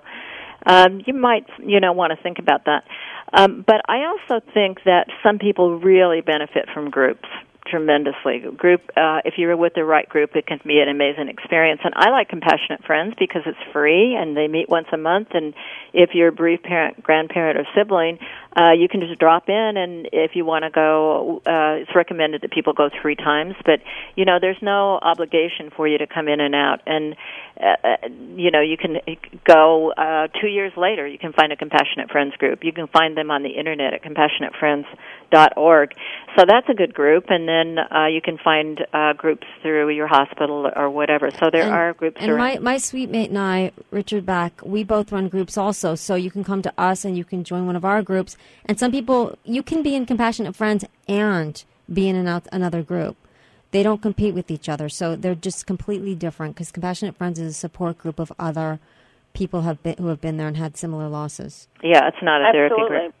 um, 0.66 1.02
you 1.06 1.14
might 1.14 1.46
you 1.58 1.80
know 1.80 1.92
want 1.92 2.12
to 2.16 2.22
think 2.22 2.38
about 2.38 2.64
that. 2.66 2.84
Um, 3.32 3.64
but 3.66 3.82
I 3.88 4.06
also 4.06 4.44
think 4.54 4.84
that 4.84 5.08
some 5.22 5.38
people 5.38 5.78
really 5.78 6.22
benefit 6.22 6.68
from 6.72 6.90
groups 6.90 7.28
tremendously. 7.68 8.40
Group, 8.56 8.82
uh, 8.96 9.20
if 9.24 9.34
you're 9.36 9.56
with 9.56 9.74
the 9.74 9.84
right 9.84 10.08
group, 10.08 10.34
it 10.34 10.46
can 10.46 10.60
be 10.64 10.80
an 10.80 10.88
amazing 10.88 11.28
experience. 11.28 11.80
And 11.84 11.94
I 11.96 12.10
like 12.10 12.28
Compassionate 12.28 12.84
Friends 12.84 13.14
because 13.18 13.42
it's 13.46 13.58
free 13.72 14.14
and 14.14 14.36
they 14.36 14.48
meet 14.48 14.68
once 14.68 14.86
a 14.92 14.96
month. 14.96 15.28
And 15.32 15.54
if 15.92 16.10
you're 16.14 16.28
a 16.28 16.32
bereaved 16.32 16.62
parent, 16.62 17.02
grandparent, 17.02 17.58
or 17.58 17.66
sibling, 17.76 18.18
uh, 18.56 18.72
you 18.72 18.88
can 18.88 19.00
just 19.00 19.18
drop 19.20 19.48
in. 19.48 19.76
And 19.76 20.08
if 20.12 20.32
you 20.34 20.44
want 20.44 20.64
to 20.64 20.70
go, 20.70 21.42
uh, 21.46 21.82
it's 21.82 21.94
recommended 21.94 22.42
that 22.42 22.50
people 22.50 22.72
go 22.72 22.88
three 23.00 23.16
times. 23.16 23.54
But 23.64 23.80
you 24.16 24.24
know, 24.24 24.38
there's 24.40 24.60
no 24.62 24.98
obligation 25.00 25.70
for 25.74 25.86
you 25.86 25.98
to 25.98 26.06
come 26.06 26.28
in 26.28 26.40
and 26.40 26.54
out. 26.54 26.80
And 26.86 27.16
uh, 27.60 27.86
uh 27.86 28.08
you 28.36 28.50
know, 28.50 28.60
you 28.60 28.76
can 28.76 28.98
go 29.44 29.92
uh, 29.92 30.28
two 30.40 30.46
years 30.46 30.72
later. 30.76 31.06
You 31.06 31.18
can 31.18 31.32
find 31.32 31.52
a 31.52 31.56
Compassionate 31.56 32.10
Friends 32.10 32.36
group. 32.36 32.62
You 32.62 32.72
can 32.72 32.86
find 32.86 33.16
them 33.16 33.30
on 33.30 33.42
the 33.42 33.50
internet 33.50 33.94
at 33.94 34.02
compassionatefriends.org. 34.02 35.94
So 36.36 36.44
that's 36.46 36.68
a 36.68 36.74
good 36.74 36.94
group. 36.94 37.26
And 37.28 37.48
then 37.48 37.78
uh, 37.78 38.06
you 38.06 38.20
can 38.20 38.38
find 38.38 38.80
uh, 38.92 39.12
groups 39.14 39.46
through 39.62 39.90
your 39.90 40.06
hospital 40.06 40.70
or 40.74 40.88
whatever. 40.88 41.30
So 41.30 41.50
there 41.50 41.64
and, 41.64 41.72
are 41.72 41.92
groups. 41.94 42.18
And 42.20 42.30
around. 42.30 42.38
my, 42.38 42.58
my 42.58 42.78
suite 42.78 43.10
mate 43.10 43.30
and 43.30 43.38
I, 43.38 43.72
Richard 43.90 44.24
Beck, 44.24 44.60
we 44.64 44.84
both 44.84 45.10
run 45.10 45.28
groups 45.28 45.58
also. 45.58 45.94
So 45.94 46.14
you 46.14 46.30
can 46.30 46.44
come 46.44 46.62
to 46.62 46.72
us 46.78 47.04
and 47.04 47.16
you 47.16 47.24
can 47.24 47.44
join 47.44 47.66
one 47.66 47.76
of 47.76 47.84
our 47.84 48.02
groups. 48.02 48.36
And 48.66 48.78
some 48.78 48.92
people, 48.92 49.36
you 49.44 49.62
can 49.62 49.82
be 49.82 49.94
in 49.94 50.06
Compassionate 50.06 50.54
Friends 50.54 50.84
and 51.08 51.62
be 51.92 52.08
in 52.08 52.16
an, 52.16 52.42
another 52.52 52.82
group. 52.82 53.16
They 53.70 53.82
don't 53.82 54.00
compete 54.00 54.34
with 54.34 54.50
each 54.50 54.68
other, 54.68 54.88
so 54.88 55.14
they're 55.14 55.34
just 55.34 55.66
completely 55.66 56.14
different. 56.14 56.54
Because 56.54 56.70
Compassionate 56.72 57.16
Friends 57.16 57.38
is 57.38 57.50
a 57.50 57.54
support 57.54 57.98
group 57.98 58.18
of 58.18 58.32
other 58.38 58.78
people 59.34 59.62
have 59.62 59.82
been, 59.82 59.96
who 59.98 60.06
have 60.08 60.20
been 60.20 60.36
there 60.36 60.48
and 60.48 60.56
had 60.56 60.76
similar 60.76 61.08
losses. 61.08 61.68
Yeah, 61.82 62.08
it's 62.08 62.22
not 62.22 62.40
a 62.40 62.46
Absolutely. 62.46 62.76
therapy 62.78 63.04
group. 63.04 63.14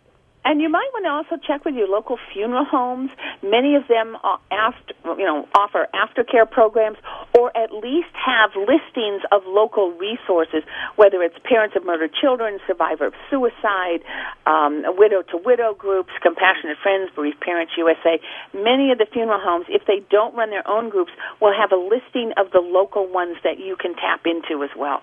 And 0.44 0.62
you 0.62 0.68
might 0.68 0.88
want 0.94 1.04
to 1.04 1.10
also 1.10 1.42
check 1.44 1.64
with 1.64 1.74
your 1.74 1.88
local 1.88 2.16
funeral 2.32 2.64
homes. 2.64 3.10
Many 3.42 3.74
of 3.74 3.86
them 3.88 4.16
after, 4.50 4.94
you 5.18 5.26
know, 5.26 5.46
offer 5.54 5.88
aftercare 5.92 6.50
programs 6.50 6.96
or 7.36 7.54
at 7.56 7.72
least 7.72 8.08
have 8.14 8.50
listings 8.56 9.22
of 9.30 9.42
local 9.46 9.92
resources, 9.92 10.62
whether 10.96 11.22
it's 11.22 11.36
parents 11.44 11.76
of 11.76 11.84
murdered 11.84 12.12
children, 12.14 12.60
survivor 12.66 13.06
of 13.06 13.14
suicide, 13.30 14.00
um, 14.46 14.84
widow 14.96 15.22
to 15.22 15.36
widow 15.36 15.74
groups, 15.74 16.10
Compassionate 16.22 16.78
Friends, 16.82 17.10
Bereaved 17.14 17.40
Parents 17.40 17.72
USA. 17.76 18.20
Many 18.54 18.90
of 18.90 18.98
the 18.98 19.06
funeral 19.12 19.40
homes, 19.42 19.66
if 19.68 19.84
they 19.86 20.00
don't 20.10 20.34
run 20.34 20.50
their 20.50 20.66
own 20.66 20.88
groups, 20.88 21.12
will 21.40 21.52
have 21.52 21.72
a 21.72 21.76
listing 21.76 22.32
of 22.38 22.52
the 22.52 22.60
local 22.60 23.06
ones 23.06 23.36
that 23.44 23.58
you 23.58 23.76
can 23.76 23.94
tap 23.94 24.22
into 24.24 24.62
as 24.62 24.70
well. 24.76 25.02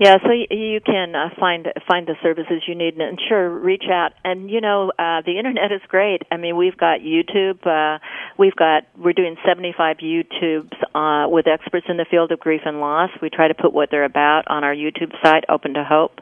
Yeah, 0.00 0.16
so 0.24 0.30
you 0.32 0.80
can 0.80 1.14
uh, 1.14 1.28
find 1.38 1.68
find 1.86 2.06
the 2.06 2.14
services 2.22 2.62
you 2.66 2.74
need, 2.74 2.96
and 2.96 3.20
sure, 3.28 3.50
reach 3.50 3.84
out. 3.92 4.12
And 4.24 4.50
you 4.50 4.62
know, 4.62 4.90
uh, 4.98 5.20
the 5.26 5.36
internet 5.36 5.72
is 5.72 5.82
great. 5.88 6.22
I 6.32 6.38
mean, 6.38 6.56
we've 6.56 6.76
got 6.76 7.00
YouTube. 7.00 7.66
Uh, 7.66 7.98
we've 8.38 8.56
got 8.56 8.84
we're 8.98 9.12
doing 9.12 9.36
75 9.46 9.98
YouTubes 9.98 10.72
uh, 10.94 11.28
with 11.28 11.46
experts 11.46 11.84
in 11.90 11.98
the 11.98 12.06
field 12.10 12.32
of 12.32 12.40
grief 12.40 12.62
and 12.64 12.80
loss. 12.80 13.10
We 13.20 13.28
try 13.28 13.48
to 13.48 13.54
put 13.54 13.74
what 13.74 13.90
they're 13.90 14.06
about 14.06 14.44
on 14.48 14.64
our 14.64 14.74
YouTube 14.74 15.12
site, 15.22 15.44
Open 15.50 15.74
to 15.74 15.84
Hope 15.84 16.18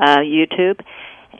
uh, 0.00 0.18
YouTube 0.18 0.80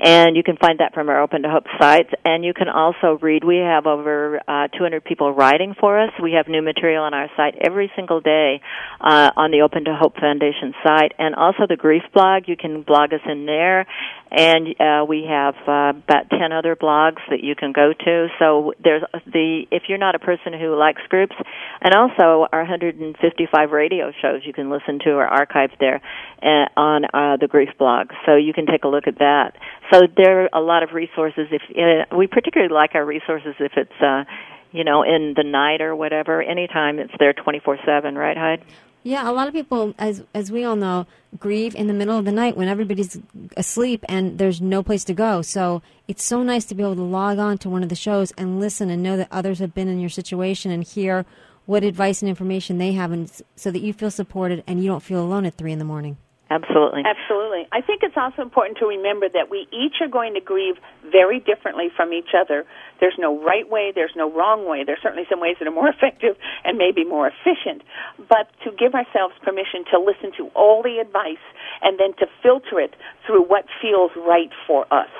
and 0.00 0.34
you 0.34 0.42
can 0.42 0.56
find 0.56 0.80
that 0.80 0.94
from 0.94 1.10
our 1.10 1.20
Open 1.20 1.42
to 1.42 1.50
Hope 1.50 1.66
sites. 1.78 2.08
And 2.24 2.42
you 2.42 2.54
can 2.54 2.68
also 2.68 3.18
read. 3.20 3.44
We 3.44 3.56
have 3.56 3.86
over 3.86 4.40
uh, 4.48 4.68
200 4.68 5.04
people 5.04 5.32
writing 5.32 5.74
for 5.78 6.00
us. 6.00 6.10
We 6.22 6.32
have 6.32 6.48
new 6.48 6.62
material 6.62 7.04
on 7.04 7.12
our 7.12 7.28
site 7.36 7.54
every 7.60 7.92
single 7.94 8.20
day 8.20 8.62
uh, 9.00 9.30
on 9.36 9.50
the 9.50 9.60
Open 9.60 9.84
to 9.84 9.94
Hope 9.94 10.16
Foundation 10.16 10.72
site, 10.82 11.12
and 11.18 11.34
also 11.34 11.66
the 11.68 11.76
Grief 11.76 12.02
blog. 12.14 12.44
You 12.46 12.56
can 12.56 12.82
blog 12.82 13.12
us 13.12 13.20
in 13.28 13.44
there, 13.44 13.86
and 14.30 14.68
uh, 14.80 15.04
we 15.04 15.26
have 15.28 15.54
uh, 15.68 15.92
about 15.98 16.30
10 16.30 16.52
other 16.52 16.76
blogs 16.76 17.20
that 17.28 17.42
you 17.42 17.54
can 17.54 17.72
go 17.72 17.92
to. 17.92 18.28
So 18.38 18.72
there's 18.82 19.02
the 19.26 19.66
if 19.70 19.84
you're 19.88 19.98
not 19.98 20.14
a 20.14 20.18
person 20.18 20.54
who 20.58 20.78
likes 20.78 21.02
groups, 21.10 21.34
and 21.82 21.94
also 21.94 22.46
our 22.52 22.60
155 22.60 23.70
radio 23.70 24.12
shows 24.22 24.40
you 24.46 24.54
can 24.54 24.70
listen 24.70 24.98
to 25.04 25.10
are 25.10 25.28
archived 25.28 25.78
there 25.78 26.00
uh, 26.42 26.80
on 26.80 27.04
uh, 27.04 27.36
the 27.36 27.48
Grief 27.48 27.70
blog. 27.78 28.08
So 28.24 28.36
you 28.36 28.54
can 28.54 28.64
take 28.64 28.84
a 28.84 28.88
look 28.88 29.06
at 29.06 29.18
that. 29.18 29.56
So 29.92 30.02
there 30.16 30.44
are 30.44 30.48
a 30.52 30.60
lot 30.60 30.82
of 30.82 30.92
resources. 30.92 31.48
If 31.50 31.62
uh, 31.76 32.16
we 32.16 32.26
particularly 32.26 32.72
like 32.72 32.94
our 32.94 33.04
resources, 33.04 33.54
if 33.58 33.72
it's 33.76 34.00
uh, 34.00 34.24
you 34.72 34.84
know 34.84 35.02
in 35.02 35.34
the 35.36 35.42
night 35.44 35.80
or 35.80 35.96
whatever, 35.96 36.42
anytime 36.42 36.98
it's 36.98 37.12
there 37.18 37.32
24/7, 37.32 38.16
right, 38.16 38.36
Hyde? 38.36 38.62
Yeah, 39.02 39.28
a 39.28 39.32
lot 39.32 39.48
of 39.48 39.54
people, 39.54 39.94
as 39.98 40.22
as 40.34 40.52
we 40.52 40.62
all 40.62 40.76
know, 40.76 41.06
grieve 41.38 41.74
in 41.74 41.86
the 41.86 41.94
middle 41.94 42.18
of 42.18 42.26
the 42.26 42.32
night 42.32 42.56
when 42.56 42.68
everybody's 42.68 43.18
asleep 43.56 44.04
and 44.08 44.38
there's 44.38 44.60
no 44.60 44.82
place 44.82 45.04
to 45.04 45.14
go. 45.14 45.40
So 45.40 45.82
it's 46.06 46.22
so 46.22 46.42
nice 46.42 46.66
to 46.66 46.74
be 46.74 46.82
able 46.82 46.96
to 46.96 47.02
log 47.02 47.38
on 47.38 47.56
to 47.58 47.70
one 47.70 47.82
of 47.82 47.88
the 47.88 47.96
shows 47.96 48.30
and 48.32 48.60
listen 48.60 48.90
and 48.90 49.02
know 49.02 49.16
that 49.16 49.28
others 49.30 49.58
have 49.58 49.74
been 49.74 49.88
in 49.88 50.00
your 50.00 50.10
situation 50.10 50.70
and 50.70 50.84
hear 50.84 51.24
what 51.64 51.82
advice 51.82 52.20
and 52.20 52.28
information 52.28 52.78
they 52.78 52.92
have, 52.92 53.10
and 53.10 53.30
so 53.56 53.70
that 53.70 53.80
you 53.80 53.92
feel 53.92 54.10
supported 54.10 54.62
and 54.66 54.82
you 54.82 54.88
don't 54.88 55.02
feel 55.02 55.22
alone 55.22 55.46
at 55.46 55.54
three 55.54 55.72
in 55.72 55.78
the 55.78 55.84
morning. 55.84 56.18
Absolutely. 56.50 57.02
Absolutely. 57.06 57.68
I 57.70 57.80
think 57.80 58.02
it's 58.02 58.16
also 58.16 58.42
important 58.42 58.78
to 58.78 58.86
remember 58.86 59.28
that 59.28 59.50
we 59.50 59.68
each 59.70 60.02
are 60.02 60.08
going 60.08 60.34
to 60.34 60.40
grieve 60.40 60.74
very 61.06 61.38
differently 61.38 61.88
from 61.94 62.12
each 62.12 62.34
other. 62.34 62.66
There's 62.98 63.14
no 63.18 63.40
right 63.40 63.70
way, 63.70 63.92
there's 63.94 64.14
no 64.16 64.30
wrong 64.30 64.68
way. 64.68 64.82
There's 64.84 64.98
certainly 65.00 65.26
some 65.30 65.38
ways 65.38 65.56
that 65.60 65.68
are 65.68 65.74
more 65.74 65.88
effective 65.94 66.36
and 66.64 66.76
maybe 66.76 67.04
more 67.04 67.30
efficient. 67.30 67.82
But 68.18 68.50
to 68.64 68.72
give 68.74 68.94
ourselves 68.94 69.34
permission 69.44 69.84
to 69.92 70.00
listen 70.00 70.32
to 70.38 70.50
all 70.58 70.82
the 70.82 70.98
advice 70.98 71.44
and 71.82 72.00
then 72.00 72.14
to 72.18 72.26
filter 72.42 72.80
it 72.80 72.96
through 73.26 73.44
what 73.46 73.66
feels 73.80 74.10
right 74.16 74.50
for 74.66 74.92
us. 74.92 75.10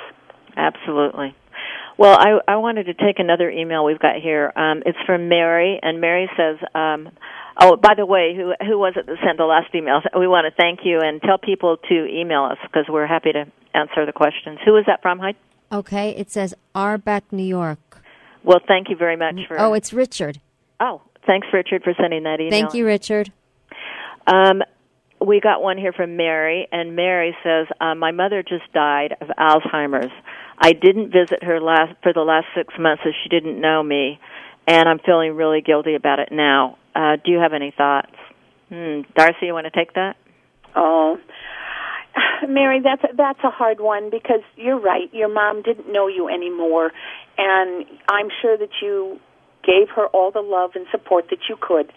Absolutely. 0.57 1.37
Well, 1.97 2.17
I, 2.19 2.41
I 2.49 2.57
wanted 2.57 2.87
to 2.87 2.95
take 2.95 3.19
another 3.19 3.51
email 3.51 3.85
we've 3.85 3.99
got 4.01 4.17
here. 4.17 4.53
Um, 4.57 4.83
it's 4.87 4.99
from 5.07 5.29
Mary, 5.29 5.79
and 5.83 6.01
Mary 6.01 6.31
says, 6.35 6.57
um, 6.75 7.11
Oh, 7.59 7.77
by 7.77 7.95
the 7.97 8.07
way, 8.07 8.35
who 8.37 8.53
who 8.65 8.79
was 8.79 8.95
it 8.97 9.07
that 9.07 9.17
sent 9.25 9.39
the 9.39 9.45
last 9.45 9.75
email? 9.75 10.01
We 10.19 10.29
want 10.29 10.47
to 10.47 10.55
thank 10.57 10.81
you 10.85 11.01
and 11.01 11.21
tell 11.21 11.39
people 11.39 11.77
to 11.89 12.07
email 12.07 12.45
us 12.45 12.59
because 12.63 12.87
we're 12.89 13.07
happy 13.07 13.33
to 13.33 13.47
answer 13.75 14.07
the 14.07 14.13
questions. 14.13 14.59
Who 14.65 14.77
is 14.77 14.85
that 14.87 15.03
from, 15.03 15.19
Hyde? 15.19 15.37
Okay, 15.73 16.11
it 16.11 16.31
says 16.31 16.55
Arbeck, 16.75 17.23
New 17.31 17.45
York. 17.45 18.03
Well, 18.43 18.61
thank 18.67 18.89
you 18.89 18.97
very 18.97 19.17
much 19.17 19.37
for. 19.47 19.61
Oh, 19.61 19.75
it's 19.75 19.93
Richard. 19.93 20.41
Oh, 20.81 21.03
thanks, 21.27 21.49
Richard, 21.53 21.83
for 21.83 21.95
sending 22.01 22.23
that 22.25 22.41
email. 22.41 22.51
Thank 22.51 22.75
you, 22.75 22.87
Richard. 22.87 23.33
Um, 24.27 24.63
we 25.21 25.41
got 25.41 25.61
one 25.63 25.77
here 25.77 25.93
from 25.93 26.17
Mary, 26.17 26.67
and 26.73 26.97
Mary 26.97 27.37
says, 27.43 27.67
uh, 27.81 27.95
"My 27.95 28.11
mother 28.11 28.43
just 28.43 28.73
died 28.73 29.15
of 29.21 29.29
Alzheimer's. 29.29 30.13
I 30.59 30.73
didn't 30.73 31.11
visit 31.11 31.43
her 31.43 31.61
last 31.61 31.95
for 32.03 32.13
the 32.13 32.23
last 32.23 32.47
six 32.55 32.75
months, 32.79 33.03
as 33.07 33.13
she 33.23 33.29
didn't 33.29 33.61
know 33.61 33.83
me, 33.83 34.19
and 34.71 34.89
I'm 34.89 35.01
feeling 35.05 35.35
really 35.35 35.63
guilty 35.63 35.97
about 35.97 36.21
it 36.21 36.29
now. 36.31 36.79
Uh, 36.95 37.17
do 37.25 37.33
you 37.33 37.39
have 37.39 37.53
any 37.53 37.75
thoughts? 37.77 38.15
Hmm. 38.69 39.01
Darcie, 39.19 39.43
you 39.43 39.53
want 39.53 39.67
to 39.67 39.77
take 39.77 39.95
that? 39.95 40.15
Oh, 40.77 41.19
Mary, 42.49 42.81
that's 42.83 43.03
a, 43.03 43.17
that's 43.17 43.41
a 43.43 43.51
hard 43.51 43.81
one 43.81 44.11
because 44.11 44.43
you're 44.55 44.79
right. 44.79 45.13
Your 45.13 45.29
mom 45.29 45.63
didn't 45.63 45.93
know 45.93 46.07
you 46.07 46.29
anymore, 46.29 46.93
and 47.37 47.85
I'm 48.09 48.29
sure 48.41 48.57
that 48.57 48.71
you 48.81 49.19
gave 49.67 49.89
her 49.97 50.07
all 50.07 50.31
the 50.31 50.41
love 50.41 50.71
and 50.77 50.87
support 50.93 51.27
that 51.31 51.41
you 51.49 51.57
could, 51.61 51.93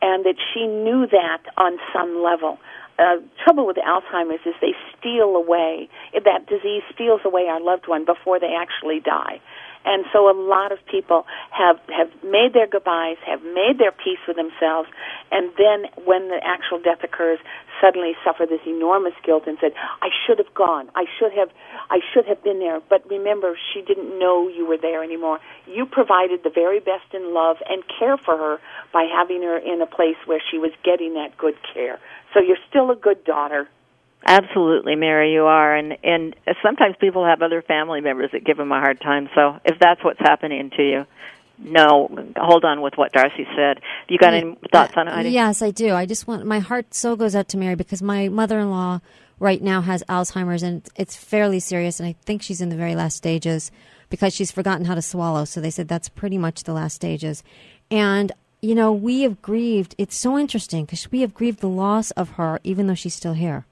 and 0.00 0.24
that 0.24 0.36
she 0.52 0.66
knew 0.66 1.06
that 1.06 1.42
on 1.58 1.76
some 1.92 2.24
level. 2.24 2.58
Uh, 2.98 3.16
trouble 3.44 3.66
with 3.66 3.76
Alzheimer's 3.76 4.40
is 4.46 4.54
they 4.62 4.72
steal 4.96 5.36
away 5.36 5.90
that 6.14 6.46
disease 6.46 6.82
steals 6.94 7.20
away 7.24 7.48
our 7.50 7.60
loved 7.60 7.86
one 7.86 8.06
before 8.06 8.40
they 8.40 8.54
actually 8.56 9.00
die. 9.00 9.42
And 9.84 10.04
so 10.12 10.30
a 10.30 10.36
lot 10.36 10.72
of 10.72 10.78
people 10.86 11.26
have, 11.50 11.78
have 11.88 12.10
made 12.24 12.52
their 12.52 12.66
goodbyes, 12.66 13.16
have 13.26 13.42
made 13.42 13.78
their 13.78 13.92
peace 13.92 14.18
with 14.26 14.36
themselves, 14.36 14.88
and 15.30 15.50
then 15.58 15.90
when 16.04 16.28
the 16.28 16.40
actual 16.42 16.80
death 16.80 17.04
occurs, 17.04 17.38
suddenly 17.80 18.14
suffer 18.24 18.46
this 18.46 18.60
enormous 18.66 19.14
guilt 19.24 19.44
and 19.46 19.58
said, 19.60 19.72
I 20.00 20.08
should 20.26 20.38
have 20.38 20.52
gone. 20.54 20.90
I 20.94 21.04
should 21.18 21.32
have, 21.32 21.50
I 21.90 22.00
should 22.12 22.26
have 22.26 22.42
been 22.42 22.58
there. 22.58 22.80
But 22.88 23.08
remember, 23.10 23.58
she 23.72 23.82
didn't 23.82 24.18
know 24.18 24.48
you 24.48 24.66
were 24.66 24.78
there 24.78 25.02
anymore. 25.02 25.40
You 25.66 25.86
provided 25.86 26.42
the 26.44 26.50
very 26.50 26.80
best 26.80 27.12
in 27.12 27.34
love 27.34 27.56
and 27.68 27.82
care 27.98 28.16
for 28.16 28.36
her 28.36 28.60
by 28.92 29.04
having 29.04 29.42
her 29.42 29.58
in 29.58 29.82
a 29.82 29.86
place 29.86 30.16
where 30.24 30.40
she 30.50 30.58
was 30.58 30.70
getting 30.82 31.14
that 31.14 31.36
good 31.36 31.56
care. 31.72 31.98
So 32.32 32.40
you're 32.40 32.62
still 32.68 32.90
a 32.90 32.96
good 32.96 33.24
daughter. 33.24 33.68
Absolutely, 34.26 34.96
Mary, 34.96 35.34
you 35.34 35.44
are, 35.44 35.76
and 35.76 35.98
and 36.02 36.34
sometimes 36.62 36.96
people 36.98 37.26
have 37.26 37.42
other 37.42 37.60
family 37.60 38.00
members 38.00 38.30
that 38.32 38.42
give 38.42 38.56
them 38.56 38.72
a 38.72 38.80
hard 38.80 38.98
time. 39.00 39.28
So 39.34 39.60
if 39.66 39.78
that's 39.78 40.02
what's 40.02 40.20
happening 40.20 40.70
to 40.76 40.82
you, 40.82 41.06
no, 41.58 42.08
hold 42.36 42.64
on 42.64 42.80
with 42.80 42.94
what 42.96 43.12
Darcie 43.12 43.46
said. 43.54 43.82
You 44.08 44.16
got 44.16 44.32
any 44.32 44.56
thoughts 44.72 44.94
on 44.96 45.08
it? 45.08 45.12
Heidi? 45.12 45.30
Yes, 45.30 45.60
I 45.60 45.70
do. 45.70 45.92
I 45.92 46.06
just 46.06 46.26
want 46.26 46.46
my 46.46 46.58
heart 46.58 46.94
so 46.94 47.16
goes 47.16 47.34
out 47.34 47.48
to 47.48 47.58
Mary 47.58 47.74
because 47.74 48.00
my 48.00 48.28
mother-in-law 48.28 49.00
right 49.40 49.62
now 49.62 49.82
has 49.82 50.02
Alzheimer's 50.08 50.62
and 50.62 50.88
it's 50.96 51.16
fairly 51.16 51.60
serious, 51.60 52.00
and 52.00 52.08
I 52.08 52.14
think 52.24 52.40
she's 52.40 52.62
in 52.62 52.70
the 52.70 52.76
very 52.76 52.94
last 52.94 53.18
stages 53.18 53.70
because 54.08 54.32
she's 54.34 54.50
forgotten 54.50 54.86
how 54.86 54.94
to 54.94 55.02
swallow. 55.02 55.44
So 55.44 55.60
they 55.60 55.70
said 55.70 55.86
that's 55.86 56.08
pretty 56.08 56.38
much 56.38 56.64
the 56.64 56.72
last 56.72 56.94
stages, 56.94 57.42
and 57.90 58.32
you 58.62 58.74
know 58.74 58.90
we 58.90 59.20
have 59.20 59.42
grieved. 59.42 59.94
It's 59.98 60.16
so 60.16 60.38
interesting 60.38 60.86
because 60.86 61.12
we 61.12 61.20
have 61.20 61.34
grieved 61.34 61.60
the 61.60 61.68
loss 61.68 62.10
of 62.12 62.30
her, 62.30 62.58
even 62.64 62.86
though 62.86 62.94
she's 62.94 63.14
still 63.14 63.34
here 63.34 63.66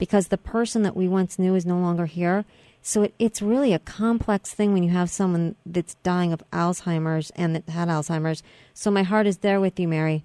because 0.00 0.28
the 0.28 0.38
person 0.38 0.82
that 0.82 0.96
we 0.96 1.06
once 1.06 1.38
knew 1.38 1.54
is 1.54 1.66
no 1.66 1.78
longer 1.78 2.06
here. 2.06 2.44
So 2.82 3.02
it, 3.02 3.14
it's 3.18 3.42
really 3.42 3.74
a 3.74 3.78
complex 3.78 4.52
thing 4.52 4.72
when 4.72 4.82
you 4.82 4.90
have 4.90 5.10
someone 5.10 5.54
that's 5.66 5.94
dying 6.02 6.32
of 6.32 6.42
Alzheimer's 6.50 7.30
and 7.36 7.54
that 7.54 7.68
had 7.68 7.88
Alzheimer's. 7.88 8.42
So 8.72 8.90
my 8.90 9.02
heart 9.02 9.26
is 9.26 9.38
there 9.38 9.60
with 9.60 9.78
you, 9.78 9.86
Mary. 9.86 10.24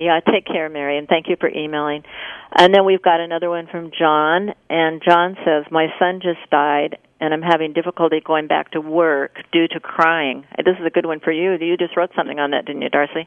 Yeah, 0.00 0.18
take 0.20 0.46
care, 0.46 0.68
Mary, 0.70 0.98
and 0.98 1.06
thank 1.06 1.28
you 1.28 1.36
for 1.38 1.48
emailing. 1.48 2.02
And 2.56 2.74
then 2.74 2.84
we've 2.84 3.02
got 3.02 3.20
another 3.20 3.50
one 3.50 3.68
from 3.70 3.92
John, 3.96 4.54
and 4.68 5.02
John 5.06 5.36
says, 5.44 5.64
My 5.70 5.88
son 5.98 6.20
just 6.20 6.50
died, 6.50 6.98
and 7.20 7.32
I'm 7.32 7.42
having 7.42 7.74
difficulty 7.74 8.20
going 8.24 8.48
back 8.48 8.72
to 8.72 8.80
work 8.80 9.36
due 9.52 9.68
to 9.68 9.78
crying. 9.78 10.46
This 10.56 10.76
is 10.80 10.86
a 10.86 10.90
good 10.90 11.06
one 11.06 11.20
for 11.20 11.30
you. 11.30 11.52
You 11.52 11.76
just 11.76 11.96
wrote 11.96 12.10
something 12.16 12.38
on 12.38 12.50
that, 12.52 12.64
didn't 12.64 12.82
you, 12.82 12.90
Darcie? 12.90 13.26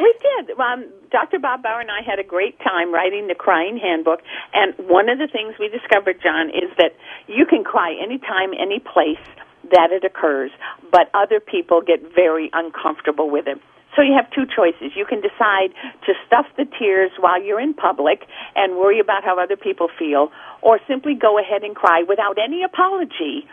We 0.00 0.14
did. 0.20 0.58
Um, 0.58 0.90
Dr. 1.10 1.38
Bob 1.38 1.62
Baugher 1.62 1.80
and 1.80 1.90
I 1.90 2.02
had 2.02 2.18
a 2.18 2.24
great 2.24 2.58
time 2.58 2.92
writing 2.92 3.28
the 3.28 3.34
crying 3.34 3.78
handbook. 3.78 4.20
And 4.52 4.74
one 4.88 5.08
of 5.08 5.18
the 5.18 5.28
things 5.28 5.54
we 5.58 5.68
discovered, 5.68 6.20
John, 6.22 6.50
is 6.50 6.70
that 6.78 6.96
you 7.26 7.46
can 7.46 7.64
cry 7.64 7.94
anytime, 7.94 8.50
any 8.58 8.80
place 8.80 9.22
that 9.70 9.92
it 9.92 10.04
occurs, 10.04 10.50
but 10.90 11.08
other 11.14 11.40
people 11.40 11.80
get 11.80 12.02
very 12.14 12.50
uncomfortable 12.52 13.30
with 13.30 13.46
it. 13.46 13.58
So 13.96 14.02
you 14.02 14.12
have 14.12 14.28
two 14.34 14.44
choices. 14.44 14.92
You 14.96 15.06
can 15.06 15.22
decide 15.22 15.70
to 16.06 16.12
stuff 16.26 16.46
the 16.56 16.66
tears 16.78 17.12
while 17.18 17.40
you're 17.40 17.60
in 17.60 17.74
public 17.74 18.26
and 18.56 18.76
worry 18.76 18.98
about 18.98 19.22
how 19.24 19.38
other 19.38 19.56
people 19.56 19.88
feel, 19.98 20.32
or 20.62 20.80
simply 20.88 21.14
go 21.14 21.38
ahead 21.38 21.62
and 21.62 21.74
cry 21.76 22.02
without 22.06 22.36
any 22.42 22.64
apology 22.64 23.46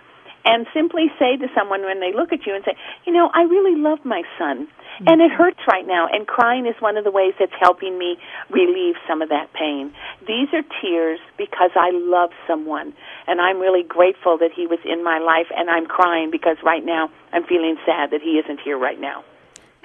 and 0.45 0.65
simply 0.73 1.11
say 1.19 1.37
to 1.37 1.47
someone 1.55 1.81
when 1.81 1.99
they 1.99 2.13
look 2.13 2.31
at 2.31 2.45
you 2.45 2.55
and 2.55 2.63
say, 2.63 2.75
you 3.05 3.13
know, 3.13 3.29
I 3.33 3.43
really 3.43 3.79
love 3.79 3.99
my 4.03 4.23
son. 4.37 4.67
And 5.07 5.19
it 5.19 5.31
hurts 5.31 5.59
right 5.67 5.87
now, 5.87 6.07
and 6.11 6.27
crying 6.27 6.67
is 6.67 6.75
one 6.79 6.95
of 6.95 7.03
the 7.03 7.09
ways 7.09 7.33
that's 7.39 7.53
helping 7.59 7.97
me 7.97 8.17
relieve 8.51 8.95
some 9.07 9.23
of 9.23 9.29
that 9.29 9.51
pain. 9.53 9.91
These 10.27 10.49
are 10.53 10.61
tears 10.79 11.19
because 11.39 11.71
I 11.75 11.89
love 11.91 12.29
someone, 12.45 12.93
and 13.25 13.41
I'm 13.41 13.59
really 13.59 13.81
grateful 13.81 14.37
that 14.37 14.51
he 14.55 14.67
was 14.67 14.77
in 14.85 15.03
my 15.03 15.17
life, 15.17 15.47
and 15.57 15.71
I'm 15.71 15.87
crying 15.87 16.29
because 16.29 16.57
right 16.63 16.85
now 16.85 17.09
I'm 17.33 17.43
feeling 17.45 17.77
sad 17.83 18.11
that 18.11 18.21
he 18.21 18.37
isn't 18.37 18.59
here 18.59 18.77
right 18.77 18.99
now. 18.99 19.23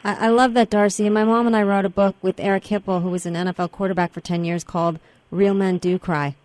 I, 0.05 0.29
love 0.29 0.53
that, 0.55 0.71
Darcie. 0.71 1.11
My 1.11 1.25
mom 1.25 1.47
and 1.47 1.57
I 1.57 1.63
wrote 1.63 1.87
a 1.87 1.91
book 1.91 2.15
with 2.21 2.39
Eric 2.39 2.65
Hipple, 2.65 3.03
who 3.03 3.09
was 3.09 3.25
an 3.25 3.35
NFL 3.35 3.73
quarterback 3.73 4.13
for 4.13 4.21
10 4.21 4.45
years, 4.45 4.65
called 4.65 5.01
Real 5.31 5.55
Men 5.55 5.79
Do 5.79 5.99
Cry. 5.99 6.37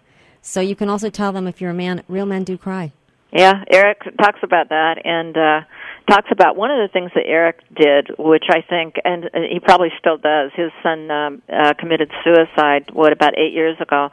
So 0.41 0.61
you 0.61 0.75
can 0.75 0.89
also 0.89 1.09
tell 1.09 1.31
them 1.31 1.45
if 1.45 1.61
you're 1.61 1.71
a 1.71 1.75
man, 1.75 2.03
real 2.07 2.25
men 2.25 2.43
do 2.43 2.57
cry. 2.57 2.91
Yeah, 3.33 3.63
Eric 3.71 4.03
talks 4.19 4.39
about 4.43 4.69
that, 4.69 4.99
and 5.05 5.37
uh, 5.37 5.61
talks 6.09 6.27
about 6.31 6.57
one 6.57 6.69
of 6.69 6.77
the 6.83 6.91
things 6.91 7.11
that 7.15 7.23
Eric 7.25 7.63
did, 7.73 8.11
which 8.19 8.43
I 8.49 8.59
think, 8.59 8.95
and 9.05 9.29
he 9.49 9.59
probably 9.61 9.87
still 9.99 10.17
does. 10.17 10.51
His 10.53 10.71
son 10.83 11.09
um, 11.09 11.41
uh, 11.47 11.73
committed 11.79 12.11
suicide, 12.25 12.91
what, 12.91 13.13
about 13.13 13.37
eight 13.37 13.53
years 13.53 13.77
ago. 13.79 14.09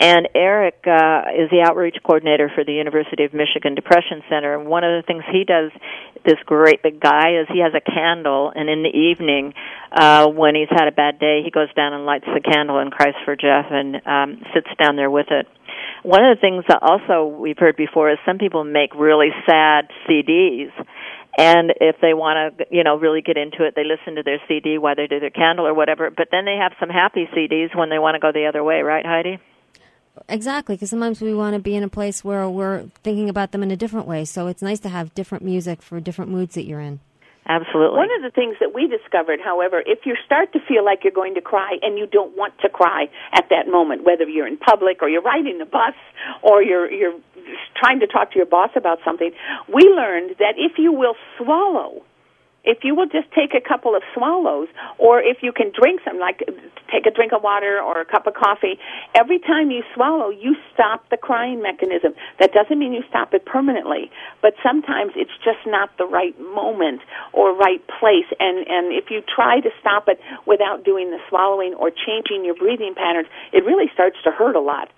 And 0.00 0.28
Eric 0.34 0.82
uh, 0.84 1.30
is 1.38 1.48
the 1.50 1.62
outreach 1.64 1.96
coordinator 2.04 2.50
for 2.52 2.64
the 2.64 2.72
University 2.72 3.22
of 3.22 3.32
Michigan 3.32 3.76
Depression 3.76 4.22
Center. 4.28 4.58
And 4.58 4.68
one 4.68 4.82
of 4.82 4.90
the 5.00 5.06
things 5.06 5.22
he 5.30 5.44
does, 5.44 5.70
this 6.24 6.36
great 6.44 6.82
big 6.82 7.00
guy, 7.00 7.38
is 7.40 7.46
he 7.48 7.60
has 7.60 7.72
a 7.72 7.80
candle, 7.80 8.52
and 8.52 8.68
in 8.68 8.82
the 8.82 8.90
evening, 8.90 9.54
uh, 9.92 10.26
when 10.26 10.56
he's 10.56 10.70
had 10.70 10.88
a 10.88 10.92
bad 10.92 11.20
day, 11.20 11.42
he 11.44 11.52
goes 11.52 11.72
down 11.74 11.92
and 11.92 12.04
lights 12.04 12.26
the 12.26 12.40
candle 12.40 12.78
and 12.78 12.90
cries 12.90 13.14
for 13.24 13.36
Jeff 13.36 13.66
and 13.70 14.02
um, 14.06 14.42
sits 14.52 14.68
down 14.76 14.96
there 14.96 15.10
with 15.10 15.30
it. 15.30 15.46
One 16.06 16.24
of 16.24 16.36
the 16.36 16.40
things 16.40 16.62
that 16.68 16.78
also 16.82 17.26
we've 17.26 17.58
heard 17.58 17.74
before 17.76 18.12
is 18.12 18.18
some 18.24 18.38
people 18.38 18.62
make 18.62 18.94
really 18.94 19.30
sad 19.44 19.90
CDs 20.08 20.70
and 21.36 21.72
if 21.80 21.96
they 22.00 22.14
want 22.14 22.56
to 22.58 22.66
you 22.70 22.84
know 22.84 22.96
really 22.96 23.22
get 23.22 23.36
into 23.36 23.64
it 23.64 23.74
they 23.74 23.82
listen 23.82 24.14
to 24.14 24.22
their 24.22 24.40
cd 24.46 24.78
while 24.78 24.94
they 24.94 25.08
do 25.08 25.18
their 25.18 25.30
candle 25.30 25.66
or 25.66 25.74
whatever. 25.74 26.08
But 26.10 26.28
then 26.30 26.44
they 26.44 26.58
have 26.62 26.74
some 26.78 26.90
happy 26.90 27.28
cds 27.36 27.74
when 27.74 27.90
they 27.90 27.98
want 27.98 28.14
to 28.14 28.20
go 28.20 28.30
the 28.30 28.46
other 28.46 28.62
way 28.62 28.82
right 28.82 29.04
heidi? 29.04 29.40
Exactly 30.28 30.76
because 30.76 30.90
sometimes 30.90 31.20
we 31.20 31.34
want 31.34 31.54
to 31.54 31.60
be 31.60 31.74
in 31.74 31.82
a 31.82 31.88
place 31.88 32.22
where 32.22 32.48
we're 32.48 32.84
thinking 33.02 33.28
about 33.28 33.50
them 33.50 33.64
in 33.64 33.72
a 33.72 33.76
different 33.76 34.06
way. 34.06 34.24
So 34.24 34.46
it's 34.46 34.62
nice 34.62 34.78
to 34.80 34.88
have 34.88 35.12
different 35.12 35.42
music 35.42 35.82
for 35.82 35.98
different 35.98 36.30
moods 36.30 36.54
that 36.54 36.66
you're 36.66 36.78
in 36.78 37.00
Absolutely. 37.48 37.96
One 37.96 38.10
of 38.16 38.22
the 38.22 38.30
things 38.34 38.56
that 38.60 38.74
we 38.74 38.88
discovered, 38.88 39.38
however, 39.42 39.82
if 39.86 40.00
you 40.04 40.16
start 40.24 40.52
to 40.54 40.60
feel 40.66 40.84
like 40.84 41.04
you're 41.04 41.14
going 41.14 41.34
to 41.34 41.40
cry 41.40 41.78
and 41.80 41.96
you 41.96 42.06
don't 42.06 42.36
want 42.36 42.58
to 42.60 42.68
cry 42.68 43.06
at 43.32 43.48
that 43.50 43.68
moment, 43.68 44.04
whether 44.04 44.24
you're 44.24 44.48
in 44.48 44.56
public 44.56 45.00
or 45.00 45.08
you're 45.08 45.22
riding 45.22 45.58
the 45.58 45.64
bus 45.64 45.94
or 46.42 46.62
you're 46.62 46.90
you're 46.90 47.14
trying 47.76 48.00
to 48.00 48.06
talk 48.08 48.32
to 48.32 48.36
your 48.36 48.46
boss 48.46 48.70
about 48.74 48.98
something, 49.04 49.30
we 49.72 49.82
learned 49.82 50.34
that 50.38 50.54
if 50.56 50.78
you 50.78 50.92
will 50.92 51.14
swallow 51.38 52.02
if 52.66 52.82
you 52.82 52.94
will 52.94 53.06
just 53.06 53.30
take 53.32 53.54
a 53.54 53.60
couple 53.62 53.94
of 53.94 54.02
swallows, 54.12 54.68
or 54.98 55.20
if 55.20 55.38
you 55.42 55.52
can 55.52 55.70
drink 55.70 56.00
some, 56.04 56.18
like 56.18 56.42
take 56.92 57.06
a 57.06 57.10
drink 57.10 57.32
of 57.32 57.42
water 57.42 57.80
or 57.80 58.00
a 58.00 58.04
cup 58.04 58.26
of 58.26 58.34
coffee, 58.34 58.78
every 59.14 59.38
time 59.38 59.70
you 59.70 59.82
swallow, 59.94 60.30
you 60.30 60.56
stop 60.74 61.08
the 61.08 61.16
crying 61.16 61.62
mechanism. 61.62 62.12
That 62.40 62.52
doesn't 62.52 62.78
mean 62.78 62.92
you 62.92 63.04
stop 63.08 63.32
it 63.32 63.46
permanently, 63.46 64.10
but 64.42 64.54
sometimes 64.62 65.12
it's 65.14 65.34
just 65.44 65.62
not 65.66 65.96
the 65.96 66.06
right 66.06 66.34
moment 66.40 67.00
or 67.32 67.54
right 67.54 67.82
place. 67.86 68.28
And, 68.40 68.66
and 68.66 68.92
if 68.92 69.10
you 69.10 69.22
try 69.22 69.60
to 69.60 69.70
stop 69.80 70.08
it 70.08 70.20
without 70.46 70.84
doing 70.84 71.10
the 71.10 71.18
swallowing 71.28 71.74
or 71.74 71.90
changing 71.90 72.44
your 72.44 72.56
breathing 72.56 72.94
patterns, 72.94 73.28
it 73.52 73.64
really 73.64 73.86
starts 73.94 74.16
to 74.24 74.30
hurt 74.30 74.56
a 74.56 74.60
lot. 74.60 74.90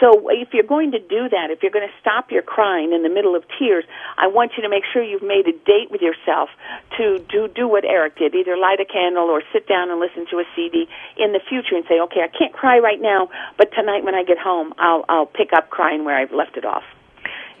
So 0.00 0.28
if 0.30 0.48
you're 0.52 0.66
going 0.66 0.90
to 0.92 0.98
do 0.98 1.28
that, 1.28 1.50
if 1.50 1.62
you're 1.62 1.70
going 1.70 1.86
to 1.86 1.94
stop 2.00 2.30
your 2.30 2.42
crying 2.42 2.92
in 2.92 3.02
the 3.02 3.08
middle 3.08 3.36
of 3.36 3.44
tears, 3.58 3.84
I 4.18 4.26
want 4.26 4.52
you 4.56 4.62
to 4.62 4.68
make 4.68 4.82
sure 4.92 5.02
you've 5.02 5.22
made 5.22 5.46
a 5.46 5.52
date 5.52 5.90
with 5.90 6.00
yourself 6.00 6.50
to 6.98 7.18
do 7.30 7.48
do 7.48 7.68
what 7.68 7.84
Eric 7.84 8.18
did, 8.18 8.34
either 8.34 8.56
light 8.56 8.80
a 8.80 8.84
candle 8.84 9.24
or 9.30 9.42
sit 9.52 9.68
down 9.68 9.90
and 9.90 10.00
listen 10.00 10.26
to 10.30 10.38
a 10.38 10.44
CD 10.56 10.88
in 11.16 11.32
the 11.32 11.40
future 11.48 11.76
and 11.76 11.84
say, 11.88 12.00
"Okay, 12.00 12.22
I 12.22 12.28
can't 12.28 12.52
cry 12.52 12.78
right 12.78 13.00
now, 13.00 13.30
but 13.56 13.72
tonight 13.72 14.04
when 14.04 14.14
I 14.14 14.24
get 14.24 14.38
home, 14.38 14.74
I'll 14.78 15.04
I'll 15.08 15.26
pick 15.26 15.52
up 15.52 15.70
crying 15.70 16.04
where 16.04 16.16
I've 16.16 16.32
left 16.32 16.56
it 16.56 16.64
off." 16.64 16.84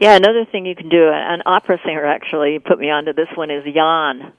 Yeah, 0.00 0.16
another 0.16 0.44
thing 0.44 0.66
you 0.66 0.74
can 0.74 0.88
do, 0.88 1.08
an 1.08 1.42
opera 1.46 1.78
singer 1.84 2.04
actually 2.04 2.58
put 2.58 2.80
me 2.80 2.90
onto 2.90 3.12
this 3.12 3.28
one 3.36 3.50
is 3.50 3.64
yawn 3.64 4.32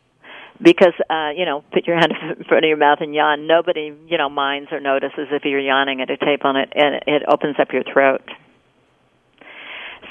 because 0.61 0.93
uh 1.09 1.29
you 1.35 1.45
know 1.45 1.63
put 1.73 1.85
your 1.87 1.97
hand 1.97 2.13
in 2.37 2.43
front 2.45 2.63
of 2.65 2.69
your 2.69 2.77
mouth 2.77 2.99
and 3.01 3.13
yawn 3.13 3.47
nobody 3.47 3.93
you 4.07 4.17
know 4.17 4.29
minds 4.29 4.69
or 4.71 4.79
notices 4.79 5.27
if 5.31 5.43
you're 5.43 5.59
yawning 5.59 6.01
at 6.01 6.09
a 6.09 6.17
tape 6.17 6.45
on 6.45 6.55
it 6.55 6.71
and 6.75 6.95
it 7.07 7.23
opens 7.27 7.55
up 7.59 7.69
your 7.73 7.83
throat 7.91 8.21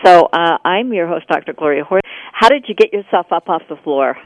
so 0.05 0.29
uh 0.33 0.59
i'm 0.65 0.93
your 0.93 1.07
host 1.07 1.27
dr 1.29 1.53
gloria 1.55 1.85
Horst. 1.85 2.05
how 2.33 2.49
did 2.49 2.67
you 2.69 2.75
get 2.75 2.93
yourself 2.93 3.27
up 3.31 3.49
off 3.49 3.63
the 3.69 3.77
floor 3.77 4.17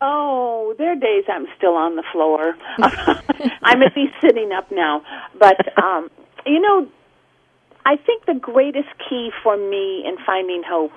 Oh, 0.00 0.74
there 0.78 0.92
are 0.92 0.94
days 0.94 1.24
I'm 1.28 1.46
still 1.56 1.74
on 1.74 1.96
the 1.96 2.04
floor. 2.12 2.54
I'm 2.78 3.82
at 3.82 3.96
least 3.96 4.12
sitting 4.20 4.52
up 4.52 4.70
now. 4.70 5.02
But 5.38 5.76
um 5.76 6.08
you 6.46 6.60
know, 6.60 6.86
I 7.84 7.96
think 7.96 8.26
the 8.26 8.34
greatest 8.34 8.88
key 9.08 9.30
for 9.42 9.56
me 9.56 10.04
in 10.06 10.16
finding 10.24 10.62
hope 10.64 10.92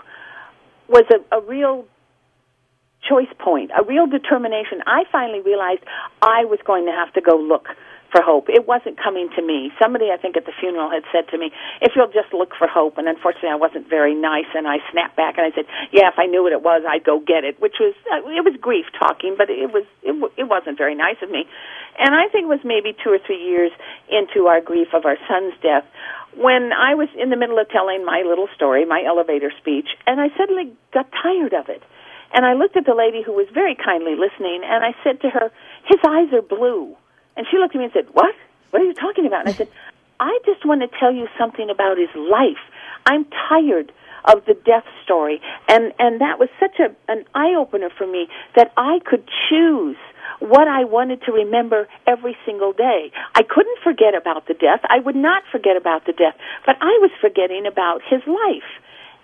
was 0.87 1.03
a, 1.09 1.37
a 1.37 1.41
real 1.41 1.85
choice 3.07 3.31
point, 3.39 3.71
a 3.77 3.83
real 3.83 4.07
determination. 4.07 4.81
I 4.85 5.03
finally 5.11 5.41
realized 5.41 5.81
I 6.21 6.45
was 6.45 6.59
going 6.65 6.85
to 6.85 6.91
have 6.91 7.13
to 7.13 7.21
go 7.21 7.35
look 7.37 7.67
for 8.11 8.21
hope. 8.21 8.49
It 8.49 8.67
wasn't 8.67 8.99
coming 8.99 9.29
to 9.35 9.41
me. 9.41 9.71
Somebody, 9.81 10.11
I 10.11 10.17
think, 10.17 10.35
at 10.35 10.45
the 10.45 10.51
funeral 10.59 10.91
had 10.91 11.03
said 11.11 11.29
to 11.31 11.37
me, 11.37 11.51
"If 11.79 11.95
you'll 11.95 12.11
just 12.11 12.33
look 12.33 12.53
for 12.53 12.67
hope." 12.67 12.97
And 12.97 13.07
unfortunately, 13.07 13.49
I 13.49 13.55
wasn't 13.55 13.87
very 13.87 14.13
nice, 14.13 14.51
and 14.53 14.67
I 14.67 14.79
snapped 14.91 15.15
back 15.15 15.37
and 15.37 15.47
I 15.47 15.55
said, 15.55 15.65
"Yeah, 15.91 16.09
if 16.09 16.19
I 16.19 16.25
knew 16.25 16.43
what 16.43 16.51
it 16.51 16.61
was, 16.61 16.83
I'd 16.87 17.05
go 17.05 17.19
get 17.19 17.43
it." 17.43 17.59
Which 17.59 17.79
was 17.79 17.95
uh, 18.11 18.27
it 18.27 18.43
was 18.43 18.55
grief 18.59 18.85
talking, 18.99 19.35
but 19.37 19.49
it 19.49 19.71
was 19.71 19.85
it, 20.03 20.13
it 20.37 20.47
wasn't 20.49 20.77
very 20.77 20.95
nice 20.95 21.17
of 21.23 21.31
me. 21.31 21.47
And 21.97 22.13
I 22.13 22.27
think 22.27 22.43
it 22.45 22.51
was 22.51 22.63
maybe 22.63 22.95
two 23.01 23.11
or 23.11 23.19
three 23.19 23.41
years 23.41 23.71
into 24.09 24.47
our 24.47 24.61
grief 24.61 24.93
of 24.93 25.05
our 25.05 25.17
son's 25.27 25.53
death 25.61 25.85
when 26.35 26.71
I 26.71 26.95
was 26.95 27.09
in 27.17 27.29
the 27.29 27.35
middle 27.35 27.59
of 27.59 27.69
telling 27.69 28.05
my 28.05 28.23
little 28.25 28.47
story, 28.55 28.85
my 28.85 29.03
elevator 29.05 29.51
speech, 29.59 29.89
and 30.07 30.19
I 30.19 30.29
suddenly 30.37 30.71
got 30.93 31.11
tired 31.11 31.53
of 31.53 31.67
it. 31.69 31.83
And 32.33 32.45
I 32.45 32.53
looked 32.53 32.77
at 32.77 32.85
the 32.85 32.95
lady 32.95 33.21
who 33.21 33.33
was 33.33 33.47
very 33.53 33.75
kindly 33.75 34.15
listening, 34.15 34.61
and 34.63 34.83
I 34.83 34.95
said 35.03 35.21
to 35.21 35.29
her, 35.29 35.51
His 35.85 35.99
eyes 36.07 36.31
are 36.33 36.41
blue. 36.41 36.95
And 37.35 37.45
she 37.49 37.57
looked 37.57 37.75
at 37.75 37.79
me 37.79 37.85
and 37.85 37.93
said, 37.93 38.07
What? 38.13 38.35
What 38.71 38.81
are 38.81 38.85
you 38.85 38.93
talking 38.93 39.25
about? 39.25 39.41
And 39.41 39.49
I 39.49 39.53
said, 39.53 39.69
I 40.19 40.39
just 40.45 40.65
want 40.65 40.81
to 40.81 40.99
tell 40.99 41.11
you 41.11 41.27
something 41.37 41.69
about 41.69 41.97
his 41.97 42.13
life. 42.15 42.61
I'm 43.05 43.25
tired 43.49 43.91
of 44.25 44.45
the 44.45 44.53
death 44.53 44.85
story. 45.03 45.41
And, 45.67 45.93
and 45.97 46.21
that 46.21 46.37
was 46.39 46.49
such 46.59 46.77
a, 46.79 46.93
an 47.11 47.25
eye 47.33 47.55
opener 47.57 47.89
for 47.89 48.05
me 48.05 48.27
that 48.55 48.71
I 48.77 48.99
could 49.03 49.27
choose 49.49 49.97
what 50.39 50.67
I 50.67 50.85
wanted 50.85 51.21
to 51.23 51.31
remember 51.31 51.87
every 52.07 52.37
single 52.45 52.73
day. 52.73 53.11
I 53.35 53.41
couldn't 53.43 53.79
forget 53.83 54.15
about 54.15 54.47
the 54.47 54.53
death. 54.53 54.81
I 54.89 54.99
would 54.99 55.15
not 55.15 55.43
forget 55.51 55.75
about 55.75 56.05
the 56.05 56.13
death, 56.13 56.35
but 56.65 56.75
I 56.81 56.97
was 57.01 57.11
forgetting 57.19 57.65
about 57.65 58.01
his 58.09 58.21
life. 58.27 58.69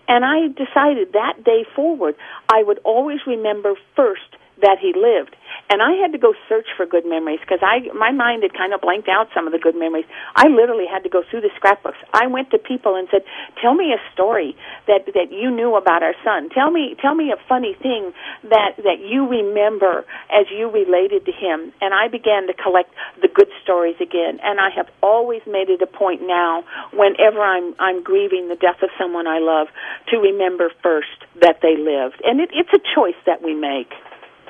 And 0.08 0.24
I 0.24 0.48
decided 0.48 1.14
that 1.14 1.44
day 1.44 1.66
forward, 1.76 2.16
I 2.50 2.64
would 2.64 2.80
always 2.84 3.20
remember 3.28 3.74
first 3.96 4.37
that 4.62 4.78
he 4.80 4.94
lived. 4.94 5.36
And 5.70 5.82
I 5.82 5.94
had 6.00 6.12
to 6.14 6.18
go 6.18 6.34
search 6.48 6.68
for 6.76 6.86
good 6.86 7.06
memories 7.06 7.40
because 7.42 7.60
I 7.62 7.92
my 7.94 8.12
mind 8.12 8.44
had 8.44 8.54
kind 8.54 8.74
of 8.74 8.82
blanked 8.82 9.10
out 9.10 9.28
some 9.34 9.48
of 9.48 9.54
the 9.54 9.60
good 9.60 9.76
memories. 9.76 10.06
I 10.36 10.48
literally 10.48 10.88
had 10.88 11.04
to 11.04 11.10
go 11.10 11.24
through 11.30 11.42
the 11.42 11.52
scrapbooks. 11.56 11.98
I 12.14 12.28
went 12.28 12.52
to 12.52 12.58
people 12.58 12.96
and 12.96 13.08
said, 13.12 13.24
"Tell 13.62 13.74
me 13.74 13.92
a 13.92 14.00
story 14.14 14.56
that 14.88 15.06
that 15.14 15.32
you 15.32 15.52
knew 15.52 15.76
about 15.76 16.04
our 16.04 16.16
son. 16.24 16.50
Tell 16.50 16.72
me 16.72 16.96
tell 17.02 17.16
me 17.16 17.32
a 17.32 17.40
funny 17.48 17.74
thing 17.74 18.14
that 18.44 18.78
that 18.78 19.00
you 19.00 19.28
remember 19.28 20.06
as 20.32 20.48
you 20.52 20.70
related 20.70 21.26
to 21.26 21.32
him." 21.32 21.74
And 21.82 21.94
I 21.94 22.08
began 22.08 22.48
to 22.48 22.54
collect 22.54 22.94
the 23.22 23.28
good 23.28 23.50
stories 23.64 23.98
again. 24.00 24.40
And 24.44 24.60
I 24.60 24.70
have 24.70 24.88
always 25.04 25.42
made 25.46 25.70
it 25.70 25.82
a 25.82 25.88
point 25.88 26.22
now 26.22 26.64
whenever 26.94 27.42
I'm 27.42 27.76
I'm 27.80 28.04
grieving 28.04 28.48
the 28.48 28.56
death 28.56 28.82
of 28.84 28.90
someone 28.98 29.28
I 29.28 29.40
love 29.40 29.68
to 30.10 30.18
remember 30.18 30.72
first 30.82 31.26
that 31.42 31.60
they 31.62 31.76
lived. 31.76 32.22
And 32.24 32.40
it, 32.40 32.52
it's 32.54 32.72
a 32.74 32.82
choice 32.96 33.20
that 33.26 33.44
we 33.44 33.54
make. 33.54 33.92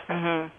Mm-hmm. 0.10 0.54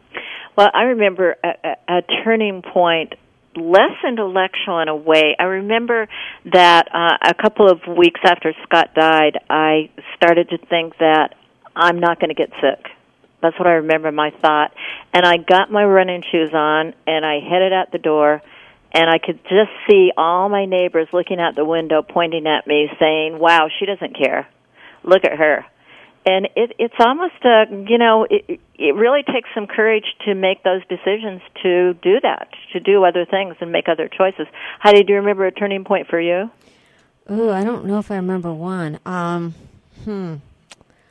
Well, 0.56 0.70
I 0.74 0.82
remember 0.82 1.36
a, 1.42 1.48
a, 1.48 1.98
a 1.98 2.02
turning 2.24 2.62
point 2.62 3.14
less 3.56 3.96
intellectual 4.06 4.80
in 4.80 4.88
a 4.88 4.96
way. 4.96 5.36
I 5.38 5.44
remember 5.44 6.08
that 6.52 6.88
uh, 6.94 7.30
a 7.30 7.34
couple 7.34 7.68
of 7.68 7.80
weeks 7.96 8.20
after 8.24 8.52
Scott 8.64 8.94
died, 8.94 9.38
I 9.50 9.90
started 10.16 10.50
to 10.50 10.58
think 10.58 10.96
that 10.98 11.34
I'm 11.74 11.98
not 11.98 12.20
going 12.20 12.28
to 12.28 12.34
get 12.34 12.50
sick. 12.60 12.86
That's 13.40 13.58
what 13.58 13.68
I 13.68 13.74
remember 13.74 14.10
my 14.12 14.30
thought. 14.30 14.72
And 15.12 15.24
I 15.24 15.36
got 15.36 15.70
my 15.70 15.84
running 15.84 16.22
shoes 16.30 16.50
on 16.52 16.94
and 17.06 17.24
I 17.24 17.38
headed 17.40 17.72
out 17.72 17.92
the 17.92 17.98
door 17.98 18.42
and 18.92 19.10
I 19.10 19.18
could 19.18 19.42
just 19.44 19.70
see 19.88 20.10
all 20.16 20.48
my 20.48 20.64
neighbors 20.64 21.08
looking 21.12 21.40
out 21.40 21.54
the 21.54 21.64
window 21.64 22.02
pointing 22.02 22.46
at 22.46 22.66
me 22.66 22.88
saying, 22.98 23.38
"Wow, 23.38 23.68
she 23.78 23.86
doesn't 23.86 24.16
care. 24.16 24.48
Look 25.04 25.24
at 25.24 25.36
her." 25.36 25.66
And 26.28 26.48
it, 26.56 26.72
it's 26.78 27.00
almost 27.00 27.40
a 27.44 27.64
you 27.88 27.98
know 27.98 28.26
it, 28.28 28.60
it 28.74 28.94
really 28.94 29.22
takes 29.22 29.48
some 29.54 29.66
courage 29.66 30.04
to 30.26 30.34
make 30.34 30.62
those 30.62 30.82
decisions 30.88 31.40
to 31.62 31.94
do 31.94 32.20
that 32.22 32.48
to 32.72 32.80
do 32.80 33.04
other 33.04 33.24
things 33.24 33.56
and 33.60 33.72
make 33.72 33.88
other 33.88 34.08
choices 34.08 34.46
heidi 34.78 35.02
do 35.04 35.12
you 35.14 35.18
remember 35.18 35.46
a 35.46 35.52
turning 35.52 35.84
point 35.84 36.06
for 36.08 36.20
you 36.20 36.50
Ooh, 37.30 37.50
I 37.50 37.62
don't 37.62 37.84
know 37.84 37.98
if 37.98 38.10
I 38.10 38.16
remember 38.16 38.52
one. 38.52 38.98
Um, 39.04 39.54
hmm. 40.04 40.36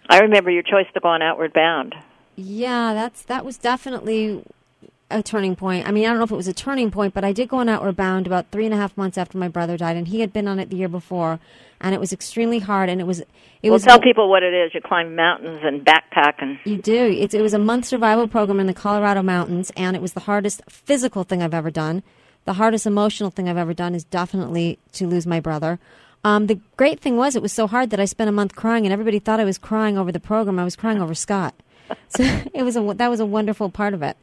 I 0.09 0.19
remember 0.19 0.49
your 0.49 0.63
choice 0.63 0.87
to 0.93 0.99
go 0.99 1.09
on 1.09 1.21
Outward 1.21 1.53
Bound. 1.53 1.93
Yeah, 2.35 2.93
that's 2.93 3.21
that 3.23 3.45
was 3.45 3.57
definitely 3.57 4.43
a 5.09 5.23
turning 5.23 5.55
point. 5.55 5.87
I 5.87 5.91
mean, 5.91 6.05
I 6.05 6.09
don't 6.09 6.17
know 6.17 6.23
if 6.25 6.31
it 6.31 6.35
was 6.35 6.47
a 6.47 6.53
turning 6.53 6.91
point, 6.91 7.13
but 7.13 7.23
I 7.23 7.31
did 7.31 7.49
go 7.49 7.57
on 7.57 7.69
Outward 7.69 7.95
Bound 7.95 8.27
about 8.27 8.51
three 8.51 8.65
and 8.65 8.73
a 8.73 8.77
half 8.77 8.95
months 8.97 9.17
after 9.17 9.37
my 9.37 9.47
brother 9.47 9.77
died, 9.77 9.95
and 9.95 10.07
he 10.07 10.19
had 10.19 10.33
been 10.33 10.47
on 10.47 10.59
it 10.59 10.69
the 10.69 10.75
year 10.75 10.89
before, 10.89 11.39
and 11.79 11.95
it 11.95 11.99
was 11.99 12.11
extremely 12.11 12.59
hard. 12.59 12.89
And 12.89 12.99
it 12.99 13.05
was 13.05 13.21
it 13.21 13.27
well, 13.63 13.73
was 13.73 13.83
tell 13.83 14.01
people 14.01 14.29
what 14.29 14.43
it 14.43 14.53
is. 14.53 14.73
You 14.73 14.81
climb 14.81 15.15
mountains 15.15 15.61
and 15.63 15.85
backpack, 15.85 16.35
and 16.39 16.59
you 16.65 16.77
do. 16.77 17.05
It, 17.05 17.33
it 17.33 17.41
was 17.41 17.53
a 17.53 17.59
month 17.59 17.85
survival 17.85 18.27
program 18.27 18.59
in 18.59 18.67
the 18.67 18.73
Colorado 18.73 19.23
mountains, 19.23 19.71
and 19.77 19.95
it 19.95 20.01
was 20.01 20.13
the 20.13 20.21
hardest 20.21 20.61
physical 20.69 21.23
thing 21.23 21.41
I've 21.41 21.53
ever 21.53 21.71
done. 21.71 22.03
The 22.45 22.53
hardest 22.53 22.85
emotional 22.85 23.29
thing 23.29 23.49
I've 23.49 23.57
ever 23.57 23.73
done 23.73 23.95
is 23.95 24.03
definitely 24.03 24.79
to 24.93 25.07
lose 25.07 25.27
my 25.27 25.39
brother. 25.39 25.79
Um, 26.23 26.47
the 26.47 26.59
great 26.75 26.99
thing 26.99 27.15
was 27.15 27.35
it 27.35 27.41
was 27.41 27.53
so 27.53 27.67
hard 27.67 27.89
that 27.91 27.99
I 27.99 28.05
spent 28.05 28.29
a 28.29 28.33
month 28.33 28.55
crying, 28.55 28.85
and 28.85 28.91
everybody 28.91 29.19
thought 29.19 29.39
I 29.39 29.45
was 29.45 29.57
crying 29.57 29.97
over 29.97 30.11
the 30.11 30.19
program. 30.19 30.59
I 30.59 30.63
was 30.63 30.75
crying 30.75 31.01
over 31.01 31.13
Scott. 31.13 31.53
So 32.09 32.23
it 32.53 32.63
was 32.63 32.75
a 32.75 32.93
that 32.95 33.09
was 33.09 33.21
a 33.21 33.25
wonderful 33.25 33.69
part 33.69 33.93
of 33.93 34.01
it. 34.01 34.17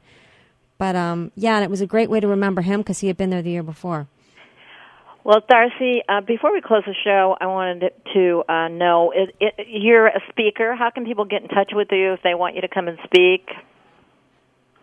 But 0.85 0.97
um, 0.97 1.33
yeah, 1.35 1.55
and 1.55 1.65
it 1.65 1.71
was 1.71 1.81
a 1.81 1.87
great 1.87 2.11
way 2.11 2.21
to 2.21 2.29
remember 2.29 2.61
him 2.61 2.81
because 2.81 2.99
he 2.99 3.07
had 3.07 3.17
been 3.17 3.31
there 3.31 3.41
the 3.41 3.49
year 3.49 3.63
before. 3.63 4.07
Well, 5.25 5.41
Darcie, 5.41 6.03
uh, 6.07 6.21
before 6.21 6.53
we 6.53 6.61
close 6.61 6.83
the 6.85 6.93
show, 7.03 7.35
I 7.41 7.47
wanted 7.47 7.91
to 8.13 8.45
uh, 8.47 8.69
know 8.69 9.11
it, 9.17 9.35
it, 9.41 9.67
you're 9.67 10.09
a 10.09 10.21
speaker. 10.29 10.75
How 10.75 10.91
can 10.91 11.07
people 11.07 11.25
get 11.25 11.41
in 11.41 11.49
touch 11.49 11.71
with 11.73 11.89
you 11.91 12.13
if 12.13 12.21
they 12.23 12.35
want 12.35 12.55
you 12.57 12.61
to 12.61 12.69
come 12.69 12.89
and 12.89 12.99
speak? 13.05 13.49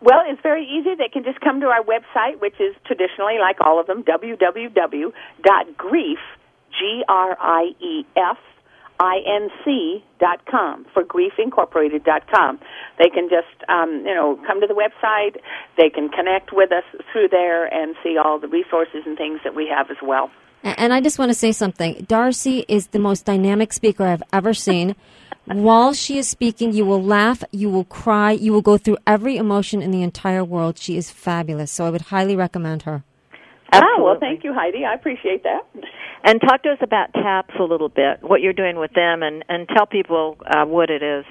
Well, 0.00 0.24
it's 0.26 0.42
very 0.42 0.66
easy. 0.66 0.96
They 0.98 1.06
can 1.06 1.22
just 1.22 1.38
come 1.38 1.60
to 1.60 1.66
our 1.68 1.84
website, 1.84 2.40
which 2.40 2.58
is 2.58 2.74
traditionally, 2.84 3.38
like 3.38 3.60
all 3.60 3.78
of 3.78 3.86
them, 3.86 4.02
www.grief, 4.02 5.12
G-R-I-E-F, 6.80 8.38
inc.com 9.02 10.86
for 10.92 11.04
griefincorporated.com. 11.04 12.58
They 12.98 13.08
can 13.08 13.28
just, 13.28 13.68
um, 13.68 14.04
you 14.06 14.14
know, 14.14 14.38
come 14.46 14.60
to 14.60 14.66
the 14.66 14.74
website. 14.74 15.36
They 15.76 15.90
can 15.90 16.08
connect 16.08 16.52
with 16.52 16.72
us 16.72 16.84
through 17.12 17.28
there 17.28 17.66
and 17.66 17.94
see 18.02 18.16
all 18.22 18.38
the 18.38 18.48
resources 18.48 19.02
and 19.06 19.16
things 19.16 19.40
that 19.44 19.54
we 19.54 19.66
have 19.68 19.90
as 19.90 19.96
well. 20.02 20.30
And 20.62 20.92
I 20.92 21.00
just 21.00 21.18
want 21.18 21.30
to 21.30 21.34
say 21.34 21.50
something. 21.50 22.06
Darcie 22.06 22.64
is 22.68 22.88
the 22.88 23.00
most 23.00 23.24
dynamic 23.24 23.72
speaker 23.72 24.04
I've 24.04 24.22
ever 24.32 24.54
seen. 24.54 24.94
While 25.44 25.92
she 25.92 26.18
is 26.18 26.28
speaking, 26.28 26.72
you 26.72 26.84
will 26.84 27.02
laugh, 27.02 27.42
you 27.50 27.68
will 27.68 27.84
cry, 27.84 28.30
you 28.30 28.52
will 28.52 28.62
go 28.62 28.78
through 28.78 28.98
every 29.06 29.36
emotion 29.36 29.82
in 29.82 29.90
the 29.90 30.02
entire 30.02 30.44
world. 30.44 30.78
She 30.78 30.96
is 30.96 31.10
fabulous. 31.10 31.72
So 31.72 31.84
I 31.84 31.90
would 31.90 32.02
highly 32.02 32.36
recommend 32.36 32.82
her. 32.82 33.02
Absolutely. 33.72 33.96
Ah, 33.98 34.04
well, 34.04 34.16
thank 34.20 34.44
you, 34.44 34.52
Heidi. 34.52 34.84
I 34.84 34.94
appreciate 34.94 35.44
that. 35.44 35.62
And 36.24 36.40
talk 36.40 36.62
to 36.64 36.70
us 36.70 36.78
about 36.82 37.12
TAPS 37.14 37.54
a 37.58 37.64
little 37.64 37.88
bit, 37.88 38.22
what 38.22 38.42
you're 38.42 38.52
doing 38.52 38.78
with 38.78 38.92
them, 38.92 39.22
and, 39.22 39.44
and 39.48 39.66
tell 39.68 39.86
people 39.86 40.36
uh, 40.46 40.64
what 40.64 40.90
it 40.90 41.02
is. 41.02 41.24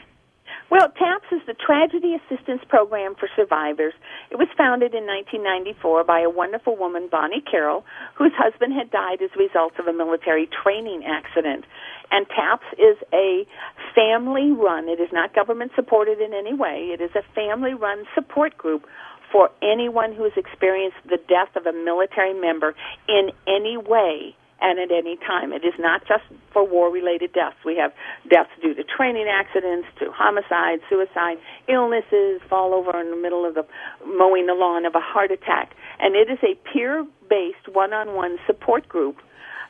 Well, 0.72 0.88
TAPS 0.88 1.28
is 1.34 1.42
the 1.46 1.54
Tragedy 1.54 2.16
Assistance 2.16 2.62
Program 2.70 3.14
for 3.20 3.28
Survivors. 3.36 3.94
It 4.32 4.38
was 4.38 4.48
founded 4.58 4.96
in 4.96 5.04
1994 5.04 6.06
by 6.06 6.22
a 6.22 6.30
wonderful 6.30 6.78
woman, 6.78 7.10
Bonnie 7.12 7.44
Carroll, 7.44 7.84
whose 8.16 8.32
husband 8.40 8.72
had 8.72 8.90
died 8.90 9.22
as 9.22 9.30
a 9.36 9.40
result 9.40 9.74
of 9.80 9.88
a 9.88 9.94
military 9.94 10.48
training 10.48 11.04
accident. 11.04 11.66
And 12.10 12.26
TAPS 12.28 12.64
is 12.80 12.96
a 13.14 13.46
family 13.94 14.52
run, 14.52 14.88
it 14.88 15.00
is 15.00 15.12
not 15.12 15.36
government 15.36 15.74
supported 15.76 16.22
in 16.22 16.34
any 16.34 16.54
way, 16.54 16.96
it 16.96 17.02
is 17.02 17.12
a 17.16 17.24
family 17.36 17.74
run 17.74 18.06
support 18.16 18.58
group 18.58 18.88
for 19.32 19.50
anyone 19.62 20.13
who 20.13 20.24
has 20.24 20.34
experienced 20.36 20.98
the 21.06 21.17
death 21.17 21.56
of 21.56 21.65
a 21.65 21.74
military 21.74 22.34
member 22.34 22.76
in 23.08 23.32
any 23.48 23.78
way 23.78 24.36
and 24.62 24.80
at 24.80 24.91
any 24.91 25.17
time. 25.17 25.52
It 25.52 25.65
is 25.65 25.74
not 25.80 26.02
just 26.08 26.24
for 26.54 26.67
war 26.67 26.91
related 26.91 27.34
deaths. 27.34 27.58
We 27.65 27.76
have 27.78 27.91
deaths 28.30 28.52
due 28.62 28.76
to 28.76 28.84
training 28.84 29.28
accidents, 29.28 29.88
to 30.00 30.12
homicide, 30.12 30.80
suicide, 30.89 31.38
illnesses, 31.67 32.41
fall 32.48 32.74
over 32.74 33.00
in 33.02 33.10
the 33.10 33.17
middle 33.17 33.46
of 33.46 33.56
the 33.56 33.65
mowing 34.06 34.46
the 34.46 34.54
lawn 34.54 34.86
of 34.86 34.94
a 34.94 35.02
heart 35.02 35.32
attack. 35.32 35.76
And 36.00 36.15
it 36.15 36.30
is 36.30 36.39
a 36.44 36.56
peer 36.72 37.06
based 37.30 37.67
one 37.74 37.94
on 37.94 38.13
one 38.13 38.38
support 38.46 38.88
group 38.88 39.17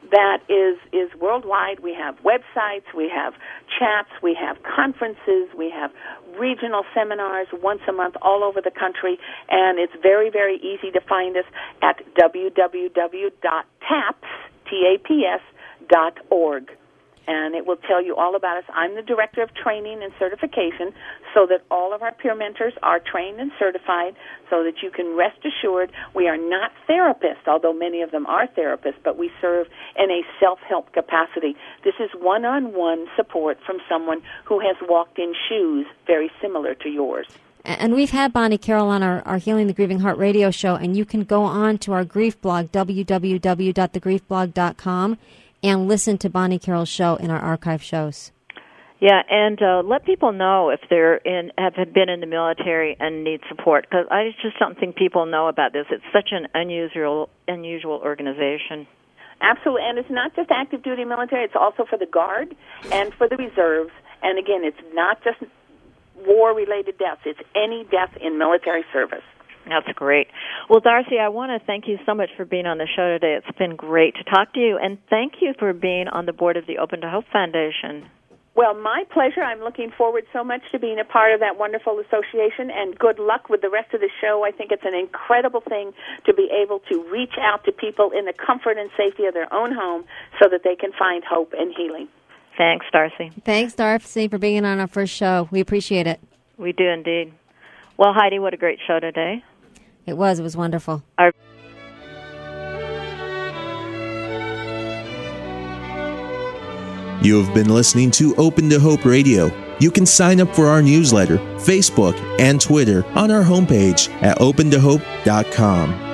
that 0.10 0.42
is 0.50 0.78
is 0.92 1.14
worldwide. 1.20 1.80
We 1.80 1.94
have 1.94 2.18
websites, 2.24 2.94
we 2.96 3.10
have 3.10 3.34
chats, 3.80 4.10
we 4.22 4.34
have 4.40 4.58
conferences, 4.64 5.50
we 5.58 5.70
have 5.70 5.92
regional 6.38 6.84
seminars 6.94 7.48
once 7.54 7.82
a 7.88 7.92
month 7.92 8.16
all 8.22 8.44
over 8.44 8.62
the 8.62 8.72
country, 8.72 9.20
and 9.50 9.80
it's 9.80 9.94
very 10.02 10.30
very 10.30 10.58
easy 10.58 10.92
to 10.92 11.02
find 11.02 11.38
us 11.38 11.46
at 11.82 12.02
www.taps 12.16 12.92
T-A-P-S 14.70 15.42
and 17.28 17.56
it 17.56 17.66
will 17.66 17.78
tell 17.78 18.04
you 18.04 18.16
all 18.16 18.36
about 18.36 18.58
us. 18.58 18.64
I'm 18.74 18.96
the 18.96 19.02
director 19.02 19.42
of 19.42 19.54
training 19.54 20.04
and 20.04 20.12
certification, 20.18 20.94
so 21.34 21.46
that 21.48 21.64
all 21.70 21.94
of 21.94 22.02
our 22.02 22.12
peer 22.12 22.36
mentors 22.36 22.74
are 22.84 23.00
trained 23.00 23.40
and 23.40 23.52
certified, 23.60 24.16
so 24.50 24.64
that 24.64 24.82
you 24.82 24.92
can 24.92 25.16
rest 25.16 25.40
assured 25.46 25.92
we 26.14 26.28
are 26.28 26.38
not 26.38 26.72
therapists, 26.90 27.48
although 27.48 27.74
many 27.74 28.02
of 28.02 28.12
them 28.12 28.26
are 28.26 28.48
therapists, 28.48 29.00
but 29.04 29.18
we 29.18 29.32
serve 29.40 29.68
in 29.98 30.12
a 30.12 30.22
self-help 30.40 30.92
capacity. 30.94 31.56
This 31.84 31.96
is 32.00 32.10
one-on-one 32.20 33.08
support 33.16 33.60
from 33.66 33.80
someone 33.88 34.22
who 34.46 34.60
has 34.60 34.76
walked 34.88 35.20
in 35.20 35.34
shoes 35.50 35.86
very 36.08 36.32
similar 36.42 36.74
to 36.76 36.90
yours. 36.90 37.28
And 37.64 37.94
we've 37.94 38.10
had 38.10 38.34
Bonnie 38.34 38.58
Carroll 38.58 38.90
on 38.90 39.04
our, 39.04 39.22
our 39.22 39.38
Healing 39.38 39.68
the 39.68 39.74
Grieving 39.74 40.00
Heart 40.00 40.18
radio 40.18 40.50
show, 40.50 40.74
and 40.76 40.98
you 40.98 41.06
can 41.06 41.24
go 41.24 41.44
on 41.44 41.78
to 41.80 41.92
our 41.94 42.04
grief 42.04 42.42
blog, 42.42 42.72
www.thegriefblog.com, 42.72 45.18
and 45.64 45.88
listen 45.88 46.18
to 46.20 46.30
Bonnie 46.30 46.60
Carroll's 46.60 46.90
show 46.90 47.16
in 47.16 47.30
our 47.30 47.40
archive 47.40 47.84
shows. 47.84 48.32
Yeah, 49.02 49.24
and 49.32 49.60
uh, 49.60 49.82
let 49.84 50.06
people 50.06 50.32
know 50.32 50.70
if 50.70 50.80
they're 50.88 51.18
in 51.18 51.52
have 51.58 51.74
been 51.92 52.08
in 52.08 52.20
the 52.20 52.28
military 52.28 52.96
and 53.00 53.24
need 53.24 53.42
support 53.50 53.88
because 53.90 54.06
I 54.12 54.30
just 54.44 54.60
don't 54.60 54.80
think 54.80 54.96
people 54.96 55.26
know 55.26 55.48
about 55.48 55.74
this. 55.74 55.88
It's 55.90 56.04
such 56.14 56.30
an 56.32 56.48
unusual 56.54 57.30
unusual 57.48 58.00
organization. 58.04 58.86
Absolutely, 59.42 59.82
and 59.90 59.98
it's 59.98 60.12
not 60.12 60.36
just 60.36 60.52
active 60.52 60.84
duty 60.84 61.04
military; 61.04 61.44
it's 61.46 61.56
also 61.60 61.84
for 61.90 61.98
the 61.98 62.06
guard 62.06 62.56
and 62.92 63.12
for 63.16 63.28
the 63.28 63.38
reserves. 63.38 63.90
And 64.22 64.38
again, 64.38 64.64
it's 64.64 64.78
not 64.94 65.24
just 65.24 65.40
war 66.28 66.54
related 66.54 67.00
deaths; 67.00 67.22
it's 67.26 67.42
any 67.56 67.88
death 67.90 68.16
in 68.22 68.38
military 68.38 68.86
service. 68.94 69.26
That's 69.72 69.98
great. 69.98 70.28
Well, 70.70 70.82
Darcie, 70.82 71.18
I 71.18 71.30
want 71.30 71.52
to 71.52 71.66
thank 71.66 71.88
you 71.88 71.98
so 72.06 72.14
much 72.14 72.30
for 72.36 72.44
being 72.44 72.66
on 72.66 72.78
the 72.78 72.88
show 72.94 73.08
today. 73.08 73.40
It's 73.40 73.58
been 73.58 73.78
great 73.78 74.16
to 74.16 74.24
talk 74.26 74.54
to 74.54 74.60
you, 74.60 74.78
and 74.78 74.98
thank 75.10 75.36
you 75.40 75.54
for 75.58 75.72
being 75.72 76.10
on 76.10 76.26
the 76.26 76.34
board 76.34 76.58
of 76.58 76.68
the 76.68 76.78
Open 76.78 77.00
to 77.02 77.10
Hope 77.10 77.24
Foundation. 77.32 78.06
Well, 78.54 78.74
my 78.74 79.06
pleasure. 79.14 79.42
I'm 79.42 79.62
looking 79.62 79.92
forward 79.98 80.26
so 80.34 80.44
much 80.44 80.60
to 80.74 80.80
being 80.80 81.00
a 81.00 81.06
part 81.06 81.34
of 81.34 81.40
that 81.40 81.58
wonderful 81.58 82.00
association, 82.00 82.70
and 82.70 83.00
good 83.00 83.18
luck 83.18 83.50
with 83.50 83.62
the 83.62 83.70
rest 83.70 83.94
of 83.94 84.02
the 84.02 84.10
show. 84.20 84.44
I 84.46 84.52
think 84.52 84.72
it's 84.74 84.84
an 84.84 84.94
incredible 84.94 85.62
thing 85.62 85.94
to 86.26 86.34
be 86.34 86.50
able 86.52 86.80
to 86.92 87.02
reach 87.10 87.36
out 87.40 87.64
to 87.64 87.72
people 87.72 88.12
in 88.12 88.26
the 88.26 88.34
comfort 88.34 88.78
and 88.78 88.90
safety 88.98 89.24
of 89.24 89.34
their 89.34 89.52
own 89.54 89.72
home 89.72 90.04
so 90.42 90.50
that 90.52 90.62
they 90.66 90.76
can 90.76 90.92
find 91.00 91.24
hope 91.24 91.54
and 91.58 91.74
healing. 91.74 92.10
Thanks, 92.58 92.86
Darcie. 92.94 93.32
Thanks, 93.46 93.74
Darcie, 93.74 94.30
for 94.30 94.38
being 94.38 94.66
on 94.66 94.82
our 94.82 94.88
first 94.88 95.14
show. 95.14 95.48
We 95.50 95.62
appreciate 95.62 96.06
it. 96.06 96.20
We 96.58 96.74
do 96.74 96.90
indeed. 96.90 97.32
Well, 97.98 98.14
Heidi, 98.14 98.40
what 98.40 98.54
a 98.54 98.58
great 98.58 98.80
show 98.86 99.00
today. 99.00 99.44
It 100.06 100.18
was. 100.18 100.40
It 100.40 100.44
was 100.44 100.58
wonderful. 100.58 101.04
Our- 101.18 101.32
You 107.24 107.40
have 107.44 107.54
been 107.54 107.70
listening 107.70 108.10
to 108.12 108.36
Open 108.38 108.68
to 108.72 108.80
Hope 108.80 109.06
Radio. 109.06 109.52
You 109.80 109.92
can 109.92 110.08
sign 110.08 110.42
up 110.42 110.56
for 110.56 110.66
our 110.68 110.82
newsletter, 110.82 111.38
Facebook, 111.58 112.16
and 112.40 112.60
Twitter 112.60 113.06
on 113.16 113.30
our 113.30 113.44
homepage 113.44 114.10
at 114.24 114.40
opentohope.com. 114.40 116.11